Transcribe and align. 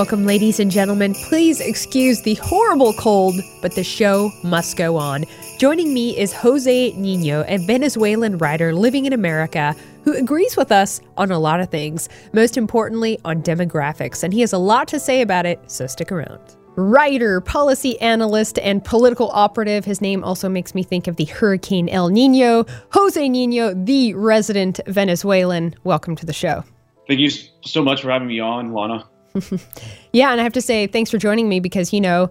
Welcome, 0.00 0.24
ladies 0.24 0.58
and 0.58 0.70
gentlemen. 0.70 1.12
Please 1.12 1.60
excuse 1.60 2.22
the 2.22 2.32
horrible 2.36 2.94
cold, 2.94 3.38
but 3.60 3.74
the 3.74 3.84
show 3.84 4.32
must 4.42 4.78
go 4.78 4.96
on. 4.96 5.26
Joining 5.58 5.92
me 5.92 6.16
is 6.16 6.32
Jose 6.32 6.92
Nino, 6.92 7.44
a 7.46 7.58
Venezuelan 7.58 8.38
writer 8.38 8.72
living 8.72 9.04
in 9.04 9.12
America 9.12 9.76
who 10.04 10.16
agrees 10.16 10.56
with 10.56 10.72
us 10.72 11.02
on 11.18 11.30
a 11.30 11.38
lot 11.38 11.60
of 11.60 11.68
things, 11.68 12.08
most 12.32 12.56
importantly 12.56 13.20
on 13.26 13.42
demographics, 13.42 14.24
and 14.24 14.32
he 14.32 14.40
has 14.40 14.54
a 14.54 14.58
lot 14.58 14.88
to 14.88 14.98
say 14.98 15.20
about 15.20 15.44
it, 15.44 15.60
so 15.70 15.86
stick 15.86 16.10
around. 16.10 16.40
Writer, 16.76 17.42
policy 17.42 18.00
analyst, 18.00 18.58
and 18.60 18.82
political 18.82 19.28
operative. 19.34 19.84
His 19.84 20.00
name 20.00 20.24
also 20.24 20.48
makes 20.48 20.74
me 20.74 20.82
think 20.82 21.08
of 21.08 21.16
the 21.16 21.26
Hurricane 21.26 21.90
El 21.90 22.08
Nino. 22.08 22.64
Jose 22.92 23.28
Nino, 23.28 23.74
the 23.74 24.14
resident 24.14 24.80
Venezuelan. 24.86 25.74
Welcome 25.84 26.16
to 26.16 26.24
the 26.24 26.32
show. 26.32 26.64
Thank 27.06 27.20
you 27.20 27.28
so 27.66 27.82
much 27.82 28.00
for 28.00 28.10
having 28.10 28.28
me 28.28 28.40
on, 28.40 28.72
Lana. 28.72 29.09
yeah, 30.12 30.32
and 30.32 30.40
I 30.40 30.44
have 30.44 30.52
to 30.54 30.62
say 30.62 30.86
thanks 30.86 31.10
for 31.10 31.18
joining 31.18 31.48
me 31.48 31.60
because 31.60 31.92
you 31.92 32.00
know 32.00 32.30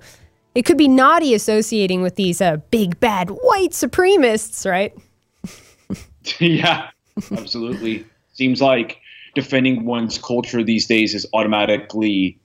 it 0.55 0.63
could 0.63 0.77
be 0.77 0.87
naughty 0.87 1.33
associating 1.33 2.01
with 2.01 2.15
these 2.15 2.41
uh, 2.41 2.57
big 2.71 2.99
bad 2.99 3.29
white 3.29 3.71
supremacists, 3.71 4.69
right? 4.69 4.93
yeah, 6.39 6.89
absolutely. 7.31 8.05
Seems 8.33 8.61
like 8.61 8.99
defending 9.35 9.85
one's 9.85 10.17
culture 10.17 10.63
these 10.63 10.87
days 10.87 11.13
is 11.13 11.25
automatically 11.33 12.39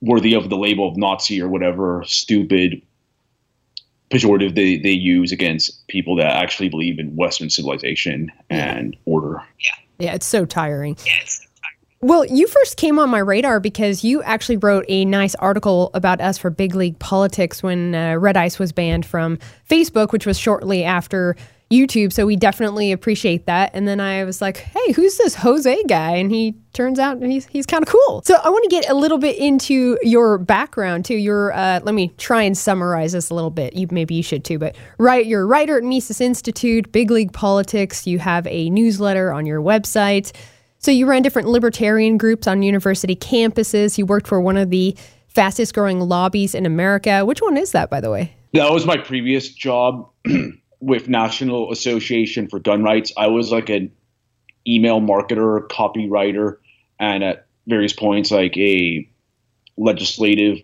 worthy 0.00 0.34
of 0.34 0.50
the 0.50 0.56
label 0.56 0.88
of 0.88 0.96
Nazi 0.96 1.40
or 1.40 1.48
whatever 1.48 2.02
stupid 2.06 2.82
pejorative 4.10 4.54
they, 4.54 4.76
they 4.76 4.90
use 4.90 5.32
against 5.32 5.86
people 5.86 6.16
that 6.16 6.26
actually 6.26 6.68
believe 6.68 6.98
in 6.98 7.16
Western 7.16 7.48
civilization 7.48 8.30
and 8.50 8.96
order. 9.06 9.42
Yeah. 9.60 9.72
Yeah, 9.98 10.14
it's 10.14 10.26
so 10.26 10.44
tiring. 10.44 10.96
Yes. 11.06 11.41
Well, 12.04 12.24
you 12.24 12.48
first 12.48 12.78
came 12.78 12.98
on 12.98 13.10
my 13.10 13.20
radar 13.20 13.60
because 13.60 14.02
you 14.02 14.24
actually 14.24 14.56
wrote 14.56 14.84
a 14.88 15.04
nice 15.04 15.36
article 15.36 15.92
about 15.94 16.20
us 16.20 16.36
for 16.36 16.50
Big 16.50 16.74
League 16.74 16.98
Politics 16.98 17.62
when 17.62 17.94
uh, 17.94 18.16
Red 18.16 18.36
Ice 18.36 18.58
was 18.58 18.72
banned 18.72 19.06
from 19.06 19.38
Facebook, 19.70 20.10
which 20.10 20.26
was 20.26 20.36
shortly 20.36 20.82
after 20.82 21.36
YouTube. 21.70 22.12
So 22.12 22.26
we 22.26 22.34
definitely 22.34 22.90
appreciate 22.90 23.46
that. 23.46 23.70
And 23.72 23.86
then 23.86 24.00
I 24.00 24.24
was 24.24 24.42
like, 24.42 24.56
hey, 24.56 24.92
who's 24.94 25.16
this 25.16 25.36
Jose 25.36 25.80
guy? 25.84 26.16
And 26.16 26.32
he 26.32 26.56
turns 26.72 26.98
out 26.98 27.22
he's, 27.22 27.46
he's 27.46 27.66
kind 27.66 27.84
of 27.84 27.88
cool. 27.88 28.22
So 28.24 28.34
I 28.34 28.48
want 28.50 28.64
to 28.64 28.68
get 28.68 28.90
a 28.90 28.94
little 28.94 29.18
bit 29.18 29.38
into 29.38 29.96
your 30.02 30.38
background 30.38 31.04
too. 31.04 31.14
You're, 31.14 31.52
uh, 31.52 31.78
let 31.84 31.94
me 31.94 32.08
try 32.18 32.42
and 32.42 32.58
summarize 32.58 33.12
this 33.12 33.30
a 33.30 33.34
little 33.34 33.50
bit. 33.50 33.74
You 33.74 33.86
Maybe 33.92 34.16
you 34.16 34.24
should 34.24 34.44
too, 34.44 34.58
but 34.58 34.74
right, 34.98 35.24
you're 35.24 35.42
a 35.42 35.46
writer 35.46 35.78
at 35.78 35.84
Mises 35.84 36.20
Institute, 36.20 36.90
Big 36.90 37.12
League 37.12 37.32
Politics. 37.32 38.08
You 38.08 38.18
have 38.18 38.44
a 38.48 38.70
newsletter 38.70 39.32
on 39.32 39.46
your 39.46 39.62
website. 39.62 40.32
So 40.82 40.90
you 40.90 41.06
ran 41.06 41.22
different 41.22 41.46
libertarian 41.46 42.18
groups 42.18 42.48
on 42.48 42.62
university 42.62 43.14
campuses. 43.14 43.96
You 43.96 44.04
worked 44.04 44.26
for 44.26 44.40
one 44.40 44.56
of 44.56 44.70
the 44.70 44.96
fastest 45.28 45.74
growing 45.74 46.00
lobbies 46.00 46.56
in 46.56 46.66
America. 46.66 47.24
Which 47.24 47.40
one 47.40 47.56
is 47.56 47.70
that, 47.70 47.88
by 47.88 48.00
the 48.00 48.10
way? 48.10 48.34
That 48.54 48.70
was 48.72 48.84
my 48.84 48.96
previous 48.96 49.48
job 49.48 50.10
with 50.80 51.08
National 51.08 51.70
Association 51.70 52.48
for 52.48 52.58
Gun 52.58 52.82
Rights. 52.82 53.12
I 53.16 53.28
was 53.28 53.52
like 53.52 53.68
an 53.68 53.92
email 54.66 55.00
marketer, 55.00 55.60
copywriter, 55.68 56.56
and 56.98 57.22
at 57.22 57.46
various 57.68 57.92
points, 57.92 58.32
like 58.32 58.56
a 58.56 59.08
legislative 59.76 60.58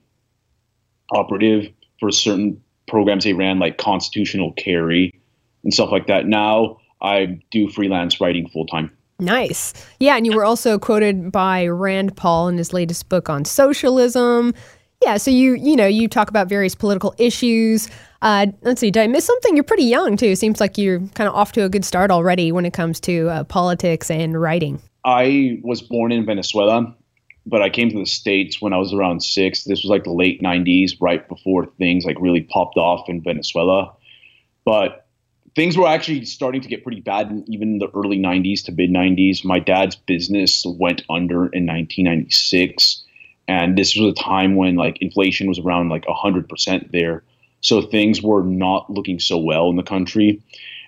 operative 1.13 1.73
for 2.01 2.11
certain 2.11 2.61
programs 2.89 3.23
they 3.23 3.35
ran, 3.35 3.61
like 3.61 3.79
constitutional 3.79 4.53
carry 4.55 5.15
and 5.63 5.73
stuff 5.73 5.93
like 5.93 6.09
that. 6.09 6.27
Now 6.27 6.79
I 7.01 7.41
do 7.53 7.69
freelance 7.71 8.21
writing 8.21 8.49
full 8.49 8.67
time. 8.67 8.91
Nice. 9.21 9.75
Yeah, 9.99 10.17
and 10.17 10.25
you 10.25 10.33
were 10.33 10.45
also 10.45 10.79
quoted 10.79 11.33
by 11.33 11.67
Rand 11.67 12.17
Paul 12.17 12.49
in 12.49 12.57
his 12.57 12.73
latest 12.73 13.09
book 13.09 13.29
on 13.29 13.45
socialism. 13.45 14.55
Yeah, 15.03 15.17
so 15.17 15.31
you 15.31 15.55
you 15.55 15.75
know 15.77 15.87
you 15.87 16.09
talk 16.09 16.29
about 16.29 16.49
various 16.49 16.75
political 16.75 17.15
issues. 17.19 17.89
Uh, 18.23 18.47
let's 18.63 18.81
see, 18.81 18.91
did 18.91 19.03
I 19.03 19.07
miss 19.07 19.25
something? 19.25 19.57
You're 19.57 19.65
pretty 19.65 19.85
young 19.85 20.17
too. 20.17 20.37
Seems 20.37 20.61
like 20.61 20.79
you're 20.79 21.01
kind 21.15 21.29
of 21.29 21.35
off 21.35 21.53
to 21.53 21.65
a 21.65 21.69
good 21.69 21.85
start 21.85 22.11
already 22.11 22.53
when 22.53 22.65
it 22.65 22.73
comes 22.73 23.01
to 23.01 23.29
uh, 23.29 23.45
politics 23.45 24.11
and 24.11 24.41
writing. 24.41 24.81
I 25.05 25.61
was 25.63 25.83
born 25.83 26.13
in 26.13 26.25
Venezuela, 26.25 26.95
but 27.47 27.63
I 27.63 27.71
came 27.71 27.91
to 27.91 27.99
the 27.99 28.07
states 28.07 28.61
when 28.61 28.73
I 28.73 28.79
was 28.79 28.93
around 28.93 29.23
six. 29.23 29.65
This 29.65 29.83
was 29.83 29.91
like 29.91 30.05
the 30.05 30.13
late 30.13 30.41
'90s, 30.43 30.93
right 31.01 31.29
before 31.29 31.67
things 31.67 32.05
like 32.05 32.17
really 32.21 32.43
popped 32.43 32.77
off 32.77 33.09
in 33.09 33.21
Venezuela. 33.21 33.93
But 34.65 35.08
things 35.59 35.77
were 35.77 35.89
actually 35.89 36.25
starting 36.25 36.61
to 36.61 36.69
get 36.69 36.85
pretty 36.85 37.01
bad 37.01 37.29
in 37.33 37.45
even 37.49 37.79
the 37.79 37.89
early 37.89 38.17
90s 38.17 38.65
to 38.65 38.71
mid 38.71 38.91
90s. 38.91 39.45
My 39.45 39.59
dad's 39.59 39.97
business 39.97 40.65
went 40.65 41.03
under 41.11 41.47
in 41.47 41.67
1996. 41.67 43.03
And 43.49 43.77
this 43.77 43.97
was 43.97 44.13
a 44.13 44.15
time 44.15 44.55
when 44.55 44.77
like 44.77 45.03
inflation 45.03 45.49
was 45.49 45.59
around 45.59 45.89
like 45.89 46.05
100% 46.05 46.93
there. 46.93 47.25
So 47.61 47.83
things 47.83 48.23
were 48.23 48.45
not 48.45 48.89
looking 48.89 49.19
so 49.19 49.37
well 49.37 49.69
in 49.69 49.75
the 49.75 49.83
country. 49.83 50.41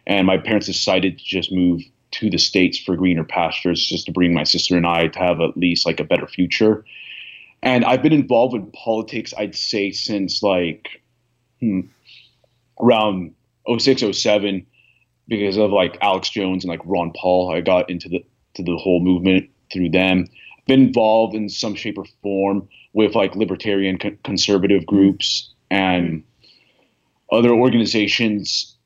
And 0.06 0.24
my 0.24 0.38
parents 0.38 0.68
decided 0.68 1.18
to 1.18 1.24
just 1.24 1.50
move 1.50 1.82
to 2.12 2.30
the 2.30 2.38
States 2.38 2.78
for 2.78 2.94
greener 2.94 3.24
pastures 3.24 3.84
just 3.84 4.06
to 4.06 4.12
bring 4.12 4.32
my 4.32 4.44
sister 4.44 4.76
and 4.76 4.86
I 4.86 5.08
to 5.08 5.18
have 5.18 5.40
at 5.40 5.56
least 5.56 5.84
like 5.84 5.98
a 5.98 6.04
better 6.04 6.28
future. 6.28 6.84
And 7.60 7.84
I've 7.84 8.04
been 8.04 8.12
involved 8.12 8.54
in 8.54 8.70
politics, 8.70 9.34
I'd 9.36 9.56
say, 9.56 9.90
since 9.90 10.44
like 10.44 11.02
hmm, 11.58 11.80
around 12.80 13.34
06, 13.68 14.02
07, 14.12 14.66
because 15.28 15.56
of 15.56 15.70
like 15.70 15.96
Alex 16.00 16.28
Jones 16.30 16.64
and 16.64 16.70
like 16.70 16.80
Ron 16.84 17.12
Paul, 17.16 17.54
I 17.54 17.60
got 17.60 17.88
into 17.88 18.08
the 18.08 18.24
to 18.54 18.62
the 18.62 18.76
whole 18.76 19.00
movement 19.00 19.48
through 19.72 19.90
them. 19.90 20.26
Been 20.66 20.88
involved 20.88 21.34
in 21.34 21.48
some 21.48 21.74
shape 21.74 21.98
or 21.98 22.04
form 22.22 22.68
with 22.92 23.14
like 23.14 23.36
libertarian 23.36 23.98
co- 23.98 24.16
conservative 24.24 24.84
groups 24.86 25.52
and 25.70 26.24
other 27.32 27.50
organizations 27.50 28.76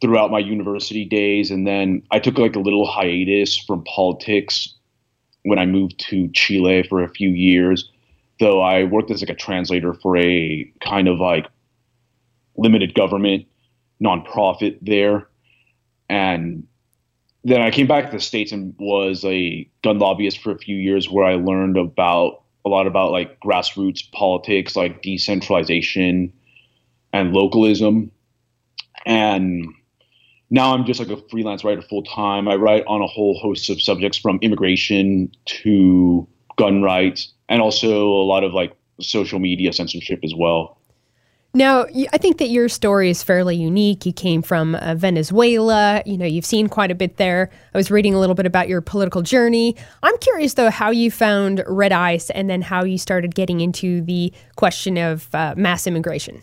throughout 0.00 0.30
my 0.30 0.38
university 0.38 1.04
days, 1.06 1.50
and 1.50 1.66
then 1.66 2.02
I 2.10 2.18
took 2.18 2.36
like 2.38 2.56
a 2.56 2.60
little 2.60 2.86
hiatus 2.86 3.58
from 3.58 3.82
politics 3.84 4.74
when 5.42 5.58
I 5.58 5.64
moved 5.64 5.98
to 6.10 6.28
Chile 6.32 6.84
for 6.88 7.02
a 7.02 7.08
few 7.08 7.30
years. 7.30 7.90
Though 8.38 8.60
I 8.60 8.84
worked 8.84 9.10
as 9.10 9.22
like 9.22 9.30
a 9.30 9.34
translator 9.34 9.94
for 9.94 10.18
a 10.18 10.70
kind 10.80 11.08
of 11.08 11.18
like 11.18 11.46
limited 12.58 12.94
government 12.94 13.46
nonprofit 14.02 14.78
there. 14.82 15.28
And 16.08 16.66
then 17.44 17.60
I 17.60 17.70
came 17.70 17.86
back 17.86 18.10
to 18.10 18.16
the 18.16 18.20
States 18.20 18.52
and 18.52 18.74
was 18.78 19.24
a 19.24 19.68
gun 19.82 19.98
lobbyist 19.98 20.38
for 20.38 20.50
a 20.50 20.58
few 20.58 20.76
years 20.76 21.10
where 21.10 21.24
I 21.24 21.34
learned 21.34 21.76
about 21.76 22.42
a 22.64 22.68
lot 22.68 22.86
about 22.86 23.12
like 23.12 23.38
grassroots 23.40 24.10
politics, 24.10 24.74
like 24.74 25.02
decentralization 25.02 26.32
and 27.12 27.32
localism. 27.32 28.10
And 29.06 29.72
now 30.50 30.74
I'm 30.74 30.84
just 30.84 30.98
like 30.98 31.10
a 31.10 31.22
freelance 31.28 31.62
writer 31.64 31.82
full 31.82 32.02
time. 32.02 32.48
I 32.48 32.56
write 32.56 32.84
on 32.86 33.00
a 33.00 33.06
whole 33.06 33.38
host 33.38 33.70
of 33.70 33.80
subjects 33.80 34.18
from 34.18 34.38
immigration 34.42 35.30
to 35.62 36.26
gun 36.56 36.82
rights 36.82 37.32
and 37.48 37.62
also 37.62 38.08
a 38.08 38.26
lot 38.26 38.42
of 38.42 38.52
like 38.52 38.76
social 39.00 39.38
media 39.38 39.72
censorship 39.72 40.20
as 40.24 40.34
well. 40.34 40.78
Now, 41.56 41.86
I 42.12 42.18
think 42.18 42.36
that 42.36 42.50
your 42.50 42.68
story 42.68 43.08
is 43.08 43.22
fairly 43.22 43.56
unique. 43.56 44.04
You 44.04 44.12
came 44.12 44.42
from 44.42 44.74
uh, 44.74 44.94
Venezuela. 44.94 46.02
You 46.04 46.18
know, 46.18 46.26
you've 46.26 46.44
seen 46.44 46.68
quite 46.68 46.90
a 46.90 46.94
bit 46.94 47.16
there. 47.16 47.50
I 47.72 47.78
was 47.78 47.90
reading 47.90 48.12
a 48.12 48.20
little 48.20 48.34
bit 48.34 48.44
about 48.44 48.68
your 48.68 48.82
political 48.82 49.22
journey. 49.22 49.74
I'm 50.02 50.18
curious, 50.18 50.52
though, 50.52 50.68
how 50.68 50.90
you 50.90 51.10
found 51.10 51.64
Red 51.66 51.92
Ice 51.92 52.28
and 52.28 52.50
then 52.50 52.60
how 52.60 52.84
you 52.84 52.98
started 52.98 53.34
getting 53.34 53.62
into 53.62 54.02
the 54.02 54.34
question 54.56 54.98
of 54.98 55.34
uh, 55.34 55.54
mass 55.56 55.86
immigration. 55.86 56.42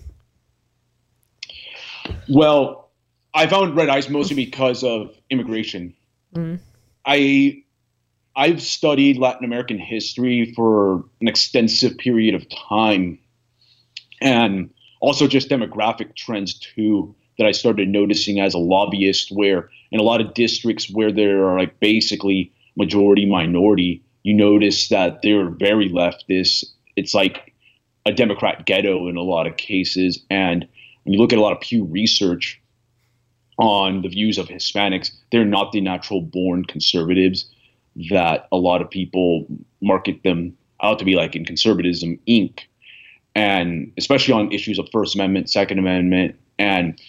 Well, 2.28 2.90
I 3.36 3.46
found 3.46 3.76
Red 3.76 3.90
Ice 3.90 4.10
mostly 4.10 4.36
because 4.36 4.84
of 4.84 5.16
immigration. 5.30 5.94
Mm-hmm. 6.34 6.56
I 7.06 7.62
I've 8.36 8.64
studied 8.64 9.20
Latin 9.20 9.46
American 9.46 9.78
history 9.78 10.54
for 10.56 11.06
an 11.22 11.28
extensive 11.28 12.00
period 12.00 12.34
of 12.34 12.48
time, 12.50 13.20
and 14.20 14.72
also 15.04 15.28
just 15.28 15.50
demographic 15.50 16.16
trends 16.16 16.54
too 16.54 17.14
that 17.38 17.46
I 17.46 17.52
started 17.52 17.90
noticing 17.90 18.40
as 18.40 18.54
a 18.54 18.58
lobbyist 18.58 19.34
where 19.34 19.70
in 19.92 20.00
a 20.00 20.04
lot 20.04 20.22
of 20.22 20.34
districts 20.34 20.90
where 20.90 21.12
there 21.12 21.46
are 21.46 21.60
like 21.60 21.78
basically 21.82 22.54
majority 22.78 23.26
minority, 23.26 24.02
you 24.24 24.34
notice 24.34 24.88
that 24.88 25.22
they're 25.22 25.50
very 25.50 25.90
leftist. 25.90 26.64
It's 26.96 27.14
like 27.14 27.54
a 28.06 28.14
Democrat 28.14 28.66
ghetto 28.66 29.10
in 29.10 29.18
a 29.18 29.22
lot 29.22 29.46
of 29.46 29.58
cases. 29.58 30.24
And 30.30 30.66
when 31.04 31.12
you 31.12 31.20
look 31.20 31.34
at 31.34 31.40
a 31.40 31.42
lot 31.42 31.52
of 31.52 31.60
Pew 31.60 31.84
research 31.84 32.62
on 33.58 34.04
the 34.04 34.10
views 34.10 34.38
of 34.38 34.48
Hispanics, 34.48 35.12
they're 35.34 35.44
not 35.44 35.74
the 35.74 35.82
natural 35.82 36.22
born 36.22 36.64
conservatives 36.64 37.46
that 38.10 38.48
a 38.54 38.58
lot 38.58 38.82
of 38.82 38.90
people 38.90 39.48
market 39.82 40.24
them 40.24 40.58
out 40.82 40.98
to 41.00 41.06
be 41.06 41.16
like 41.16 41.36
in 41.36 41.44
conservatism 41.44 42.18
inc 42.26 42.62
and 43.36 43.92
especially 43.98 44.34
on 44.34 44.52
issues 44.52 44.80
of 44.80 44.88
First 44.92 45.16
Amendment, 45.16 45.50
Second 45.50 45.80
Amendment, 45.80 46.36
and 46.60 47.00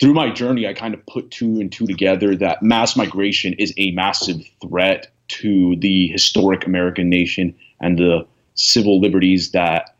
through 0.00 0.14
my 0.14 0.30
journey, 0.30 0.66
I 0.66 0.74
kind 0.74 0.94
of 0.94 1.04
put 1.06 1.30
two 1.30 1.60
and 1.60 1.72
two 1.72 1.86
together 1.86 2.36
that 2.36 2.62
mass 2.62 2.96
migration 2.96 3.52
is 3.54 3.74
a 3.76 3.90
massive 3.92 4.40
threat 4.62 5.10
to 5.28 5.76
the 5.76 6.08
historic 6.08 6.66
American 6.66 7.08
nation 7.08 7.54
and 7.80 7.98
the 7.98 8.26
civil 8.54 9.00
liberties 9.00 9.50
that 9.52 9.96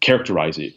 characterize 0.00 0.58
it. 0.58 0.74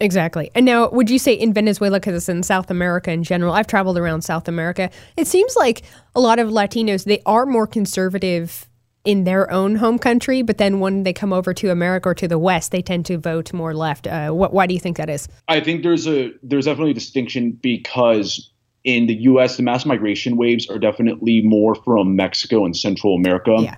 Exactly. 0.00 0.50
And 0.54 0.64
now, 0.64 0.88
would 0.90 1.10
you 1.10 1.18
say 1.18 1.32
in 1.32 1.52
Venezuela, 1.52 1.98
because 1.98 2.14
it's 2.14 2.28
in 2.28 2.44
South 2.44 2.70
America 2.70 3.10
in 3.10 3.24
general, 3.24 3.52
I've 3.52 3.66
traveled 3.66 3.98
around 3.98 4.22
South 4.22 4.46
America, 4.46 4.90
it 5.16 5.26
seems 5.26 5.56
like 5.56 5.82
a 6.14 6.20
lot 6.20 6.38
of 6.38 6.48
Latinos, 6.48 7.04
they 7.04 7.20
are 7.26 7.46
more 7.46 7.66
conservative 7.66 8.67
in 9.08 9.24
their 9.24 9.50
own 9.50 9.74
home 9.74 9.98
country, 9.98 10.42
but 10.42 10.58
then 10.58 10.80
when 10.80 11.02
they 11.02 11.14
come 11.14 11.32
over 11.32 11.54
to 11.54 11.70
America 11.70 12.10
or 12.10 12.14
to 12.14 12.28
the 12.28 12.38
West, 12.38 12.72
they 12.72 12.82
tend 12.82 13.06
to 13.06 13.16
vote 13.16 13.54
more 13.54 13.72
left. 13.72 14.06
Uh, 14.06 14.28
wh- 14.28 14.52
why 14.52 14.66
do 14.66 14.74
you 14.74 14.80
think 14.80 14.98
that 14.98 15.08
is? 15.08 15.26
I 15.48 15.60
think 15.60 15.82
there's 15.82 16.06
a 16.06 16.30
there's 16.42 16.66
definitely 16.66 16.90
a 16.90 16.94
distinction 16.94 17.52
because 17.52 18.52
in 18.84 19.06
the 19.06 19.14
U.S., 19.14 19.56
the 19.56 19.62
mass 19.62 19.86
migration 19.86 20.36
waves 20.36 20.68
are 20.68 20.78
definitely 20.78 21.40
more 21.40 21.74
from 21.74 22.16
Mexico 22.16 22.66
and 22.66 22.76
Central 22.76 23.14
America, 23.14 23.56
yeah. 23.60 23.76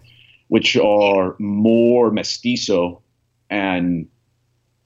which 0.48 0.76
are 0.76 1.36
more 1.38 2.10
mestizo 2.10 3.00
and 3.48 4.08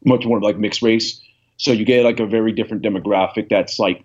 much 0.05 0.26
more 0.26 0.43
like 0.43 0.58
mixed 0.58 0.82
race. 0.82 1.23
So 1.56 1.73
you 1.73 1.87
get 1.87 2.05
like 2.05 2.20
a 2.20 2.26
very 2.26 2.52
different 2.52 2.82
demographic 2.82 3.49
that's 3.49 3.79
like 3.79 4.05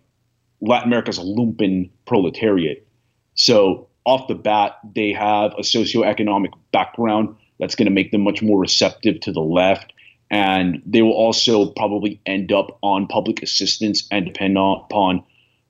Latin 0.61 0.87
America's 0.87 1.17
a 1.17 1.21
lumpen 1.21 1.89
proletariat. 2.05 2.87
So 3.33 3.88
off 4.05 4.27
the 4.27 4.35
bat, 4.35 4.77
they 4.95 5.11
have 5.11 5.53
a 5.53 5.61
socioeconomic 5.61 6.51
background 6.71 7.35
that's 7.59 7.75
going 7.75 7.85
to 7.85 7.91
make 7.91 8.11
them 8.11 8.21
much 8.21 8.41
more 8.41 8.59
receptive 8.59 9.19
to 9.21 9.31
the 9.31 9.41
left. 9.41 9.93
And 10.31 10.81
they 10.85 11.01
will 11.01 11.13
also 11.13 11.71
probably 11.71 12.21
end 12.25 12.51
up 12.51 12.77
on 12.81 13.07
public 13.07 13.41
assistance 13.41 14.07
and 14.11 14.25
depend 14.25 14.57
on, 14.57 14.81
upon 14.85 15.23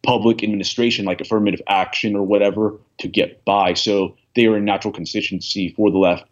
public 0.04 0.44
administration, 0.44 1.06
like 1.06 1.22
affirmative 1.22 1.62
action 1.68 2.16
or 2.16 2.24
whatever, 2.24 2.78
to 3.00 3.08
get 3.08 3.44
by. 3.46 3.74
So 3.74 4.16
they 4.36 4.46
are 4.46 4.56
a 4.56 4.62
natural 4.62 4.94
constituency 4.94 5.74
for 5.76 5.90
the 5.92 5.98
left. 5.98 6.26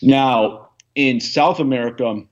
Now, 0.00 0.68
in 0.94 1.20
South 1.20 1.60
America, 1.60 2.22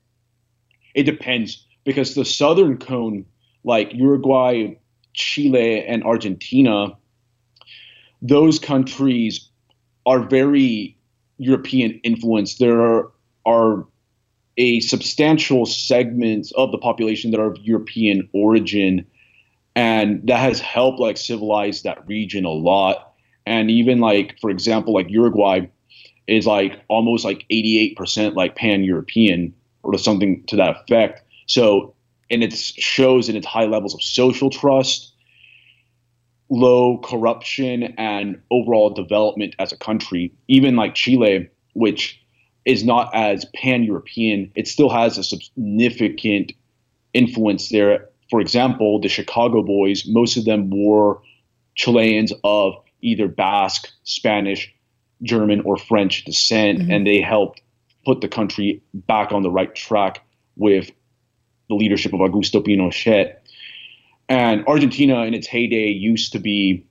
it 0.94 1.04
depends 1.04 1.64
because 1.84 2.14
the 2.14 2.24
southern 2.24 2.78
cone, 2.78 3.24
like 3.64 3.92
Uruguay, 3.92 4.74
Chile, 5.14 5.84
and 5.84 6.04
Argentina, 6.04 6.96
those 8.22 8.58
countries 8.58 9.48
are 10.06 10.20
very 10.20 10.96
European 11.38 12.00
influenced. 12.04 12.58
There 12.58 12.80
are, 12.80 13.12
are 13.46 13.86
a 14.56 14.80
substantial 14.80 15.64
segment 15.66 16.52
of 16.56 16.70
the 16.72 16.78
population 16.78 17.30
that 17.30 17.40
are 17.40 17.50
of 17.50 17.58
European 17.58 18.28
origin, 18.32 19.06
and 19.74 20.26
that 20.26 20.40
has 20.40 20.60
helped 20.60 20.98
like 20.98 21.16
civilize 21.16 21.82
that 21.82 22.06
region 22.06 22.44
a 22.44 22.50
lot. 22.50 23.14
And 23.46 23.70
even 23.70 24.00
like, 24.00 24.38
for 24.40 24.50
example, 24.50 24.92
like 24.92 25.08
Uruguay 25.08 25.66
is 26.26 26.46
like 26.46 26.80
almost 26.88 27.24
like 27.24 27.46
88% 27.50 28.34
like 28.34 28.54
pan-European 28.54 29.54
or 29.82 29.96
something 29.98 30.44
to 30.46 30.56
that 30.56 30.76
effect. 30.76 31.22
So, 31.46 31.94
and 32.30 32.44
it 32.44 32.54
shows 32.54 33.28
in 33.28 33.36
its 33.36 33.46
high 33.46 33.64
levels 33.64 33.94
of 33.94 34.02
social 34.02 34.50
trust, 34.50 35.09
low 36.50 36.98
corruption, 36.98 37.94
and 37.96 38.40
overall 38.50 38.90
development 38.90 39.54
as 39.58 39.72
a 39.72 39.76
country. 39.76 40.32
Even 40.48 40.76
like 40.76 40.94
Chile, 40.94 41.48
which 41.74 42.20
is 42.64 42.84
not 42.84 43.14
as 43.14 43.46
pan 43.54 43.84
European, 43.84 44.50
it 44.54 44.68
still 44.68 44.90
has 44.90 45.16
a 45.16 45.24
significant 45.24 46.52
influence 47.14 47.70
there. 47.70 48.08
For 48.28 48.40
example, 48.40 49.00
the 49.00 49.08
Chicago 49.08 49.62
Boys, 49.62 50.06
most 50.06 50.36
of 50.36 50.44
them 50.44 50.70
were 50.70 51.18
Chileans 51.74 52.32
of 52.44 52.74
either 53.00 53.28
Basque, 53.28 53.88
Spanish, 54.04 54.72
German, 55.22 55.60
or 55.62 55.76
French 55.76 56.24
descent, 56.24 56.80
mm-hmm. 56.80 56.90
and 56.90 57.06
they 57.06 57.20
helped 57.20 57.62
put 58.04 58.20
the 58.20 58.28
country 58.28 58.82
back 58.92 59.32
on 59.32 59.42
the 59.42 59.50
right 59.50 59.74
track 59.74 60.22
with 60.56 60.90
the 61.68 61.74
leadership 61.74 62.12
of 62.12 62.20
Augusto 62.20 62.64
Pinochet. 62.64 63.36
And 64.30 64.64
Argentina, 64.68 65.24
in 65.24 65.34
its 65.34 65.48
heyday, 65.48 65.88
used 65.88 66.32
to 66.32 66.38
be 66.38 66.86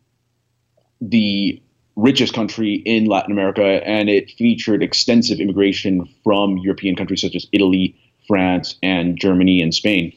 the 0.99 1.59
richest 1.95 2.33
country 2.33 2.75
in 2.85 3.05
Latin 3.05 3.31
America, 3.31 3.81
and 3.87 4.09
it 4.09 4.29
featured 4.31 4.83
extensive 4.83 5.39
immigration 5.39 6.07
from 6.23 6.57
European 6.57 6.97
countries 6.97 7.21
such 7.21 7.35
as 7.35 7.47
Italy, 7.53 7.95
France, 8.27 8.75
and 8.83 9.17
Germany 9.17 9.61
and 9.61 9.73
Spain. 9.73 10.13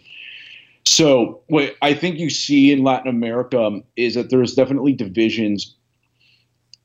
So, 0.84 1.40
what 1.46 1.76
I 1.80 1.94
think 1.94 2.19
you 2.19 2.28
see 2.28 2.72
in 2.72 2.82
Latin 2.82 3.08
America 3.08 3.80
is 3.94 4.16
that 4.16 4.30
there's 4.30 4.54
definitely 4.54 4.92
divisions 4.92 5.76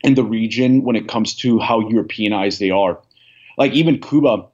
in 0.02 0.14
the 0.14 0.24
region 0.24 0.84
when 0.84 0.96
it 0.96 1.08
comes 1.08 1.34
to 1.38 1.58
how 1.58 1.80
Europeanized 1.90 2.60
they 2.60 2.70
are 2.70 3.00
like 3.58 3.74
even 3.74 4.00
Cuba, 4.00 4.46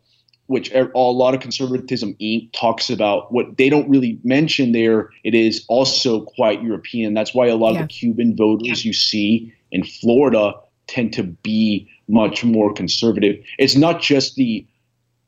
which 0.47 0.73
er, 0.73 0.91
a 0.93 0.99
lot 0.99 1.33
of 1.33 1.39
conservatism 1.39 2.15
Inc. 2.21 2.51
talks 2.53 2.89
about, 2.89 3.31
what 3.31 3.57
they 3.57 3.69
don't 3.69 3.89
really 3.89 4.19
mention 4.23 4.71
there, 4.71 5.09
it 5.23 5.33
is 5.33 5.65
also 5.67 6.21
quite 6.21 6.61
European. 6.61 7.13
That's 7.13 7.33
why 7.33 7.47
a 7.47 7.55
lot 7.55 7.73
yeah. 7.73 7.81
of 7.81 7.87
the 7.87 7.93
Cuban 7.93 8.35
voters 8.35 8.83
yeah. 8.83 8.89
you 8.89 8.93
see 8.93 9.53
in 9.71 9.83
Florida 9.83 10.53
tend 10.87 11.13
to 11.13 11.23
be 11.23 11.89
much 12.07 12.43
more 12.43 12.73
conservative. 12.73 13.43
It's 13.57 13.75
not 13.75 14.01
just 14.01 14.35
the 14.35 14.65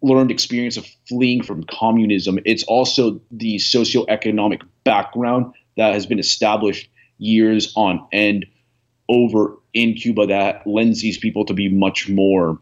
learned 0.02 0.32
experience 0.32 0.78
of 0.78 0.86
fleeing 1.08 1.42
from 1.42 1.64
communism, 1.64 2.40
it's 2.46 2.64
also 2.64 3.20
the 3.32 3.56
socioeconomic 3.56 4.62
background 4.84 5.54
that 5.78 5.94
has 5.94 6.06
been 6.06 6.20
established 6.20 6.90
years 7.18 7.74
on 7.76 8.06
end 8.12 8.46
over 9.10 9.58
in 9.74 9.94
Cuba 9.94 10.28
that 10.28 10.66
lends 10.68 11.02
these 11.02 11.18
people 11.18 11.46
to 11.46 11.54
be 11.54 11.70
much 11.70 12.10
more 12.10 12.60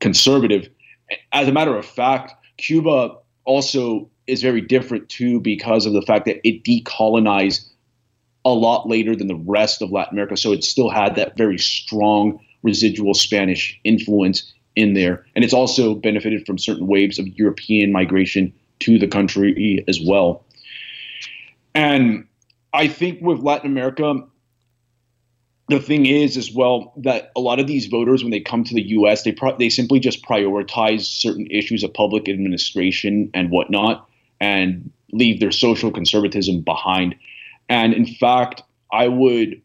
conservative. 0.00 0.68
As 1.32 1.48
a 1.48 1.52
matter 1.52 1.76
of 1.76 1.84
fact, 1.84 2.34
Cuba 2.56 3.16
also 3.44 4.10
is 4.26 4.42
very 4.42 4.60
different 4.60 5.08
too 5.08 5.40
because 5.40 5.86
of 5.86 5.92
the 5.92 6.02
fact 6.02 6.26
that 6.26 6.46
it 6.46 6.64
decolonized 6.64 7.68
a 8.44 8.50
lot 8.50 8.88
later 8.88 9.14
than 9.14 9.28
the 9.28 9.34
rest 9.36 9.82
of 9.82 9.90
Latin 9.90 10.14
America. 10.14 10.36
So 10.36 10.52
it 10.52 10.64
still 10.64 10.90
had 10.90 11.16
that 11.16 11.36
very 11.36 11.58
strong 11.58 12.40
residual 12.62 13.14
Spanish 13.14 13.78
influence 13.84 14.52
in 14.76 14.94
there. 14.94 15.24
And 15.34 15.44
it's 15.44 15.54
also 15.54 15.94
benefited 15.94 16.46
from 16.46 16.58
certain 16.58 16.86
waves 16.86 17.18
of 17.18 17.26
European 17.38 17.92
migration 17.92 18.52
to 18.80 18.98
the 18.98 19.06
country 19.06 19.84
as 19.88 20.00
well. 20.00 20.44
And 21.74 22.26
I 22.72 22.88
think 22.88 23.20
with 23.20 23.40
Latin 23.40 23.70
America, 23.70 24.24
the 25.72 25.80
thing 25.80 26.06
is 26.06 26.36
as 26.36 26.52
well 26.52 26.92
that 26.96 27.32
a 27.34 27.40
lot 27.40 27.58
of 27.58 27.66
these 27.66 27.86
voters 27.86 28.22
when 28.22 28.30
they 28.30 28.40
come 28.40 28.64
to 28.64 28.74
the 28.74 28.82
US 28.90 29.22
they 29.22 29.32
pro- 29.32 29.56
they 29.56 29.68
simply 29.68 30.00
just 30.00 30.24
prioritize 30.24 31.02
certain 31.02 31.46
issues 31.50 31.82
of 31.82 31.92
public 31.94 32.28
administration 32.28 33.30
and 33.34 33.50
whatnot 33.50 34.08
and 34.40 34.90
leave 35.12 35.40
their 35.40 35.52
social 35.52 35.90
conservatism 35.90 36.60
behind. 36.60 37.14
And 37.68 37.94
in 37.94 38.06
fact 38.06 38.62
I 38.92 39.08
would 39.08 39.60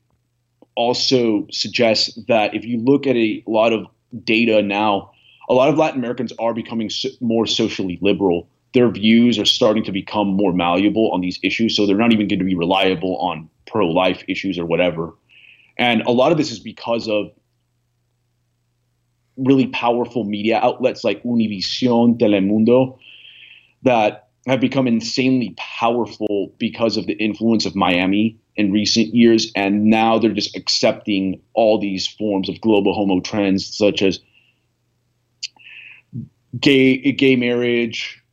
also 0.76 1.48
suggest 1.52 2.28
that 2.28 2.54
if 2.54 2.64
you 2.64 2.80
look 2.80 3.08
at 3.08 3.16
a 3.16 3.44
lot 3.48 3.74
of 3.74 3.88
data 4.24 4.62
now 4.62 5.12
a 5.50 5.54
lot 5.54 5.70
of 5.70 5.78
Latin 5.78 6.00
Americans 6.00 6.34
are 6.40 6.54
becoming 6.54 6.90
more 7.22 7.46
socially 7.46 7.98
liberal. 8.02 8.50
Their 8.74 8.90
views 8.90 9.40
are 9.40 9.46
starting 9.46 9.84
to 9.86 9.94
become 9.94 10.28
more 10.28 10.52
malleable 10.52 11.10
on 11.12 11.22
these 11.22 11.40
issues 11.42 11.76
so 11.76 11.86
they're 11.86 11.98
not 11.98 12.14
even 12.14 12.28
going 12.28 12.40
to 12.40 12.46
be 12.46 12.56
reliable 12.56 13.18
on 13.18 13.50
pro-life 13.66 14.24
issues 14.28 14.60
or 14.60 14.66
whatever 14.66 15.14
and 15.78 16.02
a 16.02 16.12
lot 16.12 16.32
of 16.32 16.38
this 16.38 16.52
is 16.52 16.60
because 16.60 17.08
of 17.08 17.32
really 19.38 19.68
powerful 19.68 20.24
media 20.24 20.60
outlets 20.62 21.04
like 21.04 21.22
Univision, 21.24 22.18
Telemundo, 22.20 22.98
that 23.84 24.30
have 24.48 24.60
become 24.60 24.88
insanely 24.88 25.54
powerful 25.58 26.54
because 26.58 26.98
of 26.98 27.06
the 27.06 27.14
influence 27.14 27.66
of 27.66 27.76
Miami 27.76 28.40
in 28.56 28.72
recent 28.72 29.14
years. 29.14 29.52
And 29.56 29.86
now 29.86 30.18
they're 30.18 30.32
just 30.32 30.56
accepting 30.56 31.42
all 31.54 31.80
these 31.80 32.08
forms 32.08 32.50
of 32.50 32.60
global 32.62 32.94
homo 32.94 33.20
trends, 33.20 33.78
such 33.78 34.02
as 34.02 34.20
gay 36.60 37.12
gay 37.12 37.36
marriage, 37.36 38.24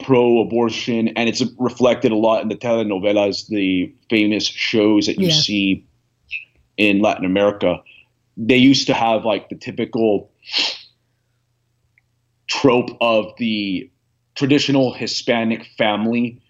pro-abortion, 0.00 1.08
and 1.08 1.28
it's 1.28 1.42
reflected 1.58 2.12
a 2.12 2.16
lot 2.16 2.42
in 2.42 2.48
the 2.48 2.56
telenovelas, 2.56 3.46
the 3.48 3.94
famous 4.10 4.44
shows 4.44 5.06
that 5.06 5.18
you 5.18 5.28
yeah. 5.28 5.34
see 5.34 5.86
in 6.76 7.00
Latin 7.00 7.24
America, 7.24 7.82
they 8.36 8.56
used 8.56 8.86
to 8.86 8.94
have 8.94 9.24
like 9.24 9.48
the 9.48 9.56
typical 9.56 10.30
trope 12.46 12.90
of 13.00 13.32
the 13.38 13.90
traditional 14.34 14.92
Hispanic 14.92 15.66
family 15.78 16.40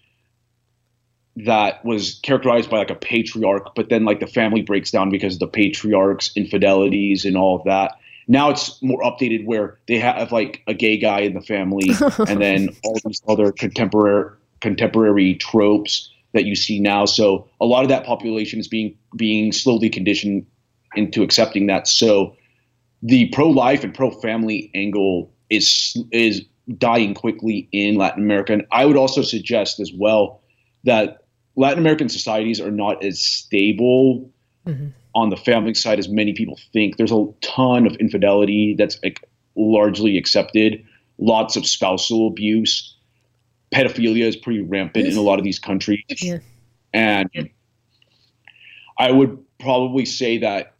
that 1.37 1.83
was 1.85 2.19
characterized 2.23 2.69
by 2.69 2.77
like 2.77 2.89
a 2.89 2.95
patriarch, 2.95 3.75
but 3.75 3.89
then 3.89 4.05
like 4.05 4.19
the 4.19 4.27
family 4.27 4.61
breaks 4.61 4.91
down 4.91 5.09
because 5.09 5.35
of 5.35 5.39
the 5.39 5.47
patriarch's 5.47 6.31
infidelities 6.35 7.25
and 7.25 7.37
all 7.37 7.57
of 7.57 7.63
that. 7.65 7.95
Now 8.27 8.49
it's 8.49 8.81
more 8.81 9.01
updated 9.01 9.45
where 9.45 9.77
they 9.87 9.97
have 9.99 10.31
like 10.31 10.61
a 10.67 10.73
gay 10.73 10.97
guy 10.97 11.19
in 11.21 11.33
the 11.33 11.41
family 11.41 11.91
and 12.27 12.41
then 12.41 12.69
all 12.83 12.99
these 13.05 13.21
other 13.27 13.51
contemporary 13.51 14.31
contemporary 14.59 15.35
tropes 15.35 16.09
that 16.33 16.45
you 16.45 16.55
see 16.55 16.79
now. 16.79 17.05
So 17.05 17.47
a 17.61 17.65
lot 17.65 17.83
of 17.83 17.89
that 17.89 18.05
population 18.05 18.59
is 18.59 18.67
being 18.67 18.97
being 19.15 19.51
slowly 19.51 19.89
conditioned 19.89 20.45
into 20.95 21.23
accepting 21.23 21.67
that. 21.67 21.87
So 21.87 22.35
the 23.01 23.27
pro-life 23.29 23.83
and 23.83 23.93
pro-family 23.93 24.71
angle 24.73 25.31
is 25.49 25.97
is 26.11 26.43
dying 26.77 27.13
quickly 27.13 27.69
in 27.71 27.95
Latin 27.95 28.23
America. 28.23 28.53
And 28.53 28.65
I 28.71 28.85
would 28.85 28.97
also 28.97 29.21
suggest 29.21 29.79
as 29.79 29.91
well 29.93 30.41
that 30.83 31.23
Latin 31.55 31.79
American 31.79 32.09
societies 32.09 32.59
are 32.59 32.71
not 32.71 33.03
as 33.03 33.19
stable 33.19 34.29
mm-hmm. 34.65 34.87
on 35.15 35.29
the 35.29 35.37
family 35.37 35.73
side 35.73 35.97
as 35.97 36.09
many 36.09 36.33
people 36.33 36.59
think. 36.73 36.97
There's 36.97 37.11
a 37.11 37.25
ton 37.41 37.87
of 37.87 37.95
infidelity 37.95 38.75
that's 38.77 38.99
like, 39.01 39.27
largely 39.55 40.17
accepted, 40.17 40.83
lots 41.17 41.55
of 41.55 41.65
spousal 41.65 42.27
abuse. 42.27 42.95
Pedophilia 43.73 44.25
is 44.25 44.35
pretty 44.35 44.61
rampant 44.61 45.07
in 45.07 45.17
a 45.17 45.21
lot 45.21 45.39
of 45.39 45.45
these 45.45 45.59
countries. 45.59 46.03
Yeah. 46.21 46.39
And 46.93 47.29
I 48.97 49.11
would 49.11 49.37
probably 49.59 50.05
say 50.05 50.37
that 50.39 50.73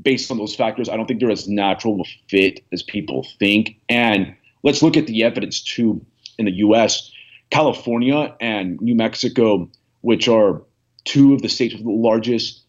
based 0.00 0.30
on 0.30 0.38
those 0.38 0.54
factors, 0.54 0.88
I 0.88 0.96
don't 0.96 1.06
think 1.06 1.20
they're 1.20 1.30
as 1.30 1.48
natural 1.48 2.00
a 2.00 2.04
fit 2.28 2.64
as 2.72 2.82
people 2.82 3.26
think. 3.38 3.76
And 3.88 4.34
let's 4.62 4.82
look 4.82 4.96
at 4.96 5.06
the 5.06 5.24
evidence 5.24 5.60
too 5.60 6.04
in 6.38 6.46
the 6.46 6.52
US. 6.52 7.10
California 7.50 8.34
and 8.40 8.80
New 8.80 8.94
Mexico, 8.94 9.68
which 10.00 10.28
are 10.28 10.62
two 11.04 11.34
of 11.34 11.42
the 11.42 11.48
states 11.48 11.74
with 11.74 11.84
the 11.84 11.90
largest 11.90 12.62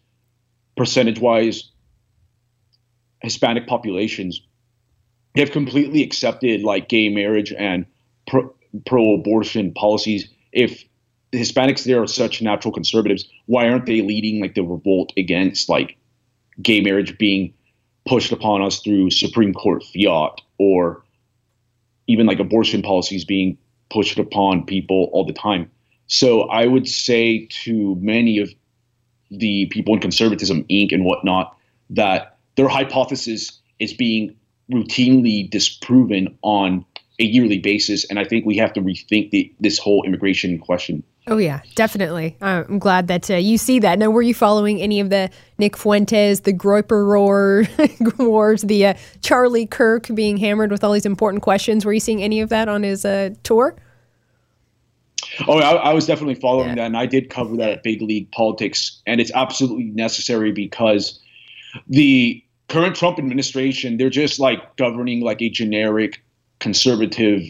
percentage 0.76 1.18
wise 1.18 1.70
Hispanic 3.22 3.66
populations, 3.66 4.42
have 5.36 5.50
completely 5.50 6.02
accepted 6.02 6.62
like 6.62 6.88
gay 6.88 7.08
marriage 7.08 7.52
and 7.52 7.86
pro 8.26 8.54
abortion 8.86 9.72
policies. 9.72 10.28
If 10.52 10.84
the 11.32 11.40
Hispanics 11.40 11.84
there 11.84 12.02
are 12.02 12.06
such 12.06 12.42
natural 12.42 12.72
conservatives, 12.72 13.28
why 13.46 13.68
aren't 13.68 13.86
they 13.86 14.00
leading 14.02 14.40
like 14.40 14.54
the 14.54 14.62
revolt 14.62 15.12
against 15.16 15.68
like 15.68 15.96
gay 16.62 16.80
marriage 16.80 17.16
being 17.18 17.52
pushed 18.06 18.32
upon 18.32 18.62
us 18.62 18.80
through 18.80 19.10
Supreme 19.10 19.52
Court 19.52 19.82
fiat 19.84 20.40
or 20.58 21.02
even 22.06 22.26
like 22.26 22.38
abortion 22.38 22.82
policies 22.82 23.24
being 23.24 23.58
pushed 23.90 24.18
upon 24.18 24.64
people 24.64 25.10
all 25.12 25.24
the 25.24 25.32
time. 25.32 25.70
So 26.06 26.42
I 26.42 26.66
would 26.66 26.86
say 26.86 27.46
to 27.64 27.96
many 27.96 28.38
of 28.38 28.50
the 29.30 29.66
people 29.66 29.94
in 29.94 30.00
conservatism 30.00 30.64
Inc. 30.70 30.92
and 30.92 31.04
whatnot 31.04 31.56
that 31.90 32.38
their 32.56 32.68
hypothesis 32.68 33.60
is 33.80 33.92
being 33.92 34.34
routinely 34.70 35.48
disproven 35.50 36.36
on 36.42 36.84
a 37.18 37.24
yearly 37.24 37.58
basis, 37.58 38.04
and 38.04 38.18
I 38.18 38.24
think 38.24 38.44
we 38.44 38.56
have 38.56 38.72
to 38.74 38.80
rethink 38.80 39.30
the, 39.30 39.52
this 39.60 39.78
whole 39.78 40.04
immigration 40.04 40.58
question. 40.58 41.02
Oh 41.28 41.38
yeah, 41.38 41.60
definitely. 41.74 42.36
Uh, 42.40 42.62
I'm 42.68 42.78
glad 42.78 43.08
that 43.08 43.30
uh, 43.30 43.34
you 43.34 43.58
see 43.58 43.80
that. 43.80 43.98
Now, 43.98 44.10
were 44.10 44.22
you 44.22 44.34
following 44.34 44.80
any 44.80 45.00
of 45.00 45.10
the 45.10 45.28
Nick 45.58 45.76
Fuentes, 45.76 46.40
the 46.40 46.52
Groyper 46.52 47.04
roar 47.04 47.64
wars, 48.18 48.62
the 48.62 48.86
uh, 48.86 48.94
Charlie 49.22 49.66
Kirk 49.66 50.06
being 50.14 50.36
hammered 50.36 50.70
with 50.70 50.84
all 50.84 50.92
these 50.92 51.06
important 51.06 51.42
questions? 51.42 51.84
Were 51.84 51.92
you 51.92 52.00
seeing 52.00 52.22
any 52.22 52.40
of 52.40 52.48
that 52.50 52.68
on 52.68 52.84
his 52.84 53.04
uh, 53.04 53.30
tour? 53.42 53.76
Oh, 55.48 55.58
I, 55.58 55.90
I, 55.90 55.92
was 55.92 56.06
definitely 56.06 56.36
following 56.36 56.68
yeah. 56.68 56.74
that, 56.76 56.86
and 56.86 56.96
I 56.96 57.06
did 57.06 57.28
cover 57.28 57.56
that 57.56 57.70
at 57.70 57.82
Big 57.82 58.00
League 58.00 58.30
Politics, 58.30 59.02
and 59.06 59.20
it's 59.20 59.32
absolutely 59.34 59.86
necessary 59.86 60.52
because 60.52 61.18
the 61.88 62.42
current 62.68 62.94
Trump 62.94 63.18
administration, 63.18 63.96
they're 63.96 64.10
just 64.10 64.38
like 64.38 64.76
governing 64.76 65.20
like 65.20 65.42
a 65.42 65.48
generic 65.50 66.22
conservative 66.66 67.42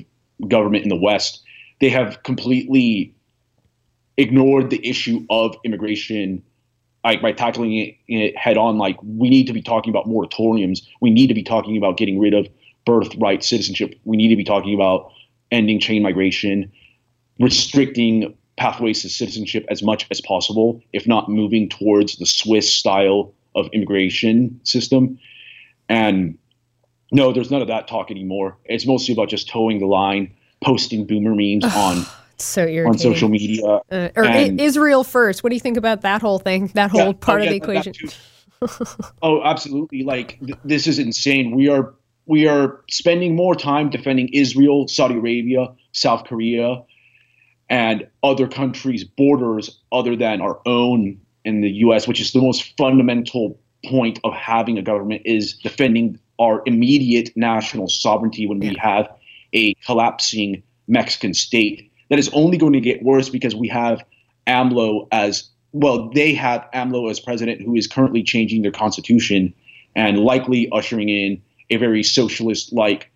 government 0.47 0.83
in 0.83 0.91
the 0.91 1.03
West. 1.09 1.43
They 1.81 1.89
have 1.89 2.23
completely 2.23 3.15
ignored 4.19 4.69
the 4.69 4.87
issue 4.87 5.25
of 5.31 5.57
immigration 5.65 6.43
like 7.03 7.23
by 7.23 7.33
tackling 7.33 7.97
it, 8.09 8.37
head 8.37 8.59
on 8.59 8.77
like 8.77 8.97
we 9.03 9.31
need 9.31 9.47
to 9.47 9.55
be 9.55 9.63
talking 9.63 9.91
about 9.91 10.07
moratoriums 10.07 10.81
we 11.01 11.09
need 11.09 11.29
to 11.29 11.35
be 11.35 11.43
talking 11.43 11.77
about 11.77 11.97
getting 11.97 12.19
rid 12.19 12.35
of 12.35 12.47
birthright 12.85 13.45
citizenship 13.45 13.95
we 14.05 14.17
need 14.17 14.29
to 14.29 14.37
be 14.37 14.45
talking 14.45 14.75
about 14.75 15.11
ending 15.51 15.79
chain 15.79 16.03
migration 16.03 16.71
restricting 17.39 18.35
pathways 18.57 19.03
to 19.03 19.09
citizenship 19.09 19.65
as 19.71 19.83
much 19.83 20.07
as 20.11 20.21
possible 20.21 20.83
if 20.93 21.07
not 21.07 21.29
moving 21.29 21.69
towards 21.69 22.17
the 22.17 22.27
swiss 22.27 22.71
style 22.71 23.33
of 23.55 23.69
immigration 23.73 24.59
system 24.65 25.19
and 25.89 26.37
no 27.13 27.33
there's 27.33 27.51
none 27.51 27.63
of 27.63 27.69
that 27.69 27.89
talk 27.89 28.11
anymore 28.11 28.57
it's 28.65 28.87
mostly 28.87 29.13
about 29.13 29.29
just 29.29 29.49
toeing 29.49 29.79
the 29.79 29.87
line 29.87 30.33
posting 30.63 31.07
boomer 31.07 31.35
memes 31.35 31.65
on 31.65 32.05
so 32.39 32.63
irritating. 32.63 32.87
on 32.87 32.99
social 32.99 33.29
media. 33.29 33.65
Uh, 33.65 34.09
or 34.17 34.25
and, 34.25 34.61
Israel 34.61 35.05
first. 35.05 35.43
What 35.43 35.51
do 35.51 35.57
you 35.57 35.61
think 35.61 35.77
about 35.77 36.03
that 36.03 36.21
whole 36.21 36.39
thing? 36.39 36.69
That 36.75 36.91
whole 36.91 37.07
yeah, 37.07 37.13
part 37.13 37.41
oh, 37.41 37.45
yeah, 37.45 37.51
of 37.51 37.53
the 37.53 37.57
equation. 37.57 37.95
oh, 39.23 39.43
absolutely! 39.43 40.03
Like 40.03 40.39
th- 40.41 40.59
this 40.65 40.87
is 40.87 40.99
insane. 40.99 41.55
We 41.55 41.69
are 41.69 41.95
we 42.27 42.47
are 42.47 42.81
spending 42.91 43.37
more 43.37 43.55
time 43.55 43.91
defending 43.91 44.29
Israel, 44.29 44.89
Saudi 44.89 45.15
Arabia, 45.15 45.69
South 45.93 46.25
Korea, 46.25 46.83
and 47.69 48.07
other 48.23 48.49
countries' 48.49 49.05
borders 49.05 49.79
other 49.93 50.17
than 50.17 50.41
our 50.41 50.61
own 50.67 51.21
in 51.45 51.61
the 51.61 51.71
U.S., 51.71 52.09
which 52.09 52.21
is 52.21 52.33
the 52.33 52.41
most 52.41 52.77
fundamental 52.77 53.59
point 53.85 54.19
of 54.25 54.33
having 54.35 54.79
a 54.79 54.83
government 54.83 55.23
is 55.25 55.57
defending 55.59 56.19
our 56.38 56.62
immediate 56.66 57.31
national 57.37 57.88
sovereignty 57.88 58.47
when 58.47 58.59
we 58.59 58.76
have 58.78 59.09
a 59.52 59.75
collapsing 59.85 60.62
Mexican 60.88 61.35
state 61.35 61.90
that 62.11 62.19
is 62.19 62.28
only 62.33 62.59
going 62.59 62.73
to 62.73 62.81
get 62.81 63.02
worse 63.02 63.28
because 63.28 63.55
we 63.55 63.69
have 63.69 64.05
AMLO 64.47 65.09
as 65.11 65.49
well, 65.73 66.11
they 66.11 66.33
have 66.35 66.66
AMLO 66.73 67.11
as 67.11 67.21
president 67.21 67.61
who 67.61 67.75
is 67.75 67.87
currently 67.87 68.23
changing 68.23 68.62
their 68.62 68.73
constitution 68.73 69.52
and 69.95 70.19
likely 70.19 70.69
ushering 70.73 71.09
in 71.09 71.43
a 71.71 71.76
very 71.76 72.02
socialist 72.02 72.73
like 72.73 73.11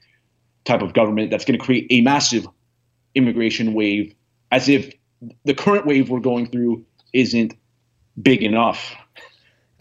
type 0.65 0.83
of 0.83 0.93
government 0.93 1.31
that's 1.31 1.45
going 1.45 1.59
to 1.59 1.65
create 1.65 1.87
a 1.91 2.01
massive 2.01 2.47
immigration 3.15 3.75
wave 3.75 4.15
as 4.51 4.69
if 4.69 4.93
the 5.45 5.55
current 5.55 5.87
wave 5.87 6.11
we're 6.11 6.21
going 6.21 6.47
through 6.51 6.85
isn't 7.13 7.55
big 8.21 8.43
enough. 8.43 8.95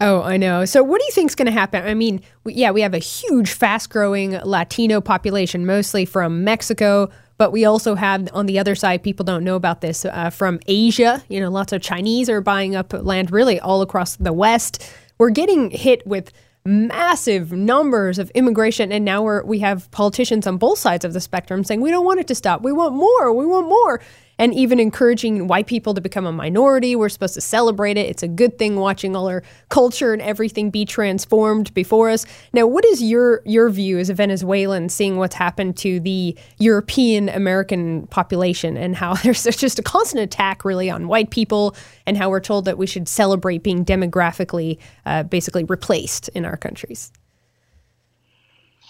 Oh, 0.01 0.21
I 0.21 0.37
know. 0.37 0.63
So, 0.63 0.81
what 0.81 0.99
do 0.99 1.05
you 1.05 1.11
think 1.11 1.29
is 1.29 1.35
going 1.35 1.47
to 1.47 1.51
happen? 1.51 1.85
I 1.85 1.93
mean, 1.93 2.21
we, 2.45 2.53
yeah, 2.53 2.71
we 2.71 2.81
have 2.81 2.93
a 2.93 2.99
huge, 2.99 3.51
fast 3.51 3.89
growing 3.89 4.31
Latino 4.31 5.01
population, 5.01 5.65
mostly 5.65 6.05
from 6.05 6.45
Mexico, 6.45 7.09
but 7.37 7.51
we 7.51 7.65
also 7.65 7.95
have 7.95 8.29
on 8.33 8.45
the 8.45 8.59
other 8.59 8.75
side, 8.75 9.03
people 9.03 9.25
don't 9.25 9.43
know 9.43 9.55
about 9.55 9.81
this, 9.81 10.05
uh, 10.05 10.29
from 10.29 10.59
Asia. 10.67 11.21
You 11.27 11.41
know, 11.41 11.49
lots 11.49 11.73
of 11.73 11.81
Chinese 11.81 12.29
are 12.29 12.39
buying 12.39 12.75
up 12.75 12.93
land 12.93 13.31
really 13.31 13.59
all 13.59 13.81
across 13.81 14.15
the 14.15 14.31
West. 14.31 14.89
We're 15.17 15.31
getting 15.31 15.69
hit 15.69 16.05
with 16.07 16.31
massive 16.65 17.51
numbers 17.51 18.19
of 18.19 18.29
immigration 18.31 18.91
and 18.91 19.03
now 19.05 19.23
we're 19.23 19.43
we 19.43 19.59
have 19.59 19.89
politicians 19.91 20.45
on 20.45 20.57
both 20.57 20.77
sides 20.77 21.05
of 21.05 21.13
the 21.13 21.21
spectrum 21.21 21.63
saying 21.63 21.79
we 21.79 21.89
don't 21.89 22.05
want 22.05 22.19
it 22.19 22.27
to 22.27 22.35
stop 22.35 22.61
we 22.61 22.71
want 22.71 22.93
more 22.93 23.33
we 23.33 23.45
want 23.45 23.65
more 23.67 24.01
and 24.39 24.53
even 24.53 24.79
encouraging 24.79 25.47
white 25.47 25.67
people 25.67 25.93
to 25.93 26.01
become 26.01 26.25
a 26.25 26.31
minority. 26.31 26.95
We're 26.95 27.09
supposed 27.09 27.33
to 27.35 27.41
celebrate 27.41 27.97
it. 27.97 28.07
It's 28.07 28.23
a 28.23 28.27
good 28.27 28.57
thing 28.57 28.77
watching 28.77 29.15
all 29.15 29.27
our 29.27 29.43
culture 29.67 30.13
and 30.13 30.21
everything 30.21 30.71
be 30.71 30.85
transformed 30.85 31.73
before 31.73 32.09
us. 32.09 32.25
Now, 32.53 32.65
what 32.65 32.85
is 32.85 33.03
your 33.03 33.41
your 33.45 33.69
view 33.69 33.99
as 33.99 34.09
a 34.09 34.13
Venezuelan 34.13 34.87
seeing 34.89 35.17
what's 35.17 35.35
happened 35.35 35.75
to 35.77 35.99
the 35.99 36.35
European 36.57 37.27
American 37.29 38.07
population 38.07 38.77
and 38.77 38.95
how 38.95 39.13
there's, 39.23 39.43
just 39.59 39.77
a 39.77 39.83
constant 39.83 40.23
attack 40.23 40.63
really 40.63 40.89
on 40.89 41.09
white 41.09 41.31
people 41.31 41.75
and 42.07 42.15
how 42.15 42.29
we're 42.29 42.39
told 42.39 42.63
that 42.63 42.77
we 42.77 42.87
should 42.87 43.09
celebrate 43.09 43.61
being 43.61 43.83
demographically 43.83 44.77
uh, 45.05 45.23
basically 45.23 45.65
replaced 45.65 46.29
in 46.29 46.45
our 46.45 46.55
countries? 46.55 47.11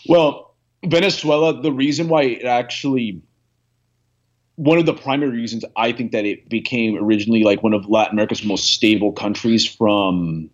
Well, 0.08 0.54
Venezuela, 0.86 1.60
the 1.60 1.72
reason 1.72 2.08
why 2.08 2.24
it 2.24 2.46
actually 2.46 3.22
one 4.60 4.78
of 4.78 4.86
the 4.86 4.94
primary 4.94 5.32
reasons 5.32 5.64
I 5.78 5.94
think 5.94 6.12
that 6.12 6.26
it 6.26 6.50
became 6.50 6.98
originally 6.98 7.44
like 7.46 7.64
one 7.64 7.72
of 7.72 7.88
Latin 7.88 8.16
America's 8.16 8.44
most 8.44 8.66
stable 8.66 9.14
countries 9.14 9.66
from 9.66 10.50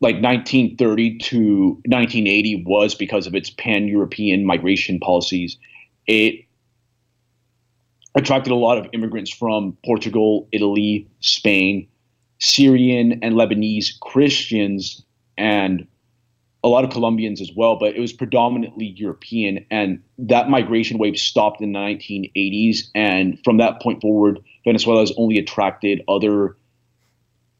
like 0.00 0.16
1930 0.16 1.18
to 1.18 1.68
1980 1.86 2.64
was 2.66 2.96
because 2.96 3.28
of 3.28 3.36
its 3.36 3.48
pan-European 3.48 4.44
migration 4.44 4.98
policies. 4.98 5.56
It 6.08 6.46
attracted 8.16 8.50
a 8.50 8.56
lot 8.56 8.76
of 8.76 8.88
immigrants 8.92 9.30
from 9.30 9.76
Portugal, 9.84 10.48
Italy, 10.50 11.08
Spain, 11.20 11.86
Syrian 12.40 13.20
and 13.22 13.36
Lebanese 13.36 14.00
Christians, 14.00 15.04
and 15.38 15.86
a 16.66 16.68
lot 16.68 16.82
of 16.82 16.90
Colombians 16.90 17.40
as 17.40 17.52
well, 17.54 17.76
but 17.76 17.94
it 17.94 18.00
was 18.00 18.12
predominantly 18.12 18.86
European. 18.86 19.64
And 19.70 20.02
that 20.18 20.50
migration 20.50 20.98
wave 20.98 21.16
stopped 21.16 21.60
in 21.60 21.72
the 21.72 21.78
1980s. 21.78 22.88
And 22.92 23.38
from 23.44 23.58
that 23.58 23.80
point 23.80 24.02
forward, 24.02 24.40
Venezuela 24.64 24.98
has 24.98 25.12
only 25.16 25.38
attracted 25.38 26.02
other 26.08 26.56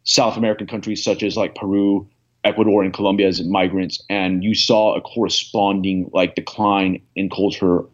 South 0.03 0.37
American 0.37 0.67
countries 0.67 1.05
such 1.05 1.23
as 1.23 1.37
like 1.37 1.55
Peru, 1.55 2.09
Ecuador, 2.43 2.83
and 2.83 2.93
Colombia 2.93 3.29
as 3.29 3.41
migrants. 3.45 4.03
And 4.11 4.43
you 4.43 4.57
saw 4.57 4.97
a 4.97 5.01
corresponding 5.01 6.11
like 6.13 6.35
decline 6.35 7.01
in 7.15 7.31
culture, 7.31 7.85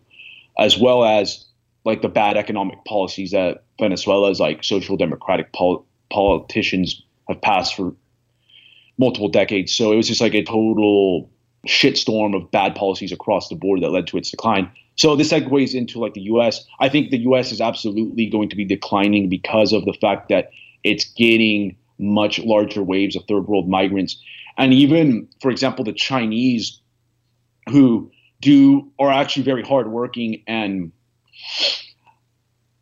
as 0.58 0.78
well 0.78 1.04
as 1.04 1.44
like 1.84 2.00
the 2.00 2.08
bad 2.08 2.38
economic 2.38 2.82
policies 2.86 3.32
that 3.32 3.64
Venezuela's 3.78 4.40
like 4.40 4.64
social 4.64 4.96
democratic 4.96 5.52
pol- 5.52 5.84
politicians 6.10 7.02
have 7.28 7.42
passed 7.42 7.76
for 7.76 7.94
multiple 9.02 9.28
decades. 9.28 9.74
So 9.74 9.92
it 9.92 9.96
was 9.96 10.06
just 10.06 10.20
like 10.20 10.34
a 10.34 10.44
total 10.44 11.28
shitstorm 11.66 12.36
of 12.36 12.50
bad 12.50 12.74
policies 12.76 13.12
across 13.12 13.48
the 13.48 13.56
board 13.56 13.82
that 13.82 13.90
led 13.90 14.06
to 14.08 14.16
its 14.16 14.30
decline. 14.30 14.70
So 14.96 15.16
this 15.16 15.32
segues 15.32 15.74
into 15.74 15.98
like 15.98 16.14
the 16.14 16.22
U.S. 16.22 16.64
I 16.80 16.88
think 16.88 17.10
the 17.10 17.18
U.S. 17.18 17.50
is 17.50 17.60
absolutely 17.60 18.26
going 18.26 18.48
to 18.48 18.56
be 18.56 18.64
declining 18.64 19.28
because 19.28 19.72
of 19.72 19.84
the 19.84 19.96
fact 20.00 20.28
that 20.28 20.50
it's 20.84 21.04
getting 21.04 21.76
much 21.98 22.38
larger 22.40 22.82
waves 22.82 23.16
of 23.16 23.24
third 23.28 23.46
world 23.46 23.68
migrants, 23.68 24.20
and 24.58 24.74
even, 24.74 25.28
for 25.40 25.50
example, 25.50 25.84
the 25.84 25.92
Chinese, 25.92 26.80
who 27.70 28.10
do 28.40 28.90
are 28.98 29.10
actually 29.10 29.44
very 29.44 29.62
hardworking 29.62 30.42
and 30.46 30.92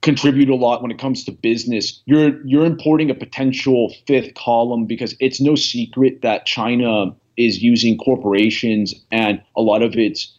contribute 0.02 0.48
a 0.48 0.54
lot 0.54 0.82
when 0.82 0.90
it 0.90 0.98
comes 0.98 1.24
to 1.24 1.32
business. 1.32 2.00
You're 2.06 2.44
you're 2.46 2.64
importing 2.64 3.10
a 3.10 3.14
potential 3.14 3.94
fifth 4.06 4.34
column 4.34 4.86
because 4.86 5.14
it's 5.20 5.40
no 5.40 5.54
secret 5.54 6.22
that 6.22 6.46
China 6.46 7.14
is 7.36 7.62
using 7.62 7.96
corporations 7.98 8.94
and 9.10 9.42
a 9.56 9.62
lot 9.62 9.82
of 9.82 9.96
its 9.96 10.36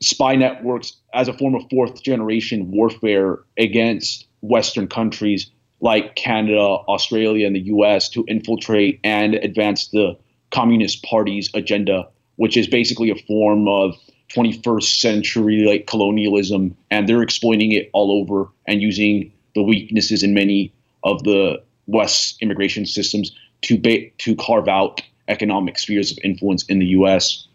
spy 0.00 0.34
networks 0.34 0.96
as 1.14 1.28
a 1.28 1.32
form 1.32 1.54
of 1.54 1.62
fourth 1.70 2.02
generation 2.02 2.70
warfare 2.70 3.38
against 3.58 4.26
Western 4.40 4.88
countries 4.88 5.50
like 5.80 6.14
Canada, 6.14 6.58
Australia, 6.58 7.46
and 7.46 7.56
the 7.56 7.60
US 7.60 8.08
to 8.10 8.24
infiltrate 8.28 9.00
and 9.02 9.34
advance 9.34 9.88
the 9.88 10.16
Communist 10.50 11.02
Party's 11.04 11.50
agenda, 11.54 12.08
which 12.36 12.56
is 12.56 12.66
basically 12.66 13.10
a 13.10 13.14
form 13.14 13.68
of 13.68 13.94
21st 14.34 15.00
century 15.00 15.64
like 15.64 15.86
colonialism. 15.86 16.76
And 16.90 17.08
they're 17.08 17.22
exploiting 17.22 17.72
it 17.72 17.90
all 17.92 18.12
over 18.20 18.48
and 18.66 18.80
using 18.80 19.32
the 19.54 19.62
weaknesses 19.62 20.22
in 20.22 20.34
many 20.34 20.72
of 21.04 21.22
the 21.24 21.62
West's 21.86 22.36
immigration 22.40 22.86
systems 22.86 23.32
to 23.62 23.78
ba- 23.78 24.08
to 24.18 24.36
carve 24.36 24.68
out 24.68 25.02
economic 25.28 25.78
spheres 25.78 26.10
of 26.10 26.18
influence 26.22 26.64
in 26.64 26.78
the 26.78 26.86
US. 26.86 27.46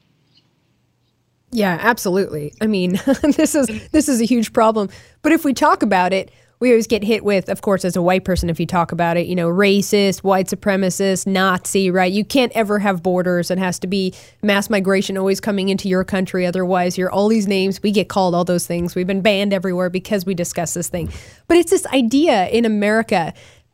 Yeah, 1.52 1.78
absolutely. 1.82 2.54
I 2.60 2.68
mean, 2.68 2.92
this 3.22 3.56
is 3.56 3.68
this 3.90 4.10
is 4.10 4.22
a 4.22 4.26
huge 4.26 4.52
problem. 4.52 4.90
But 5.22 5.32
if 5.32 5.46
we 5.46 5.54
talk 5.54 5.84
about 5.84 6.12
it, 6.12 6.32
we 6.60 6.70
always 6.70 6.88
get 6.88 7.04
hit 7.04 7.24
with, 7.24 7.50
of 7.50 7.62
course, 7.62 7.84
as 7.84 7.96
a 7.96 8.02
white 8.02 8.24
person, 8.24 8.50
if 8.50 8.60
you 8.60 8.66
talk 8.66 8.92
about 8.92 9.18
it, 9.18 9.28
you 9.28 9.36
know, 9.36 9.50
racist, 9.50 10.20
white 10.20 10.48
supremacist, 10.48 11.28
Nazi, 11.28 11.92
right? 11.92 12.12
You 12.12 12.24
can't 12.24 12.52
ever 12.54 12.80
have 12.80 13.04
borders. 13.04 13.52
It 13.52 13.58
has 13.58 13.78
to 13.80 13.88
be 13.88 14.14
mass 14.42 14.70
migration 14.70 15.18
always 15.18 15.42
coming 15.42 15.70
into 15.70 15.90
your 15.90 16.04
country. 16.04 16.46
Otherwise, 16.46 16.98
you're 16.98 17.12
all 17.12 17.28
these 17.28 17.48
names. 17.48 17.84
We 17.84 17.92
get 17.92 18.08
called 18.08 18.34
all 18.34 18.46
those 18.46 18.66
things. 18.66 18.96
We've 18.96 19.08
been 19.08 19.22
banned 19.22 19.54
everywhere 19.54 19.90
because 19.90 20.26
we 20.26 20.34
discuss 20.34 20.74
this 20.74 20.88
thing. 20.88 21.12
But 21.48 21.58
it's 21.58 21.72
this 21.72 21.86
idea 21.88 22.48
in 22.48 22.64
America 22.64 23.34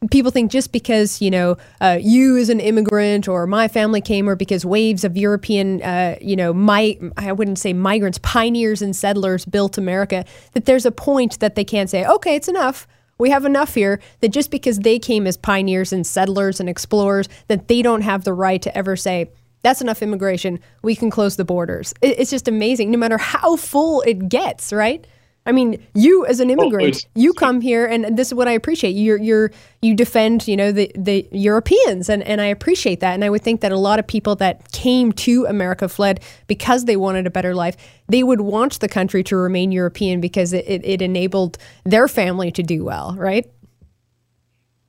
people 0.09 0.31
think 0.31 0.49
just 0.49 0.71
because 0.71 1.21
you 1.21 1.29
know 1.29 1.57
uh, 1.79 1.99
you 2.01 2.35
as 2.37 2.49
an 2.49 2.59
immigrant 2.59 3.27
or 3.27 3.45
my 3.45 3.67
family 3.67 4.01
came 4.01 4.27
or 4.27 4.35
because 4.35 4.65
waves 4.65 5.03
of 5.03 5.15
European 5.15 5.81
uh, 5.83 6.15
you 6.19 6.35
know 6.35 6.51
my 6.51 6.97
I 7.17 7.31
wouldn't 7.31 7.59
say 7.59 7.71
migrants 7.73 8.17
pioneers 8.23 8.81
and 8.81 8.95
settlers 8.95 9.45
built 9.45 9.77
America 9.77 10.25
that 10.53 10.65
there's 10.65 10.87
a 10.87 10.91
point 10.91 11.39
that 11.39 11.53
they 11.53 11.63
can't 11.63 11.89
say 11.89 12.05
okay 12.05 12.35
it's 12.35 12.47
enough. 12.47 12.87
We 13.19 13.29
have 13.29 13.45
enough 13.45 13.75
here. 13.75 14.01
That 14.21 14.29
just 14.29 14.49
because 14.49 14.79
they 14.79 14.97
came 14.97 15.27
as 15.27 15.37
pioneers 15.37 15.93
and 15.93 16.07
settlers 16.07 16.59
and 16.59 16.67
explorers 16.67 17.29
that 17.49 17.67
they 17.67 17.83
don't 17.83 18.01
have 18.01 18.23
the 18.23 18.33
right 18.33 18.61
to 18.63 18.75
ever 18.75 18.95
say 18.95 19.29
that's 19.61 19.81
enough 19.81 20.01
immigration. 20.01 20.59
We 20.81 20.95
can 20.95 21.11
close 21.11 21.35
the 21.35 21.45
borders. 21.45 21.93
It's 22.01 22.31
just 22.31 22.47
amazing 22.47 22.89
no 22.89 22.97
matter 22.97 23.19
how 23.19 23.55
full 23.55 24.01
it 24.01 24.27
gets 24.27 24.73
right 24.73 25.05
I 25.45 25.51
mean, 25.51 25.83
you 25.95 26.23
as 26.27 26.39
an 26.39 26.51
immigrant, 26.51 27.03
oh, 27.03 27.09
you 27.15 27.33
come 27.33 27.61
here, 27.61 27.87
and 27.87 28.15
this 28.15 28.27
is 28.27 28.33
what 28.35 28.47
I 28.47 28.51
appreciate. 28.51 28.91
You're 28.91 29.17
you're 29.17 29.51
you 29.81 29.95
defend, 29.95 30.47
you 30.47 30.55
know, 30.55 30.71
the 30.71 30.91
the 30.95 31.27
Europeans, 31.31 32.09
and 32.09 32.21
and 32.23 32.39
I 32.39 32.45
appreciate 32.45 32.99
that. 32.99 33.15
And 33.15 33.23
I 33.23 33.29
would 33.29 33.41
think 33.41 33.61
that 33.61 33.71
a 33.71 33.77
lot 33.77 33.97
of 33.97 34.05
people 34.05 34.35
that 34.35 34.71
came 34.71 35.11
to 35.13 35.45
America 35.47 35.89
fled 35.89 36.19
because 36.45 36.85
they 36.85 36.95
wanted 36.95 37.25
a 37.25 37.31
better 37.31 37.55
life. 37.55 37.75
They 38.07 38.21
would 38.21 38.41
want 38.41 38.79
the 38.81 38.87
country 38.87 39.23
to 39.23 39.35
remain 39.35 39.71
European 39.71 40.21
because 40.21 40.53
it, 40.53 40.65
it, 40.67 40.85
it 40.85 41.01
enabled 41.01 41.57
their 41.85 42.07
family 42.07 42.51
to 42.51 42.61
do 42.61 42.83
well, 42.83 43.15
right? 43.17 43.49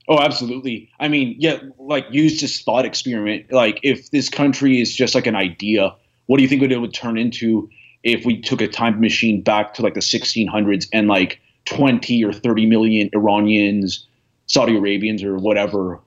Oh, 0.08 0.18
absolutely. 0.18 0.90
I 1.00 1.08
mean, 1.08 1.36
yeah, 1.38 1.60
like 1.78 2.06
use 2.10 2.40
this 2.40 2.60
thought 2.62 2.84
experiment. 2.84 3.50
Like, 3.50 3.80
if 3.82 4.10
this 4.10 4.28
country 4.28 4.80
is 4.80 4.94
just 4.94 5.14
like 5.14 5.26
an 5.26 5.36
idea, 5.36 5.94
what 6.26 6.36
do 6.36 6.42
you 6.42 6.48
think 6.48 6.62
it 6.62 6.76
would 6.76 6.92
turn 6.92 7.16
into? 7.16 7.70
If 8.02 8.24
we 8.24 8.40
took 8.40 8.60
a 8.60 8.68
time 8.68 9.00
machine 9.00 9.42
back 9.42 9.74
to 9.74 9.82
like 9.82 9.94
the 9.94 10.00
1600s 10.00 10.88
and 10.92 11.08
like 11.08 11.40
20 11.66 12.24
or 12.24 12.32
30 12.32 12.66
million 12.66 13.08
Iranians, 13.12 14.06
Saudi 14.46 14.76
Arabians, 14.76 15.22
or 15.22 15.38
whatever, 15.38 16.00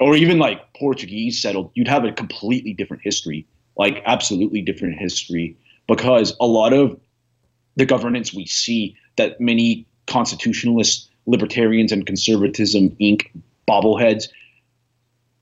or 0.00 0.16
even 0.16 0.38
like 0.38 0.60
Portuguese 0.74 1.40
settled, 1.40 1.70
you'd 1.74 1.88
have 1.88 2.04
a 2.04 2.12
completely 2.12 2.72
different 2.72 3.02
history, 3.02 3.46
like 3.76 4.02
absolutely 4.06 4.62
different 4.62 4.98
history, 4.98 5.56
because 5.86 6.34
a 6.40 6.46
lot 6.46 6.72
of 6.72 6.98
the 7.76 7.86
governance 7.86 8.32
we 8.32 8.46
see 8.46 8.96
that 9.16 9.40
many 9.40 9.86
constitutionalists, 10.06 11.08
libertarians, 11.26 11.92
and 11.92 12.06
conservatism 12.06 12.90
Inc. 13.00 13.26
bobbleheads 13.68 14.28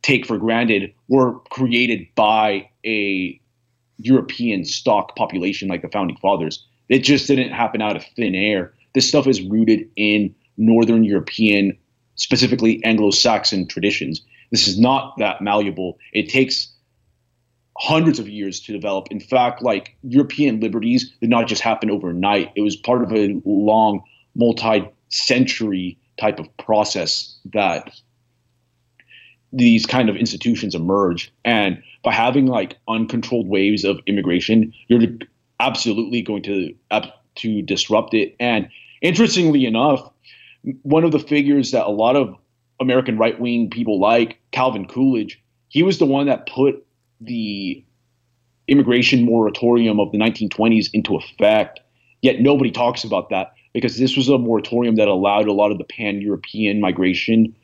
take 0.02 0.26
for 0.26 0.38
granted 0.38 0.92
were 1.08 1.38
created 1.50 2.06
by 2.14 2.68
a 2.84 3.40
European 3.98 4.64
stock 4.64 5.16
population 5.16 5.68
like 5.68 5.82
the 5.82 5.88
founding 5.88 6.16
fathers. 6.16 6.64
It 6.88 7.00
just 7.00 7.26
didn't 7.26 7.50
happen 7.50 7.82
out 7.82 7.96
of 7.96 8.04
thin 8.16 8.34
air. 8.34 8.72
This 8.94 9.08
stuff 9.08 9.26
is 9.26 9.42
rooted 9.42 9.88
in 9.96 10.34
Northern 10.56 11.04
European, 11.04 11.76
specifically 12.14 12.82
Anglo 12.84 13.10
Saxon 13.10 13.66
traditions. 13.66 14.22
This 14.50 14.68
is 14.68 14.78
not 14.78 15.16
that 15.18 15.40
malleable. 15.40 15.98
It 16.12 16.28
takes 16.28 16.72
hundreds 17.78 18.18
of 18.18 18.28
years 18.28 18.60
to 18.60 18.72
develop. 18.72 19.08
In 19.10 19.20
fact, 19.20 19.62
like 19.62 19.96
European 20.02 20.60
liberties 20.60 21.12
did 21.20 21.28
not 21.28 21.46
just 21.46 21.62
happen 21.62 21.90
overnight, 21.90 22.52
it 22.54 22.62
was 22.62 22.76
part 22.76 23.02
of 23.02 23.12
a 23.12 23.40
long, 23.44 24.02
multi 24.34 24.88
century 25.08 25.98
type 26.18 26.38
of 26.38 26.54
process 26.56 27.36
that 27.52 27.94
these 29.56 29.86
kind 29.86 30.08
of 30.08 30.16
institutions 30.16 30.74
emerge. 30.74 31.32
And 31.44 31.82
by 32.04 32.12
having 32.12 32.46
like 32.46 32.76
uncontrolled 32.88 33.48
waves 33.48 33.84
of 33.84 33.98
immigration, 34.06 34.72
you're 34.88 35.00
absolutely 35.60 36.22
going 36.22 36.42
to 36.42 36.74
to 37.36 37.62
disrupt 37.62 38.14
it. 38.14 38.34
And 38.40 38.68
interestingly 39.02 39.66
enough, 39.66 40.10
one 40.82 41.04
of 41.04 41.12
the 41.12 41.18
figures 41.18 41.70
that 41.72 41.86
a 41.86 41.90
lot 41.90 42.16
of 42.16 42.34
American 42.80 43.18
right 43.18 43.38
wing 43.38 43.70
people 43.70 44.00
like, 44.00 44.38
Calvin 44.52 44.86
Coolidge, 44.86 45.42
he 45.68 45.82
was 45.82 45.98
the 45.98 46.06
one 46.06 46.26
that 46.26 46.48
put 46.48 46.86
the 47.20 47.84
immigration 48.68 49.24
moratorium 49.24 50.00
of 50.00 50.12
the 50.12 50.18
1920s 50.18 50.88
into 50.92 51.16
effect. 51.16 51.80
Yet 52.22 52.40
nobody 52.40 52.70
talks 52.70 53.04
about 53.04 53.30
that 53.30 53.52
because 53.72 53.98
this 53.98 54.16
was 54.16 54.28
a 54.28 54.38
moratorium 54.38 54.96
that 54.96 55.08
allowed 55.08 55.46
a 55.46 55.52
lot 55.52 55.70
of 55.70 55.78
the 55.78 55.84
pan 55.84 56.20
European 56.20 56.80
migration 56.80 57.54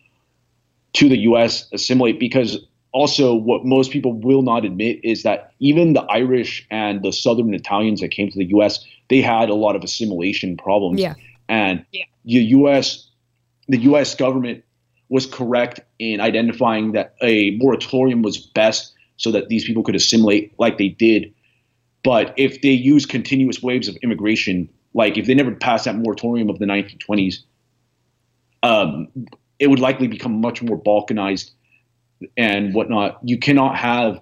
to 0.94 1.09
the 1.09 1.18
US 1.18 1.68
assimilate 1.72 2.18
because 2.18 2.59
also 2.92 3.35
what 3.35 3.64
most 3.64 3.90
people 3.90 4.12
will 4.12 4.42
not 4.42 4.64
admit 4.64 5.00
is 5.02 5.22
that 5.22 5.52
even 5.59 5.94
the 5.94 6.02
Irish 6.02 6.66
and 6.70 7.02
the 7.02 7.12
Southern 7.12 7.55
Italians 7.55 8.00
that 8.00 8.09
came 8.09 8.31
to 8.31 8.38
the 8.38 8.46
U.S. 8.46 8.85
they 9.09 9.20
had 9.20 9.48
a 9.48 9.55
lot 9.55 9.74
of 9.76 9.83
assimilation 9.83 10.57
problems. 10.57 11.00
Yeah. 11.00 11.14
And 11.48 11.85
yeah. 11.92 12.05
the 12.24 12.44
U.S. 12.44 13.09
the 13.68 13.78
U.S. 13.78 14.14
government 14.14 14.64
was 15.09 15.26
correct 15.26 15.81
in 15.98 16.20
identifying 16.20 16.92
that 16.92 17.14
a 17.20 17.50
moratorium 17.59 18.22
was 18.22 18.38
best 18.38 18.94
so 19.16 19.31
that 19.31 19.48
these 19.48 19.64
people 19.64 19.83
could 19.83 19.94
assimilate 19.94 20.52
like 20.59 20.78
they 20.78 20.88
did. 20.88 21.33
But 22.02 22.35
if 22.37 22.62
they 22.62 22.70
use 22.70 23.07
continuous 23.07 23.62
waves 23.62 23.88
of 23.88 23.96
immigration, 23.96 24.68
like 24.94 25.16
if 25.16 25.26
they 25.26 25.35
never 25.35 25.52
passed 25.52 25.85
that 25.85 25.96
moratorium 25.96 26.50
of 26.50 26.59
the 26.59 26.64
1920s, 26.64 27.37
um, 28.62 29.09
it 29.62 29.70
would 29.70 29.79
likely 29.79 30.09
become 30.09 30.40
much 30.40 30.61
more 30.61 30.77
balkanized 30.77 31.53
and 32.37 32.75
whatnot. 32.75 33.20
You 33.22 33.38
cannot 33.38 33.77
have 33.77 34.20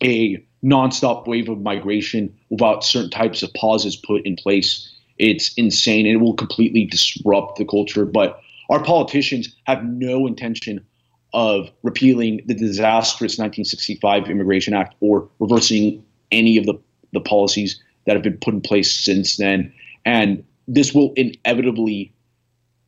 a 0.00 0.36
nonstop 0.64 1.26
wave 1.26 1.48
of 1.48 1.60
migration 1.60 2.32
without 2.48 2.84
certain 2.84 3.10
types 3.10 3.42
of 3.42 3.52
pauses 3.54 3.96
put 3.96 4.24
in 4.24 4.36
place. 4.36 4.88
It's 5.18 5.52
insane. 5.54 6.06
It 6.06 6.20
will 6.20 6.34
completely 6.34 6.84
disrupt 6.84 7.58
the 7.58 7.64
culture. 7.64 8.04
But 8.04 8.40
our 8.70 8.80
politicians 8.80 9.48
have 9.64 9.82
no 9.82 10.28
intention 10.28 10.86
of 11.34 11.68
repealing 11.82 12.42
the 12.46 12.54
disastrous 12.54 13.32
1965 13.32 14.30
Immigration 14.30 14.72
Act 14.72 14.94
or 15.00 15.28
reversing 15.40 16.04
any 16.30 16.56
of 16.58 16.66
the, 16.66 16.74
the 17.12 17.20
policies 17.20 17.82
that 18.06 18.14
have 18.14 18.22
been 18.22 18.38
put 18.38 18.54
in 18.54 18.60
place 18.60 18.94
since 18.94 19.36
then. 19.36 19.72
And 20.04 20.44
this 20.68 20.94
will 20.94 21.12
inevitably 21.16 22.12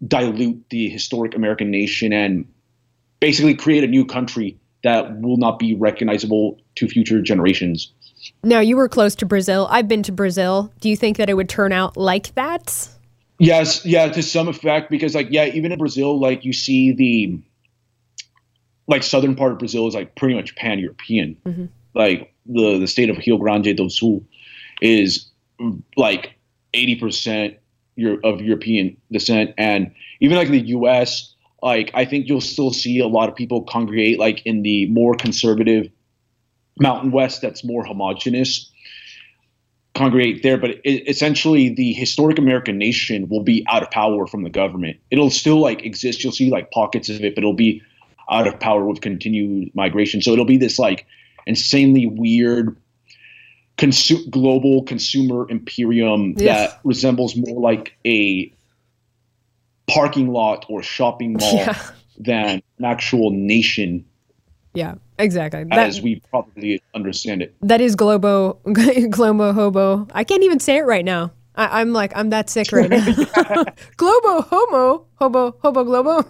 dilute 0.07 0.65
the 0.71 0.89
historic 0.89 1.35
American 1.35 1.71
nation 1.71 2.13
and 2.13 2.47
basically 3.21 3.55
create 3.55 3.85
a 3.85 3.89
new 3.89 4.05
country 4.05 4.59
that 4.85 5.21
will 5.21 5.37
not 5.37 5.59
be 5.59 5.75
recognizable 5.75 6.61
to 6.77 6.87
future 6.87 7.21
generations. 7.21 7.93
Now, 8.45 8.61
you 8.61 8.77
were 8.77 8.89
close 8.89 9.15
to 9.17 9.27
Brazil. 9.27 9.67
I've 9.71 9.89
been 9.89 10.03
to 10.05 10.13
Brazil. 10.13 10.73
Do 10.81 10.89
you 10.89 10.97
think 10.97 11.17
that 11.17 11.29
it 11.29 11.35
would 11.35 11.49
turn 11.49 11.73
out 11.73 11.97
like 11.97 12.35
that? 12.35 12.89
Yes, 13.39 13.85
yeah, 13.85 14.09
to 14.09 14.23
some 14.23 14.49
effect, 14.49 14.91
because 14.91 15.15
like, 15.15 15.29
yeah, 15.31 15.47
even 15.47 15.73
in 15.73 15.79
Brazil, 15.79 16.19
like 16.19 16.45
you 16.45 16.53
see 16.53 16.93
the 16.93 17.41
like 18.89 19.03
southern 19.03 19.37
part 19.37 19.53
of 19.53 19.59
Brazil 19.59 19.87
is 19.87 19.95
like 19.95 20.17
pretty 20.17 20.35
much 20.35 20.57
pan 20.57 20.79
European. 20.79 21.37
Mm-hmm. 21.45 21.67
like 21.95 22.35
the 22.47 22.79
the 22.79 22.87
state 22.87 23.11
of 23.11 23.19
Rio 23.19 23.37
Grande 23.37 23.77
do 23.77 23.89
Sul 23.89 24.25
is 24.81 25.31
like 25.97 26.35
80% 26.75 27.57
of 28.25 28.41
European 28.41 28.97
descent. 29.11 29.55
And 29.59 29.93
even 30.21 30.37
like 30.37 30.47
in 30.47 30.53
the 30.53 30.69
US, 30.69 31.35
like 31.63 31.91
I 31.95 32.05
think 32.05 32.29
you'll 32.29 32.41
still 32.41 32.73
see 32.73 33.01
a 33.01 33.07
lot 33.07 33.29
of 33.29 33.35
people 33.35 33.63
congregate 33.63 34.19
like 34.19 34.45
in 34.45 34.63
the 34.63 34.87
more 34.87 35.15
conservative 35.15 35.91
Mountain 36.81 37.11
West 37.11 37.43
that's 37.43 37.65
more 37.65 37.85
homogenous 37.85 38.71
congregate 39.99 40.43
there, 40.43 40.57
but 40.57 40.71
it, 40.85 41.09
essentially 41.09 41.69
the 41.75 41.93
historic 41.93 42.39
American 42.39 42.79
nation 42.79 43.29
will 43.29 43.43
be 43.43 43.67
out 43.69 43.83
of 43.83 43.91
power 43.91 44.27
from 44.27 44.45
the 44.45 44.51
government. 44.51 44.97
It'll 45.11 45.31
still 45.31 45.61
like 45.61 45.85
exist. 45.85 46.23
You'll 46.23 46.33
see 46.33 46.51
like 46.51 46.71
pockets 46.71 47.09
of 47.09 47.23
it, 47.23 47.35
but 47.35 47.43
it'll 47.43 47.53
be 47.53 47.83
out 48.31 48.47
of 48.47 48.61
power 48.61 48.85
with 48.87 49.01
continued 49.01 49.75
migration. 49.75 50.23
So 50.23 50.33
it'll 50.33 50.45
be 50.45 50.57
this 50.57 50.79
like 50.79 51.05
insanely 51.47 52.07
weird 52.07 52.77
consu- 53.79 54.29
global 54.29 54.83
consumer 54.83 55.49
imperium 55.49 56.35
that 56.35 56.81
resembles 56.85 57.37
more 57.37 57.61
like 57.61 57.97
a 58.05 58.53
parking 59.89 60.29
lot 60.29 60.67
or 60.69 60.83
shopping 60.83 61.33
mall 61.41 61.55
yeah. 61.55 61.91
than 62.19 62.63
an 62.79 62.85
actual 62.85 63.31
nation. 63.31 64.05
Yeah, 64.75 64.97
exactly. 65.19 65.65
That, 65.65 65.79
as 65.79 66.03
we 66.03 66.21
probably 66.29 66.83
understand 66.95 67.41
it. 67.41 67.55
That 67.63 67.81
is 67.81 67.97
Globo, 67.97 68.55
Globo 69.11 69.53
Hobo. 69.53 70.07
I 70.13 70.25
can't 70.25 70.43
even 70.43 70.61
say 70.61 70.77
it 70.77 70.85
right 70.85 71.05
now. 71.05 71.33
I, 71.55 71.81
am 71.81 71.93
like, 71.93 72.13
I'm 72.15 72.31
that 72.31 72.51
sick 72.51 72.71
right 72.71 72.89
now. 72.91 73.65
Globo 73.97 74.43
Homo, 74.43 75.07
Hobo, 75.19 75.57
Hobo 75.63 75.83
Globo. 75.83 76.25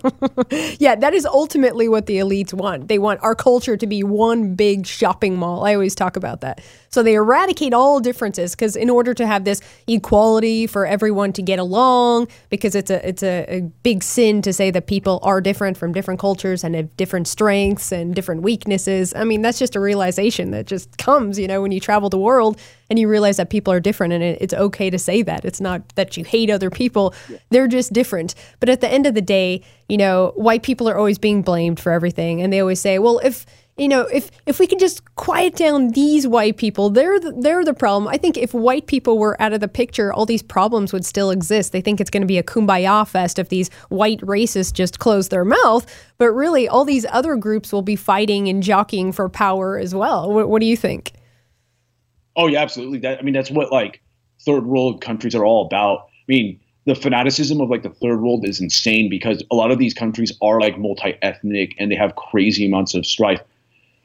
yeah, 0.78 0.94
that 0.94 1.12
is 1.12 1.26
ultimately 1.26 1.88
what 1.88 2.06
the 2.06 2.16
elites 2.16 2.54
want. 2.54 2.88
They 2.88 2.98
want 2.98 3.20
our 3.22 3.34
culture 3.34 3.76
to 3.76 3.86
be 3.86 4.02
one 4.02 4.54
big 4.54 4.86
shopping 4.86 5.36
mall. 5.36 5.66
I 5.66 5.74
always 5.74 5.94
talk 5.94 6.16
about 6.16 6.40
that. 6.40 6.62
So 6.88 7.02
they 7.02 7.14
eradicate 7.14 7.74
all 7.74 8.00
differences 8.00 8.54
because 8.54 8.76
in 8.76 8.88
order 8.88 9.12
to 9.12 9.26
have 9.26 9.44
this 9.44 9.60
equality 9.86 10.66
for 10.66 10.86
everyone 10.86 11.34
to 11.34 11.42
get 11.42 11.58
along, 11.58 12.28
because 12.48 12.74
it's 12.74 12.90
a 12.90 13.06
it's 13.06 13.22
a, 13.22 13.44
a 13.48 13.60
big 13.82 14.02
sin 14.02 14.40
to 14.40 14.54
say 14.54 14.70
that 14.70 14.86
people 14.86 15.20
are 15.22 15.42
different 15.42 15.76
from 15.76 15.92
different 15.92 16.18
cultures 16.18 16.64
and 16.64 16.74
have 16.74 16.96
different 16.96 17.28
strengths 17.28 17.92
and 17.92 18.14
different 18.14 18.40
weaknesses. 18.40 19.12
I 19.14 19.24
mean, 19.24 19.42
that's 19.42 19.58
just 19.58 19.76
a 19.76 19.80
realization 19.80 20.50
that 20.52 20.66
just 20.66 20.96
comes, 20.96 21.38
you 21.38 21.46
know, 21.46 21.60
when 21.60 21.72
you 21.72 21.80
travel 21.80 22.08
the 22.08 22.18
world 22.18 22.58
and 22.90 22.98
you 22.98 23.08
realize 23.08 23.36
that 23.36 23.50
people 23.50 23.72
are 23.72 23.80
different 23.80 24.14
and 24.14 24.22
it's 24.22 24.54
okay 24.54 24.88
to 24.88 24.98
say 24.98 25.22
that. 25.22 25.44
It's 25.44 25.60
not 25.60 25.86
that 25.96 26.16
you 26.16 26.24
hate 26.24 26.48
other 26.48 26.70
people. 26.70 27.14
They're 27.50 27.68
just 27.68 27.92
different. 27.92 28.34
But 28.60 28.68
at 28.70 28.77
the 28.80 28.88
end 28.88 29.06
of 29.06 29.14
the 29.14 29.22
day, 29.22 29.62
you 29.88 29.96
know, 29.96 30.32
white 30.36 30.62
people 30.62 30.88
are 30.88 30.96
always 30.96 31.18
being 31.18 31.42
blamed 31.42 31.80
for 31.80 31.92
everything 31.92 32.40
and 32.40 32.52
they 32.52 32.60
always 32.60 32.80
say, 32.80 32.98
"Well, 32.98 33.18
if 33.24 33.46
you 33.78 33.86
know, 33.86 34.02
if 34.12 34.30
if 34.44 34.58
we 34.58 34.66
could 34.66 34.80
just 34.80 35.14
quiet 35.14 35.54
down 35.54 35.90
these 35.90 36.26
white 36.26 36.56
people, 36.56 36.90
they're 36.90 37.20
the, 37.20 37.32
they're 37.32 37.64
the 37.64 37.72
problem. 37.72 38.08
I 38.08 38.16
think 38.16 38.36
if 38.36 38.52
white 38.52 38.86
people 38.86 39.18
were 39.18 39.40
out 39.40 39.52
of 39.52 39.60
the 39.60 39.68
picture, 39.68 40.12
all 40.12 40.26
these 40.26 40.42
problems 40.42 40.92
would 40.92 41.06
still 41.06 41.30
exist. 41.30 41.70
They 41.70 41.80
think 41.80 42.00
it's 42.00 42.10
going 42.10 42.22
to 42.22 42.26
be 42.26 42.38
a 42.38 42.42
kumbaya 42.42 43.06
fest 43.06 43.38
if 43.38 43.48
these 43.48 43.70
white 43.88 44.20
racists 44.20 44.72
just 44.72 44.98
close 44.98 45.28
their 45.28 45.44
mouth, 45.44 45.86
but 46.18 46.32
really, 46.32 46.68
all 46.68 46.84
these 46.84 47.06
other 47.10 47.36
groups 47.36 47.72
will 47.72 47.82
be 47.82 47.94
fighting 47.94 48.48
and 48.48 48.64
jockeying 48.64 49.12
for 49.12 49.28
power 49.28 49.78
as 49.78 49.94
well. 49.94 50.30
What, 50.32 50.48
what 50.48 50.60
do 50.60 50.66
you 50.66 50.76
think? 50.76 51.12
Oh 52.34 52.48
yeah, 52.48 52.60
absolutely. 52.60 52.98
That 52.98 53.20
I 53.20 53.22
mean, 53.22 53.34
that's 53.34 53.50
what 53.50 53.70
like 53.70 54.02
third 54.44 54.66
world 54.66 55.00
countries 55.00 55.36
are 55.36 55.44
all 55.44 55.66
about. 55.66 56.00
I 56.00 56.24
mean, 56.26 56.60
the 56.88 56.94
fanaticism 56.94 57.60
of 57.60 57.70
like 57.70 57.82
the 57.82 57.90
third 57.90 58.20
world 58.20 58.44
is 58.44 58.60
insane 58.60 59.08
because 59.08 59.42
a 59.50 59.54
lot 59.54 59.70
of 59.70 59.78
these 59.78 59.94
countries 59.94 60.32
are 60.42 60.60
like 60.60 60.78
multi-ethnic 60.78 61.74
and 61.78 61.92
they 61.92 61.96
have 61.96 62.16
crazy 62.16 62.66
amounts 62.66 62.94
of 62.94 63.06
strife 63.06 63.40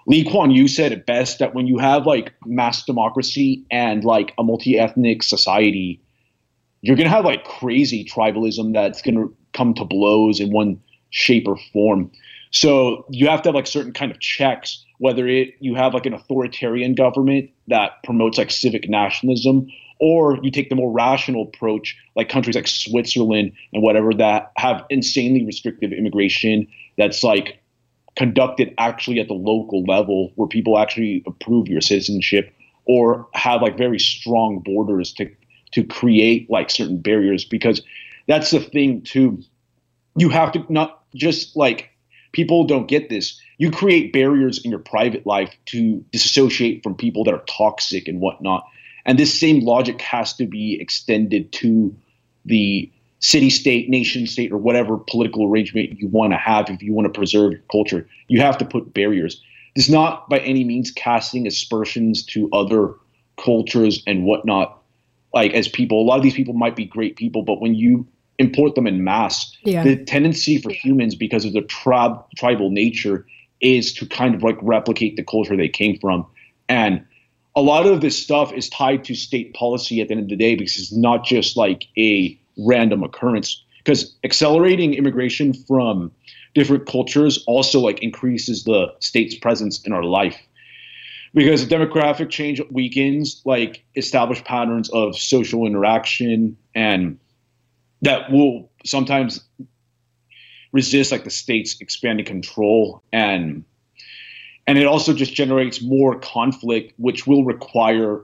Lee 0.05 0.29
Kuan 0.29 0.51
Yew 0.51 0.67
said 0.67 0.91
it 0.91 1.05
best 1.05 1.39
that 1.39 1.53
when 1.55 1.67
you 1.67 1.77
have 1.77 2.05
like 2.05 2.33
mass 2.45 2.83
democracy 2.83 3.63
and 3.71 4.03
like 4.03 4.33
a 4.37 4.43
multi 4.43 4.77
ethnic 4.77 5.23
society, 5.23 6.01
you're 6.81 6.97
to 6.97 7.07
have 7.07 7.25
like 7.25 7.45
crazy 7.45 8.03
tribalism 8.03 8.73
that's 8.73 9.01
to 9.01 9.33
come 9.53 9.73
to 9.75 9.85
blows 9.85 10.39
in 10.39 10.51
one 10.51 10.81
shape 11.11 11.47
or 11.47 11.57
form. 11.71 12.11
So 12.51 13.05
you 13.09 13.27
have 13.29 13.41
to 13.43 13.49
have 13.49 13.55
like 13.55 13.67
certain 13.67 13.93
kind 13.93 14.11
of 14.11 14.19
checks, 14.19 14.83
whether 14.97 15.27
it 15.27 15.55
you 15.59 15.75
have 15.75 15.93
like 15.93 16.05
an 16.05 16.13
authoritarian 16.13 16.95
government 16.95 17.49
that 17.67 18.03
promotes 18.03 18.37
like 18.37 18.51
civic 18.51 18.89
nationalism, 18.89 19.67
or 20.03 20.37
you 20.43 20.51
take 20.51 20.67
the 20.67 20.75
more 20.75 20.91
rational 20.91 21.43
approach, 21.43 21.97
like 22.17 22.27
countries 22.27 22.57
like 22.57 22.67
Switzerland 22.67 23.53
and 23.71 23.81
whatever 23.81 24.13
that 24.13 24.51
have 24.57 24.83
insanely 24.89 25.45
restrictive 25.45 25.93
immigration 25.93 26.67
that's 26.97 27.23
like 27.23 27.61
conducted 28.17 28.73
actually 28.77 29.21
at 29.21 29.29
the 29.29 29.33
local 29.33 29.85
level 29.85 30.33
where 30.35 30.45
people 30.45 30.77
actually 30.77 31.23
approve 31.25 31.69
your 31.69 31.79
citizenship 31.79 32.53
or 32.83 33.25
have 33.33 33.61
like 33.61 33.77
very 33.77 33.97
strong 33.97 34.59
borders 34.59 35.13
to 35.13 35.31
to 35.71 35.85
create 35.85 36.49
like 36.49 36.69
certain 36.69 36.97
barriers. 36.97 37.45
Because 37.45 37.81
that's 38.27 38.51
the 38.51 38.59
thing 38.59 39.03
too. 39.03 39.41
You 40.17 40.27
have 40.27 40.51
to 40.51 40.65
not 40.67 41.01
just 41.15 41.55
like 41.55 41.91
people 42.33 42.65
don't 42.65 42.89
get 42.89 43.07
this. 43.07 43.39
You 43.57 43.71
create 43.71 44.11
barriers 44.11 44.59
in 44.65 44.69
your 44.69 44.81
private 44.81 45.25
life 45.25 45.55
to 45.67 46.03
disassociate 46.11 46.83
from 46.83 46.95
people 46.95 47.23
that 47.23 47.33
are 47.33 47.45
toxic 47.47 48.09
and 48.09 48.19
whatnot 48.19 48.65
and 49.05 49.19
this 49.19 49.37
same 49.37 49.61
logic 49.61 50.01
has 50.01 50.33
to 50.33 50.45
be 50.45 50.79
extended 50.79 51.51
to 51.53 51.95
the 52.45 52.91
city 53.19 53.49
state, 53.49 53.89
nation 53.89 54.27
state, 54.27 54.51
or 54.51 54.57
whatever 54.57 54.97
political 54.97 55.47
arrangement 55.47 55.97
you 55.97 56.07
want 56.07 56.33
to 56.33 56.37
have 56.37 56.69
if 56.69 56.81
you 56.81 56.93
want 56.93 57.05
to 57.05 57.17
preserve 57.17 57.53
your 57.53 57.61
culture. 57.71 58.07
You 58.27 58.41
have 58.41 58.57
to 58.57 58.65
put 58.65 58.93
barriers. 58.93 59.41
This 59.75 59.85
is 59.85 59.91
not 59.91 60.29
by 60.29 60.39
any 60.39 60.63
means 60.63 60.91
casting 60.91 61.47
aspersions 61.47 62.23
to 62.27 62.49
other 62.51 62.93
cultures 63.37 64.03
and 64.05 64.25
whatnot. 64.25 64.79
Like 65.33 65.53
as 65.53 65.67
people, 65.67 66.01
a 66.01 66.05
lot 66.05 66.17
of 66.17 66.23
these 66.23 66.35
people 66.35 66.53
might 66.53 66.75
be 66.75 66.85
great 66.85 67.15
people, 67.15 67.41
but 67.41 67.59
when 67.59 67.75
you 67.75 68.05
import 68.39 68.75
them 68.75 68.87
in 68.87 69.03
mass, 69.03 69.55
yeah. 69.63 69.83
the 69.83 70.03
tendency 70.03 70.59
for 70.59 70.69
humans, 70.69 71.15
because 71.15 71.45
of 71.45 71.53
their 71.53 71.63
tri- 71.63 72.19
tribal 72.35 72.69
nature, 72.69 73.25
is 73.61 73.93
to 73.93 74.05
kind 74.05 74.35
of 74.35 74.43
like 74.43 74.57
replicate 74.61 75.15
the 75.15 75.23
culture 75.23 75.55
they 75.55 75.69
came 75.69 75.97
from. 75.99 76.25
And 76.67 77.05
a 77.55 77.61
lot 77.61 77.85
of 77.85 78.01
this 78.01 78.21
stuff 78.21 78.51
is 78.51 78.69
tied 78.69 79.03
to 79.05 79.15
state 79.15 79.53
policy 79.53 80.01
at 80.01 80.07
the 80.07 80.15
end 80.15 80.23
of 80.23 80.29
the 80.29 80.35
day 80.35 80.55
because 80.55 80.77
it's 80.77 80.91
not 80.91 81.23
just 81.23 81.55
like 81.55 81.85
a 81.97 82.39
random 82.57 83.03
occurrence. 83.03 83.63
Because 83.77 84.15
accelerating 84.23 84.93
immigration 84.93 85.53
from 85.53 86.11
different 86.55 86.87
cultures 86.87 87.43
also 87.45 87.79
like 87.79 88.01
increases 88.01 88.63
the 88.63 88.87
state's 88.99 89.35
presence 89.35 89.81
in 89.85 89.91
our 89.91 90.03
life. 90.03 90.37
Because 91.33 91.65
demographic 91.65 92.29
change 92.29 92.61
weakens 92.71 93.41
like 93.43 93.83
established 93.95 94.45
patterns 94.45 94.89
of 94.89 95.15
social 95.17 95.65
interaction 95.65 96.57
and 96.75 97.19
that 98.03 98.31
will 98.31 98.69
sometimes 98.85 99.43
resist 100.71 101.11
like 101.11 101.23
the 101.23 101.29
state's 101.29 101.79
expanding 101.79 102.25
control 102.25 103.03
and 103.11 103.63
and 104.67 104.77
it 104.77 104.85
also 104.85 105.13
just 105.13 105.33
generates 105.33 105.81
more 105.81 106.19
conflict 106.19 106.93
which 106.97 107.27
will 107.27 107.43
require 107.43 108.21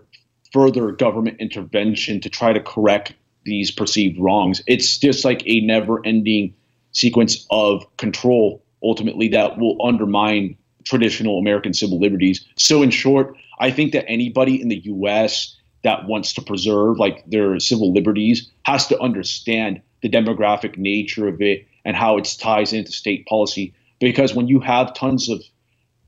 further 0.51 0.91
government 0.91 1.39
intervention 1.39 2.19
to 2.21 2.29
try 2.29 2.53
to 2.53 2.59
correct 2.59 3.13
these 3.45 3.71
perceived 3.71 4.19
wrongs. 4.19 4.61
It's 4.67 4.97
just 4.97 5.23
like 5.23 5.43
a 5.45 5.61
never 5.61 6.05
ending 6.05 6.53
sequence 6.91 7.45
of 7.51 7.85
control 7.97 8.63
ultimately 8.83 9.27
that 9.29 9.57
will 9.57 9.77
undermine 9.85 10.57
traditional 10.85 11.37
American 11.37 11.73
civil 11.73 11.99
liberties. 11.99 12.45
So, 12.57 12.81
in 12.81 12.89
short, 12.89 13.35
I 13.59 13.71
think 13.71 13.91
that 13.91 14.05
anybody 14.07 14.61
in 14.61 14.69
the 14.69 14.81
US 14.85 15.55
that 15.83 16.07
wants 16.07 16.33
to 16.33 16.41
preserve 16.41 16.97
like 16.97 17.29
their 17.29 17.59
civil 17.59 17.93
liberties 17.93 18.49
has 18.63 18.87
to 18.87 18.99
understand 18.99 19.81
the 20.01 20.09
demographic 20.09 20.77
nature 20.77 21.27
of 21.27 21.41
it 21.41 21.67
and 21.85 21.95
how 21.95 22.17
it 22.17 22.35
ties 22.39 22.73
into 22.73 22.91
state 22.91 23.25
policy. 23.25 23.73
Because 23.99 24.33
when 24.33 24.47
you 24.47 24.59
have 24.59 24.93
tons 24.93 25.29
of 25.29 25.41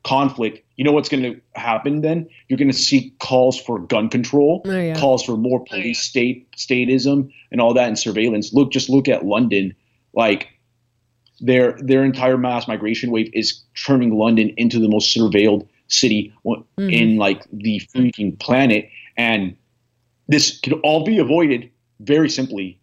conflict, 0.03 0.63
you 0.77 0.83
know 0.83 0.91
what's 0.91 1.09
going 1.09 1.23
to 1.23 1.39
happen 1.53 2.01
then? 2.01 2.27
You're 2.47 2.57
going 2.57 2.71
to 2.71 2.77
see 2.77 3.13
calls 3.19 3.59
for 3.59 3.79
gun 3.79 4.09
control, 4.09 4.61
oh, 4.65 4.71
yeah. 4.71 4.99
calls 4.99 5.23
for 5.23 5.37
more 5.37 5.63
police 5.65 5.99
state 5.99 6.51
statism 6.53 7.31
and 7.51 7.61
all 7.61 7.73
that 7.73 7.87
and 7.87 7.99
surveillance. 7.99 8.53
Look, 8.53 8.71
just 8.71 8.89
look 8.89 9.07
at 9.07 9.25
London. 9.25 9.75
Like 10.13 10.47
their 11.39 11.77
their 11.81 12.03
entire 12.03 12.37
mass 12.37 12.67
migration 12.67 13.11
wave 13.11 13.29
is 13.33 13.61
turning 13.85 14.17
London 14.17 14.53
into 14.57 14.79
the 14.79 14.89
most 14.89 15.15
surveilled 15.15 15.67
city 15.87 16.33
mm-hmm. 16.45 16.89
in 16.89 17.17
like 17.17 17.45
the 17.51 17.81
freaking 17.93 18.39
planet. 18.39 18.89
And 19.17 19.55
this 20.27 20.59
could 20.59 20.73
all 20.83 21.05
be 21.05 21.19
avoided 21.19 21.69
very 21.99 22.29
simply 22.29 22.80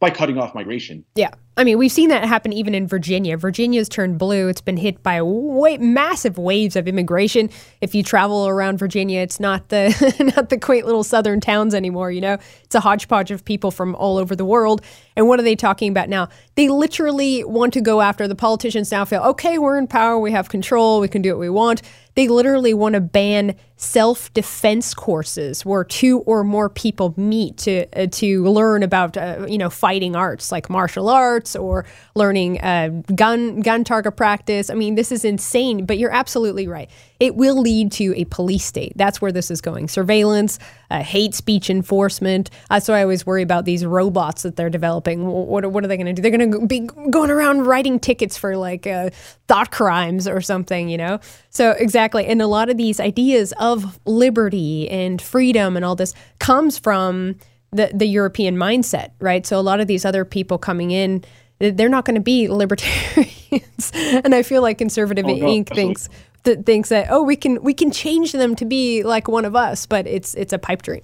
by 0.00 0.10
cutting 0.10 0.38
off 0.38 0.54
migration. 0.54 1.04
Yeah. 1.16 1.30
I 1.56 1.64
mean, 1.64 1.76
we've 1.76 1.90
seen 1.90 2.08
that 2.10 2.24
happen 2.24 2.52
even 2.52 2.72
in 2.72 2.86
Virginia. 2.86 3.36
Virginia's 3.36 3.88
turned 3.88 4.16
blue. 4.16 4.46
It's 4.46 4.60
been 4.60 4.76
hit 4.76 5.02
by 5.02 5.20
way, 5.22 5.76
massive 5.78 6.38
waves 6.38 6.76
of 6.76 6.86
immigration. 6.86 7.50
If 7.80 7.96
you 7.96 8.04
travel 8.04 8.46
around 8.46 8.78
Virginia, 8.78 9.22
it's 9.22 9.40
not 9.40 9.70
the 9.70 9.88
not 10.36 10.50
the 10.50 10.58
quaint 10.58 10.86
little 10.86 11.02
southern 11.02 11.40
towns 11.40 11.74
anymore, 11.74 12.12
you 12.12 12.20
know. 12.20 12.38
It's 12.62 12.76
a 12.76 12.80
hodgepodge 12.80 13.32
of 13.32 13.44
people 13.44 13.72
from 13.72 13.96
all 13.96 14.18
over 14.18 14.36
the 14.36 14.44
world. 14.44 14.82
And 15.16 15.26
what 15.26 15.40
are 15.40 15.42
they 15.42 15.56
talking 15.56 15.90
about 15.90 16.08
now? 16.08 16.28
They 16.54 16.68
literally 16.68 17.42
want 17.42 17.72
to 17.72 17.80
go 17.80 18.02
after 18.02 18.28
the 18.28 18.36
politicians 18.36 18.92
now 18.92 19.04
feel, 19.04 19.22
"Okay, 19.22 19.58
we're 19.58 19.78
in 19.78 19.88
power, 19.88 20.16
we 20.16 20.30
have 20.30 20.48
control, 20.48 21.00
we 21.00 21.08
can 21.08 21.22
do 21.22 21.30
what 21.30 21.40
we 21.40 21.50
want." 21.50 21.82
they 22.18 22.26
literally 22.26 22.74
want 22.74 22.94
to 22.94 23.00
ban 23.00 23.54
self 23.78 24.32
defense 24.34 24.92
courses 24.92 25.64
where 25.64 25.84
two 25.84 26.18
or 26.20 26.42
more 26.42 26.68
people 26.68 27.14
meet 27.16 27.56
to 27.56 27.86
uh, 27.94 28.06
to 28.10 28.44
learn 28.44 28.82
about 28.82 29.16
uh, 29.16 29.46
you 29.48 29.56
know 29.56 29.70
fighting 29.70 30.16
arts 30.16 30.50
like 30.52 30.68
martial 30.68 31.08
arts 31.08 31.54
or 31.54 31.84
learning 32.14 32.60
uh, 32.60 32.88
gun 33.14 33.60
gun 33.60 33.84
target 33.84 34.16
practice. 34.16 34.68
I 34.68 34.74
mean, 34.74 34.96
this 34.96 35.10
is 35.12 35.24
insane. 35.24 35.86
But 35.86 35.98
you're 35.98 36.12
absolutely 36.12 36.66
right. 36.66 36.90
It 37.20 37.34
will 37.34 37.60
lead 37.60 37.90
to 37.92 38.14
a 38.16 38.24
police 38.26 38.64
state. 38.64 38.92
That's 38.96 39.20
where 39.20 39.32
this 39.32 39.50
is 39.50 39.60
going. 39.60 39.88
Surveillance, 39.88 40.58
uh, 40.90 41.02
hate 41.02 41.34
speech 41.34 41.70
enforcement. 41.70 42.50
That's 42.68 42.88
why 42.88 42.98
I 42.98 43.02
always 43.02 43.26
worry 43.26 43.42
about 43.42 43.64
these 43.64 43.84
robots 43.84 44.42
that 44.42 44.56
they're 44.56 44.70
developing. 44.70 45.26
What, 45.26 45.70
what 45.70 45.84
are 45.84 45.88
they 45.88 45.96
going 45.96 46.06
to 46.06 46.12
do? 46.12 46.22
They're 46.22 46.36
going 46.36 46.52
to 46.52 46.66
be 46.66 46.80
going 47.10 47.30
around 47.30 47.66
writing 47.66 47.98
tickets 47.98 48.36
for 48.36 48.56
like 48.56 48.86
uh, 48.86 49.10
thought 49.48 49.70
crimes 49.70 50.28
or 50.28 50.40
something, 50.40 50.88
you 50.88 50.96
know? 50.96 51.18
So, 51.50 51.72
exactly. 51.72 52.26
And 52.26 52.40
a 52.40 52.46
lot 52.46 52.70
of 52.70 52.76
these 52.76 53.00
ideas 53.00 53.52
of 53.72 53.98
liberty 54.04 54.88
and 54.88 55.20
freedom 55.20 55.76
and 55.76 55.84
all 55.84 55.96
this 55.96 56.14
comes 56.38 56.78
from 56.78 57.36
the, 57.70 57.90
the 57.94 58.06
European 58.06 58.56
mindset, 58.56 59.10
right? 59.20 59.46
So, 59.46 59.58
a 59.58 59.62
lot 59.62 59.80
of 59.80 59.86
these 59.86 60.04
other 60.04 60.24
people 60.24 60.58
coming 60.58 60.90
in, 60.90 61.24
they're 61.58 61.88
not 61.88 62.04
going 62.04 62.14
to 62.14 62.20
be 62.20 62.48
libertarians. 62.48 63.92
and 63.94 64.34
I 64.34 64.42
feel 64.42 64.62
like 64.62 64.78
Conservative 64.78 65.24
oh, 65.24 65.34
no, 65.34 65.46
Inc. 65.46 65.70
Absolutely. 65.70 65.74
thinks 65.74 66.08
that 66.44 66.64
thinks 66.64 66.88
that 66.88 67.08
oh 67.10 67.22
we 67.22 67.36
can 67.36 67.62
we 67.62 67.74
can 67.74 67.90
change 67.90 68.32
them 68.32 68.54
to 68.56 68.64
be 68.64 69.02
like 69.02 69.28
one 69.28 69.44
of 69.44 69.56
us, 69.56 69.86
but 69.86 70.06
it's 70.06 70.34
it's 70.34 70.52
a 70.52 70.58
pipe 70.58 70.82
dream. 70.82 71.02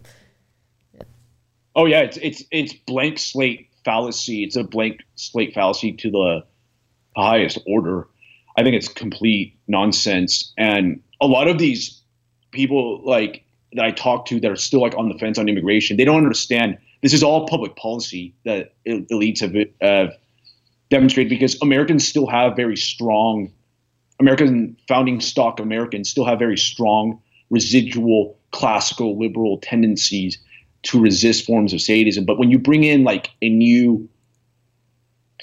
Yeah. 0.95 1.03
Oh 1.77 1.87
yeah, 1.87 2.01
it's 2.01 2.17
it's 2.19 2.45
it's 2.51 2.73
blank 2.73 3.19
slate 3.19 3.69
fallacy. 3.85 4.45
It's 4.45 4.57
a 4.57 4.65
blank 4.65 5.01
slate 5.17 5.55
fallacy 5.55 5.93
to 5.93 6.11
the 6.11 6.45
highest 7.17 7.59
order. 7.67 8.09
I 8.57 8.63
think 8.63 8.77
it's 8.77 8.89
complete 8.89 9.57
nonsense. 9.67 10.53
And 10.57 11.03
a 11.21 11.27
lot 11.27 11.49
of 11.49 11.59
these 11.59 12.01
people 12.55 13.03
like 13.05 13.45
that 13.75 13.85
I 13.85 13.91
talk 13.91 14.27
to 14.27 14.41
that 14.41 14.51
are 14.51 14.57
still 14.57 14.81
like 14.81 14.97
on 14.97 15.09
the 15.09 15.19
fence 15.19 15.39
on 15.39 15.49
immigration, 15.49 15.97
they 15.97 16.05
don't 16.05 16.17
understand 16.17 16.79
this 17.03 17.13
is 17.13 17.23
all 17.23 17.47
public 17.47 17.77
policy 17.77 18.33
that 18.45 18.73
elites 18.87 19.41
have 19.41 19.55
uh, 19.83 20.13
demonstrated 20.91 21.29
because 21.29 21.61
Americans 21.61 22.07
still 22.07 22.27
have 22.27 22.57
very 22.57 22.77
strong 22.77 23.53
American 24.21 24.77
founding 24.89 25.21
stock 25.21 25.61
Americans 25.61 26.09
still 26.09 26.25
have 26.25 26.39
very 26.39 26.57
strong 26.57 27.21
residual 27.51 28.39
classical 28.53 29.19
liberal 29.19 29.59
tendencies 29.59 30.39
to 30.83 31.01
resist 31.01 31.45
forms 31.45 31.73
of 31.73 31.81
statism. 31.81 32.25
But 32.25 32.39
when 32.39 32.51
you 32.51 32.59
bring 32.59 32.85
in 32.85 33.05
like 33.05 33.31
a 33.43 33.49
new 33.49 34.09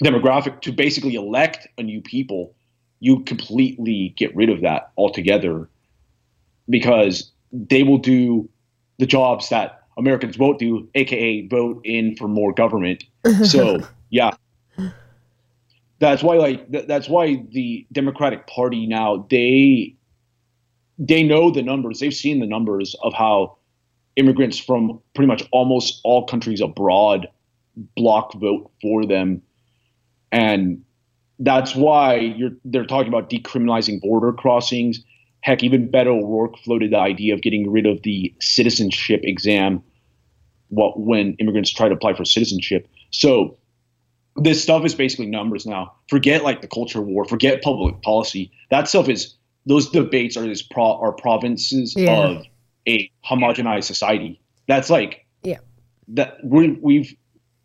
demographic 0.02 0.62
to 0.62 0.72
basically 0.72 1.14
elect 1.14 1.66
a 1.78 1.82
new 1.82 2.00
people, 2.00 2.54
you 3.00 3.20
completely 3.20 4.14
get 4.16 4.34
rid 4.34 4.48
of 4.48 4.62
that 4.62 4.92
altogether 4.96 5.68
because 6.68 7.30
they 7.52 7.82
will 7.82 7.98
do 7.98 8.48
the 8.98 9.06
jobs 9.06 9.48
that 9.48 9.82
Americans 9.98 10.38
won't 10.38 10.58
do, 10.58 10.88
aka 10.94 11.46
vote 11.48 11.80
in 11.84 12.16
for 12.16 12.28
more 12.28 12.52
government. 12.52 13.04
So 13.44 13.80
yeah, 14.10 14.32
that's 15.98 16.22
why 16.22 16.36
like 16.36 16.70
th- 16.72 16.86
that's 16.88 17.08
why 17.08 17.44
the 17.50 17.86
Democratic 17.92 18.46
Party 18.48 18.86
now 18.86 19.26
they 19.30 19.94
they 20.98 21.22
know 21.22 21.50
the 21.50 21.62
numbers. 21.62 22.00
They've 22.00 22.12
seen 22.12 22.40
the 22.40 22.46
numbers 22.46 22.96
of 23.02 23.14
how 23.14 23.56
immigrants 24.16 24.58
from 24.58 25.00
pretty 25.14 25.28
much 25.28 25.44
almost 25.52 26.00
all 26.04 26.26
countries 26.26 26.60
abroad 26.60 27.28
block 27.96 28.34
vote 28.34 28.70
for 28.82 29.06
them, 29.06 29.42
and 30.30 30.82
that's 31.38 31.74
why 31.74 32.16
you're 32.16 32.56
they're 32.64 32.84
talking 32.84 33.08
about 33.08 33.30
decriminalizing 33.30 34.00
border 34.00 34.32
crossings. 34.32 35.04
Heck, 35.42 35.62
even 35.62 35.88
Beto 35.88 36.22
O'Rourke 36.22 36.56
floated 36.58 36.92
the 36.92 36.98
idea 36.98 37.34
of 37.34 37.42
getting 37.42 37.70
rid 37.70 37.84
of 37.84 38.02
the 38.02 38.32
citizenship 38.40 39.20
exam. 39.24 39.82
What 40.68 40.98
when 40.98 41.34
immigrants 41.34 41.70
try 41.70 41.88
to 41.88 41.94
apply 41.94 42.14
for 42.14 42.24
citizenship? 42.24 42.88
So 43.10 43.58
this 44.36 44.62
stuff 44.62 44.84
is 44.84 44.94
basically 44.94 45.26
numbers 45.26 45.66
now. 45.66 45.92
Forget 46.08 46.42
like 46.42 46.62
the 46.62 46.68
culture 46.68 47.02
war. 47.02 47.24
Forget 47.24 47.60
public 47.62 48.00
policy. 48.02 48.50
That 48.70 48.88
stuff 48.88 49.08
is 49.08 49.34
those 49.66 49.90
debates 49.90 50.36
are 50.36 50.46
this 50.46 50.62
pro 50.62 50.98
are 50.98 51.12
provinces 51.12 51.94
yeah. 51.96 52.10
of 52.10 52.46
a 52.88 53.10
homogenized 53.28 53.84
society. 53.84 54.40
That's 54.68 54.90
like 54.90 55.26
yeah 55.42 55.58
that 56.08 56.38
we 56.44 56.78
we've 56.80 57.14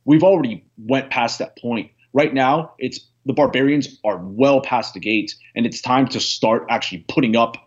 we've 0.05 0.23
already 0.23 0.65
went 0.77 1.09
past 1.09 1.39
that 1.39 1.57
point. 1.57 1.91
Right 2.13 2.33
now, 2.33 2.73
it's 2.79 2.99
the 3.25 3.33
barbarians 3.33 3.99
are 4.03 4.17
well 4.17 4.61
past 4.61 4.93
the 4.93 4.99
gates, 4.99 5.35
and 5.55 5.65
it's 5.65 5.81
time 5.81 6.07
to 6.07 6.19
start 6.19 6.65
actually 6.69 7.05
putting 7.07 7.35
up 7.35 7.57